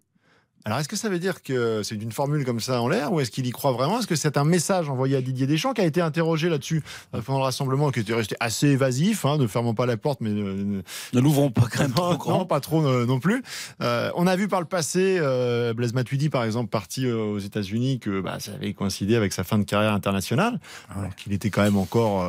[0.64, 3.20] Alors, est-ce que ça veut dire que c'est une formule comme ça en l'air ou
[3.20, 3.98] est-ce qu'il y croit vraiment?
[3.98, 6.82] Est-ce que c'est un message envoyé à Didier Deschamps qui a été interrogé là-dessus
[7.14, 10.20] euh, pendant le rassemblement, qui était resté assez évasif, hein, ne fermons pas la porte,
[10.20, 10.82] mais euh,
[11.12, 13.42] Ne l'ouvrons pas quand même trop non, pas trop euh, non plus.
[13.80, 17.38] Euh, on a vu par le passé euh, Blaise Matuidi, par exemple, parti euh, aux
[17.40, 20.60] États-Unis, que bah, ça avait coïncidé avec sa fin de carrière internationale,
[20.96, 22.24] alors qu'il était quand même encore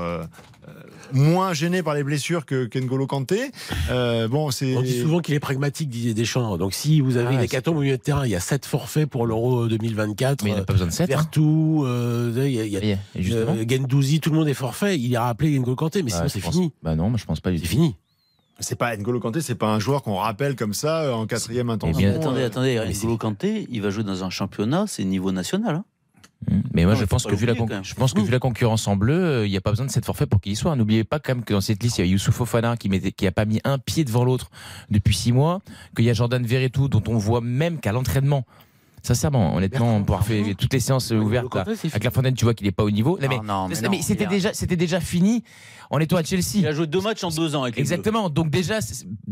[1.11, 3.51] moins gêné par les blessures que qu'N'Golo Kanté.
[3.91, 6.57] Euh, bon, c'est On dit souvent qu'il est pragmatique, Didier Deschamps.
[6.57, 8.39] Donc si vous avez Ah, une c'est- hécatombe au milieu de terrain, il y a
[8.39, 10.43] 7 forfaits pour l'Euro 2024.
[10.43, 11.07] Mais il n'a euh, pas besoin de 7.
[11.07, 13.55] Vertou, euh, il y a, il y a justement.
[13.55, 14.97] euh, Gendouzi, tout le monde est forfait.
[14.99, 16.72] Il a rappelé N'Golo Kanté, mais sinon c'est pense- fini.
[16.82, 17.70] Bah non, moi je pense pas du C'est tout.
[17.70, 17.95] fini.
[18.59, 21.70] c'est pas N'Golo Kanté, c'est pas un joueur qu'on rappelle comme ça euh, en quatrième
[21.70, 21.97] intention.
[21.99, 25.03] bien, Attendez, Euh, attendez, mais c'est- N'Golo Kanté, il va jouer dans un championnat, c'est
[25.03, 25.76] niveau national.
[25.76, 25.86] hein.
[26.50, 26.62] Mmh.
[26.74, 27.84] Mais moi, Non, je pense que vu la, l'oublier, con- quand même.
[27.84, 29.91] je pense que vu la concurrence en bleu, euh, il n'y a pas besoin de
[29.91, 30.76] cette forfait pour qu'il y soit.
[30.76, 33.12] N'oubliez pas quand même que dans cette liste, il y a Youssouf Fofana qui mettait,
[33.12, 34.50] qui a pas mis un pied devant l'autre
[34.89, 35.62] depuis six mois,
[35.96, 38.46] qu'il y a Jordan Verretou dont on voit même qu'à l'entraînement.
[39.06, 42.54] Sincèrement, honnêtement, pour avoir fait toutes les séances ouvertes là, avec la Fontaine, tu vois
[42.54, 43.18] qu'il est pas au niveau.
[43.20, 45.44] Là, mais Non, non, mais c'était déjà, c'était déjà fini
[45.96, 46.56] en étant à Chelsea.
[46.56, 47.78] Il a joué deux matchs en deux ans avec.
[47.78, 48.30] Exactement.
[48.30, 48.80] Donc déjà,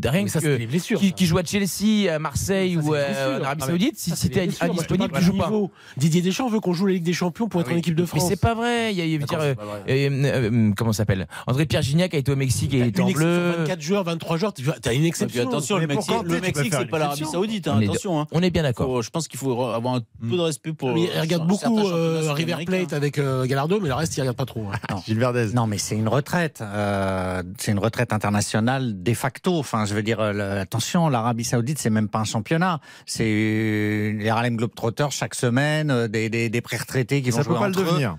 [0.04, 1.00] rien Mais ça, que c'est les blessures.
[1.00, 1.14] qui, ça.
[1.14, 4.16] qui joue à Chelsea, à Marseille Ça, ou euh, en Arabie Ah, mais Saoudite, si,
[4.16, 5.52] si t'es indisponible, tu joues pas.
[5.98, 7.74] Didier Deschamps veut qu'on joue la Ligue des Champions pour être oui.
[7.74, 8.26] en équipe de Mais France.
[8.28, 8.94] c'est pas vrai.
[8.94, 9.56] Il y a, dire, euh,
[9.90, 11.28] euh, euh, comment ça s'appelle?
[11.48, 13.54] André Pierre Gignac a été au Mexique et il était en bleu.
[13.60, 15.48] 24 joueurs, 23 joueurs, tu as une exception.
[15.48, 17.26] attention, Mais le Mexique, le c'est pas l'Arabie.
[17.26, 18.20] Saoudite, hein, On est- attention.
[18.22, 18.28] hein.
[18.32, 19.02] On est bien d'accord.
[19.02, 20.94] Je pense qu'il faut avoir un peu de respect pour.
[20.94, 22.56] Mais il euh, regarde beaucoup euh, River.
[22.66, 24.66] Plate avec euh, Gallardo, mais le reste, il regarde pas trop.
[24.72, 24.98] hein.
[25.08, 25.48] Gilles Verdez.
[25.54, 26.51] Non, mais c'est une retraite.
[26.60, 29.58] Euh, c'est une retraite internationale de facto.
[29.58, 32.82] Enfin, je veux dire, euh, le- attention, l'Arabie Saoudite, c'est même pas un championnat.
[33.06, 37.44] C'est euh, les Harlem Globetrotters chaque semaine, euh, des, des, des pré-retraités qui Ça vont
[37.44, 37.86] jouer pas le entre eux.
[37.86, 38.18] devenir.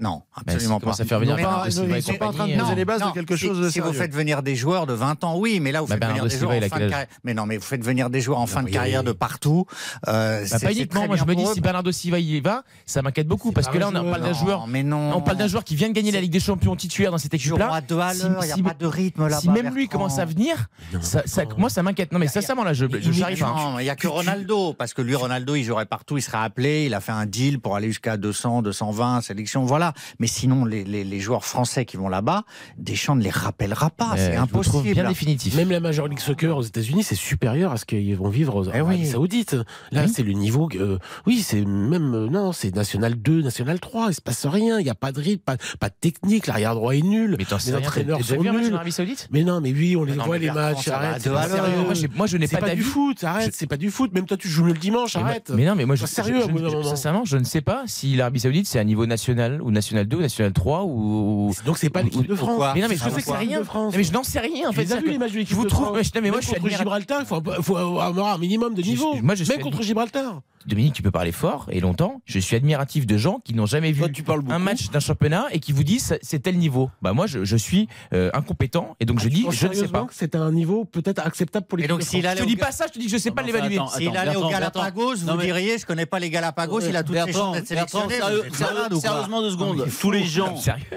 [0.00, 0.90] Non, absolument ça pas.
[1.02, 2.84] à faire venir Ils pas- ils sont pas en train de compagnie, poser euh, les
[2.84, 5.36] bases de quelque si- chose de Si vous faites venir des joueurs de 20 ans,
[5.38, 7.06] oui, mais là vous faites venir Bernardo des joueurs en il fin de carrière.
[7.22, 9.66] Mais non, mais vous faites venir des joueurs en fin de carrière de partout.
[10.08, 11.06] Euh, Bah, c'est- pas uniquement.
[11.06, 13.86] Moi, je me dis, si Bernardo Silva y va, ça m'inquiète beaucoup parce que là,
[13.88, 14.66] un on parle d'un joueur.
[14.66, 15.12] mais non.
[15.16, 17.34] On parle d'un joueur qui vient de gagner la Ligue des Champions titulaire dans cette
[17.34, 17.72] équipe-là.
[17.72, 17.80] à
[18.14, 19.40] Si- il n'y a pas de rythme là-bas.
[19.40, 20.68] Si même lui commence à venir,
[21.02, 22.12] ça, ça- moi ça m'inquiète.
[22.12, 23.46] Non mais sincèrement là, je, je il- j'arrive pas.
[23.46, 26.38] Non, il n'y a que Ronaldo, parce que lui, Ronaldo, il jouerait partout, il serait
[26.38, 29.83] appelé, il a fait un deal pour aller jusqu'à 200, 220 sélections, voilà.
[30.18, 32.44] Mais sinon, les, les, les joueurs français qui vont là-bas,
[32.78, 34.92] Deschamps ne les rappellera pas, c'est impossible.
[34.94, 35.54] bien définitif.
[35.56, 38.64] Même la Major League Soccer aux États-Unis, c'est supérieur à ce qu'ils vont vivre aux
[38.72, 39.06] Eh oui.
[39.06, 39.54] Saoudite.
[39.92, 40.12] Là, Oui.
[40.14, 40.68] c'est le niveau.
[40.68, 44.06] que- euh, oui, c'est même euh, non, c'est National 2, National 3.
[44.10, 44.78] Il se passe rien.
[44.78, 46.46] Il n'y a pas de rythme, pas, pas de technique.
[46.46, 47.36] L'arrière droit est nul.
[47.38, 48.74] Mais les rien, entraîneurs sont vu un match en nuls.
[48.74, 49.28] Arabie Saoudite?
[49.30, 50.88] Mais non, mais oui, on les Mais non, voit les matchs.
[50.88, 51.76] Arrête, c'est pas sérieux.
[51.84, 53.22] Moi, moi, je n'ai C'est pas pas du foot.
[53.24, 54.12] Arrête, Je- c'est pas du foot.
[54.12, 55.16] Même toi, tu joues le dimanche.
[55.16, 55.50] Arrête.
[55.54, 56.40] Mais non, mais moi, je, sérieux,
[56.84, 60.16] sincèrement, je ne sais pas si l'Arabie Saoudite c'est un niveau national ou national 2
[60.16, 61.52] ou national 3 ou.
[61.66, 62.72] Donc c'est pas l'équipe de France.
[62.74, 63.62] Mais non, mais je sais que c'est rien.
[63.94, 64.86] mais je n'en sais rien en fait.
[64.86, 65.54] C'est-à-dire vus, les matchs de l'équipe.
[65.68, 66.76] France mais, moi, je suis.
[66.76, 69.14] Gibraltar, il faut, avoir un minimum de niveau.
[69.14, 70.40] Même contre Gibraltar.
[70.66, 72.22] Dominique, tu peux parler fort et longtemps.
[72.24, 74.52] Je suis admiratif de gens qui n'ont jamais vu Toi, tu parles beaucoup.
[74.54, 76.90] un match d'un championnat et qui vous disent c'est tel niveau.
[77.02, 79.88] Bah moi, je, je suis euh, incompétent et donc je Ah, dis je ne sais
[79.88, 80.04] pas.
[80.04, 82.56] que C'est un niveau peut-être acceptable pour Et l'équipe donc, s'il allait Je te dis
[82.56, 83.78] pas ça, je te dis que je sais Non, pas l'évaluer.
[83.96, 87.02] S'il allait au Bertrand, Galapagos, vous mais- diriez, je connais pas les Galapagos, il a
[87.02, 88.14] toutes les chances d'être sélectionné.
[88.52, 89.86] Sérieusement deux secondes.
[90.00, 90.54] Tous les gens,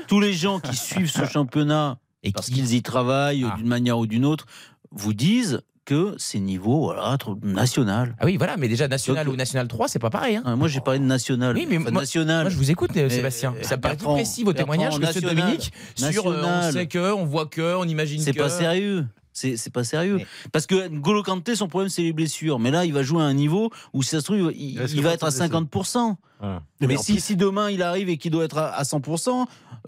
[0.07, 3.55] tous les gens qui suivent ce championnat Et parce qui- qu'ils y travaillent Ah.
[3.57, 4.45] d'une manière ou d'une autre,
[4.91, 8.15] vous disent que c'est niveau voilà, national.
[8.19, 10.35] Ah oui, voilà, mais déjà national Donc, ou national 3, c'est pas pareil.
[10.35, 10.43] Hein.
[10.45, 11.55] Euh, Moi, j'ai parlé de national.
[11.55, 12.43] Oui, mais Enfin, moi- national.
[12.43, 13.55] Moi, je vous écoute, Mais, Sébastien.
[13.57, 15.29] euh, Ça paraît plus précis vos témoignages que ceux de.
[15.29, 15.71] Dominique.
[15.95, 18.25] Sur euh, on sait que, on voit que, on imagine que.
[18.25, 19.05] C'est pas sérieux.
[19.31, 20.19] C'est pas sérieux.
[20.51, 22.59] Parce que N'Golo Kanté, son problème, c'est les blessures.
[22.59, 25.13] Mais là, il va jouer à un niveau où, si ça se trouve, il, va
[25.13, 26.15] être à se blesser 50%.
[26.39, 26.61] Voilà.
[26.81, 29.29] Mais, Mais si, plus- si demain il arrive et qu'il doit être à, à 100%,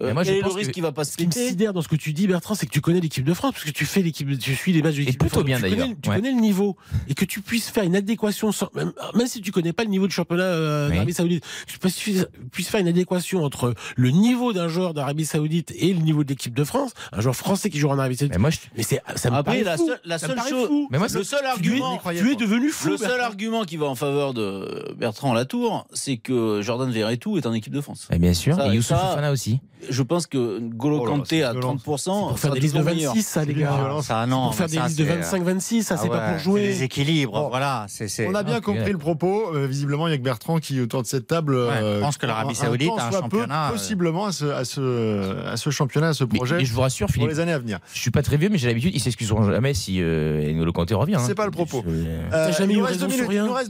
[0.02, 1.26] euh, Mais moi, je quel est le risque que qu'il va pas se Ce qui
[1.26, 3.52] me sidère dans ce que tu dis, Bertrand, c'est que tu connais l'équipe de France,
[3.52, 5.44] parce que tu fais l'équipe, tu suis les matchs de l'équipe de plutôt France.
[5.44, 5.96] bien, tu connais- d'ailleurs.
[6.02, 6.16] Tu Ouais.
[6.16, 6.76] connais le niveau
[7.08, 9.90] et que tu puisses faire une adéquation, sans- même, même si tu connais pas le
[9.90, 10.94] niveau de championnat euh, Oui.
[10.94, 15.72] d'Arabie Saoudite, que tu puisses, faire une adéquation entre le niveau d'un joueur d'Arabie Saoudite
[15.76, 18.34] et le niveau de l'équipe de France, un joueur français qui joue en Arabie Saoudite.
[18.34, 19.86] Mais moi, je- Mais c'est, ça me Après, paraît la fou.
[19.86, 20.88] seule, la seule chose, fou.
[20.90, 22.88] Mais moi, le seul Tu es, argument, tu es devenu fou.
[22.88, 27.46] le seul argument qui va en faveur de Bertrand Latour, c'est que Jordan Verretou est
[27.46, 28.08] en équipe de France.
[28.12, 29.60] Eh bien sûr, Ça- et Youssouf Fofana aussi.
[29.88, 31.74] Je pense que Golo Oh là, Kanté à violent.
[31.76, 33.14] 30%, Pour faire des listes de toujours meilleur.
[33.14, 33.72] 26, ça, les gars.
[33.74, 34.02] violent.
[34.02, 34.44] Ça, non.
[34.44, 36.60] Pour faire des ça, listes de c'est- 25-26, ça, Ah c'est pas pour jouer.
[36.66, 37.48] Les équilibres, Bon.
[37.48, 37.86] voilà.
[37.88, 38.64] c'est c'est- On a bien Ok.
[38.64, 39.54] compris le propos.
[39.54, 42.26] Euh, visiblement, il y a que Bertrand qui, autour de cette table, euh, pense que
[42.26, 46.14] l'Arabie Saoudite a un championnat, euh, possiblement à ce, à ce, à ce championnat, à
[46.14, 47.78] ce projet je vous rassure, pour Philippe, les années à venir.
[47.94, 50.92] je suis pas très vieux, mais j'ai l'habitude, ils s'excuseront jamais si euh, N'Golo Kanté
[50.94, 51.14] revient.
[51.14, 51.22] hein.
[51.26, 51.82] C'est pas le propos.
[51.88, 53.00] Euh, il, nous reste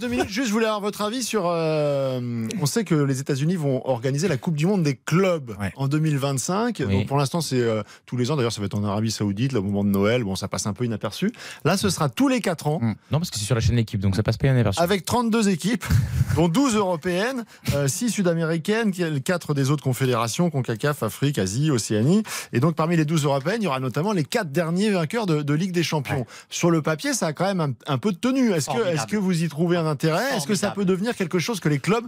[0.00, 0.28] deux minutes.
[0.28, 1.46] Juste, je voulais avoir votre avis sur.
[2.60, 5.72] Euh, on sait que les États-Unis vont organiser la Coupe du Monde des clubs Ouais.
[5.76, 6.82] en 2025.
[6.86, 6.92] Oui.
[6.98, 8.36] Donc pour l'instant, c'est euh, tous les ans.
[8.36, 10.24] D'ailleurs, ça va être en Arabie Saoudite, le moment de Noël.
[10.24, 11.32] Bon, ça passe un peu inaperçu.
[11.64, 12.78] Là, ce sera tous les quatre ans.
[12.80, 12.94] Mm.
[13.10, 14.80] Non, parce que c'est sur la chaîne d'équipe, donc ça passe pas inaperçu.
[14.80, 15.84] Avec 32 équipes,
[16.36, 17.44] dont 12 européennes,
[17.86, 22.22] 6 sud-américaines, 4 des autres confédérations, CONCACAF, Afrique, Asie, Océanie.
[22.52, 25.42] Et donc parmi les 12 européennes, il y aura notamment les 4 derniers vainqueurs de,
[25.42, 26.26] de Ligue des Champions.
[26.48, 28.52] Sur le papier, ça a quand même un, un peu de tenue.
[28.52, 30.36] Est-ce que, est-ce que vous y trouvez un intérêt?
[30.36, 32.04] Est-ce que ça peut devenir quelque chose que les clubs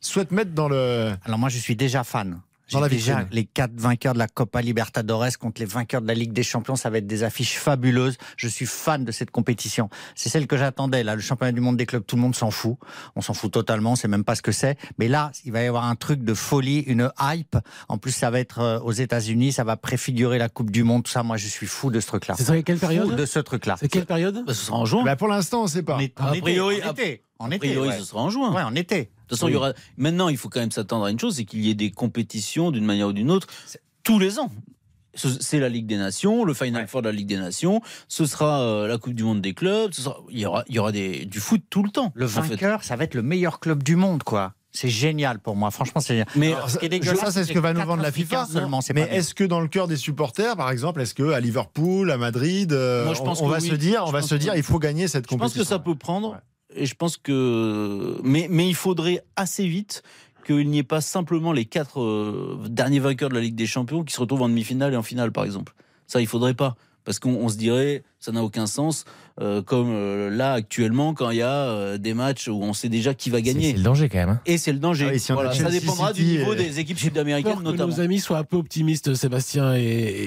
[0.00, 1.12] Souhaitent mettre dans le...
[1.24, 2.40] Alors moi, je suis déjà fan.
[2.70, 3.28] Dans la déjà vitrine.
[3.36, 6.74] les quatre vainqueurs de la Copa Libertadores contre les vainqueurs de la Ligue des Champions.
[6.74, 8.16] Ça va être des affiches fabuleuses.
[8.38, 9.90] Je suis fan de cette compétition.
[10.14, 11.02] C'est celle que j'attendais.
[11.02, 12.78] Là, le championnat du monde des clubs, tout le monde s'en fout.
[13.14, 13.92] On s'en fout totalement.
[13.92, 14.78] On sait même pas ce que c'est.
[14.98, 17.58] Mais là, il va y avoir un truc de folie, une hype.
[17.88, 19.52] En plus, ça va être euh, aux États-Unis.
[19.52, 21.02] Ça va préfigurer la Coupe du Monde.
[21.02, 22.36] Tout ça, moi, je suis fou de ce truc-là.
[22.38, 23.76] C'est ça, quelle Fou période de ce truc-là.
[23.78, 25.04] C'est quelle période Bah, ce sera en juin.
[25.04, 25.98] Bah, pour l'instant, on ne sait pas.
[26.16, 27.22] A en été, priori- en été.
[27.38, 27.98] En a été, priori, ouais.
[27.98, 28.54] ce sera en juin.
[28.54, 29.10] Ouais, en été.
[29.32, 29.72] De toute façon, il y aura...
[29.96, 32.70] maintenant, il faut quand même s'attendre à une chose, c'est qu'il y ait des compétitions
[32.70, 33.46] d'une manière ou d'une autre
[34.04, 34.50] tous les ans.
[35.14, 38.24] Ce- C'est la Ligue des Nations, le Final Four de la Ligue des Nations, ce
[38.24, 40.78] sera euh, la Coupe du Monde des clubs, ce sera- il y aura, il y
[40.78, 42.12] aura des, du foot tout le temps.
[42.14, 42.40] Le en fait.
[42.48, 44.54] vainqueur, ça va être le meilleur club du monde, quoi.
[44.74, 45.70] C'est génial pour moi.
[45.70, 46.28] Franchement, c'est génial.
[46.34, 48.10] Mais Alors, Ce qui est je- dégueulasse, ça, c'est ce que va nous vendre la
[48.10, 48.46] FIFA.
[48.46, 52.10] seulement, Mais est-ce que dans le cœur des supporters, par exemple, est-ce que à Liverpool,
[52.10, 53.68] à Madrid, euh, Moi, je pense on, va oui.
[53.68, 55.62] se dire, on Je va se dire, il faut gagner cette je pense compétition.
[55.62, 56.36] que ça peut prendre, Ouais.
[56.76, 58.18] Et je pense que.
[58.22, 60.02] Mais, il faudrait assez vite
[60.46, 64.02] qu'il n'y ait pas simplement les quatre euh, derniers vainqueurs de la Ligue des Champions
[64.02, 65.74] qui se retrouvent en demi-finale et en finale, par exemple.
[66.06, 66.76] Ça, il faudrait pas.
[67.04, 69.04] Parce qu'on on se dirait, ça n'a aucun sens,
[69.40, 72.88] euh, comme euh, là actuellement, quand il y a euh, des matchs où on sait
[72.88, 73.72] déjà qui va gagner.
[73.72, 74.28] c'est le danger quand même.
[74.30, 74.40] hein.
[74.46, 75.10] Et c'est le danger.
[75.12, 77.88] Ah si Voilà, ça dépendra City du niveau et- des équipes sud-américaines, peur que notamment.
[77.88, 79.80] nos amis soient un peu optimistes, Sébastien et,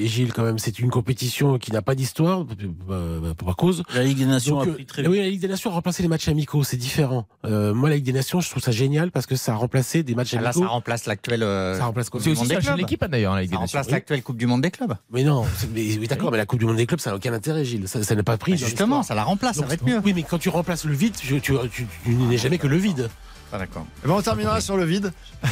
[0.04, 0.60] et Gilles, quand même.
[0.60, 2.46] C'est une compétition qui n'a pas d'histoire,
[2.90, 3.84] euh, pour ma cause.
[3.94, 5.74] La Ligue des Nations Donc, a euh, pris très oui, la Ligue des Nations a
[5.74, 7.28] remplacé les matchs amicaux, c'est différent.
[7.46, 10.04] Euh, moi, la Ligue des Nations, je trouve ça génial parce que ça a remplacé
[10.04, 10.62] des matchs Ah, Là, amicaux.
[10.62, 11.44] ça remplace l'actuelle.
[11.44, 12.78] euh, Ça remplace quoi C'est aussi clubs.
[12.78, 13.78] d'équipe hein, d'ailleurs, la Ligue Ça des Nations.
[13.80, 14.94] remplace l'actuelle Coupe du Monde des clubs.
[15.12, 17.32] Mais non, mais, oui, d'accord, mais la Coupe du Monde des clubs, ça n'a aucun
[17.34, 17.85] intérêt, Gilles.
[17.86, 18.52] Ça pas pris.
[18.54, 20.00] Bah, justement, ça la remplace, ça va être mieux.
[20.04, 22.78] Oui, mais quand tu remplaces le vide, tu, tu, tu- tu n'es jamais que le
[22.78, 23.10] vide.
[23.54, 23.86] Ah, d'accord.
[24.04, 25.14] Eh ben, on terminera sur le vide.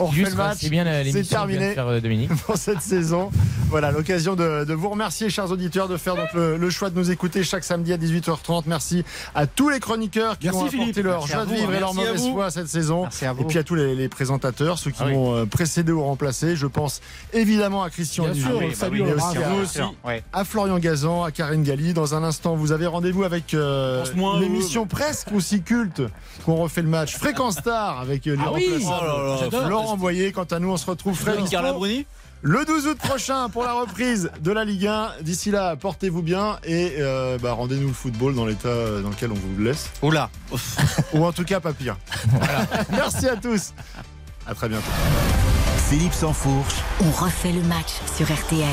[0.00, 0.58] on refait le match.
[0.60, 1.70] C'est bien vient terminé.
[1.70, 2.30] de faire euh, Dominique.
[2.46, 3.30] pour cette saison.
[3.70, 6.98] Voilà, l'occasion de, de vous remercier, chers auditeurs, de faire donc le, le choix de
[6.98, 8.64] nous écouter chaque samedi à 18h30.
[8.66, 11.04] Merci à tous les chroniqueurs qui Merci, ont apporté Philippe.
[11.04, 13.02] leur Merci joie à de vivre et leur mauvaise foi cette saison.
[13.02, 13.42] Merci à vous.
[13.42, 15.14] Et puis à tous les, les présentateurs, ceux qui Ah oui.
[15.14, 16.54] m'ont euh, précédé ou remplacé.
[16.56, 17.00] Je pense
[17.32, 19.78] évidemment à Christian Bien sûr, le salue, mais aussi à, aussi.
[20.04, 20.22] ouais.
[20.44, 21.94] Florian Gazan, à Karine Galli.
[21.94, 24.04] Dans un instant, vous avez rendez-vous avec euh,
[24.40, 26.02] l'émission presque aussi culte
[26.44, 28.68] qu'on refait le match Fréquence Star avec euh, Ah oui.
[28.78, 29.68] l'irremplaçable Oh.
[29.68, 30.30] Laurent Boyer.
[30.32, 32.06] Quant à nous, on se retrouve Bruni
[32.44, 35.12] le 12 août prochain pour la reprise de la Ligue 1.
[35.22, 39.34] D'ici là, portez-vous bien et euh, bah, rendez-nous le football dans l'état dans lequel on
[39.36, 39.90] vous laisse.
[40.02, 40.28] Oula.
[41.14, 41.96] Ou en tout cas, pas pire.
[42.90, 43.72] Merci à tous.
[44.46, 44.90] À très bientôt.
[45.88, 46.74] Philippe Sansfourche.
[47.00, 48.66] On refait le match sur RTL.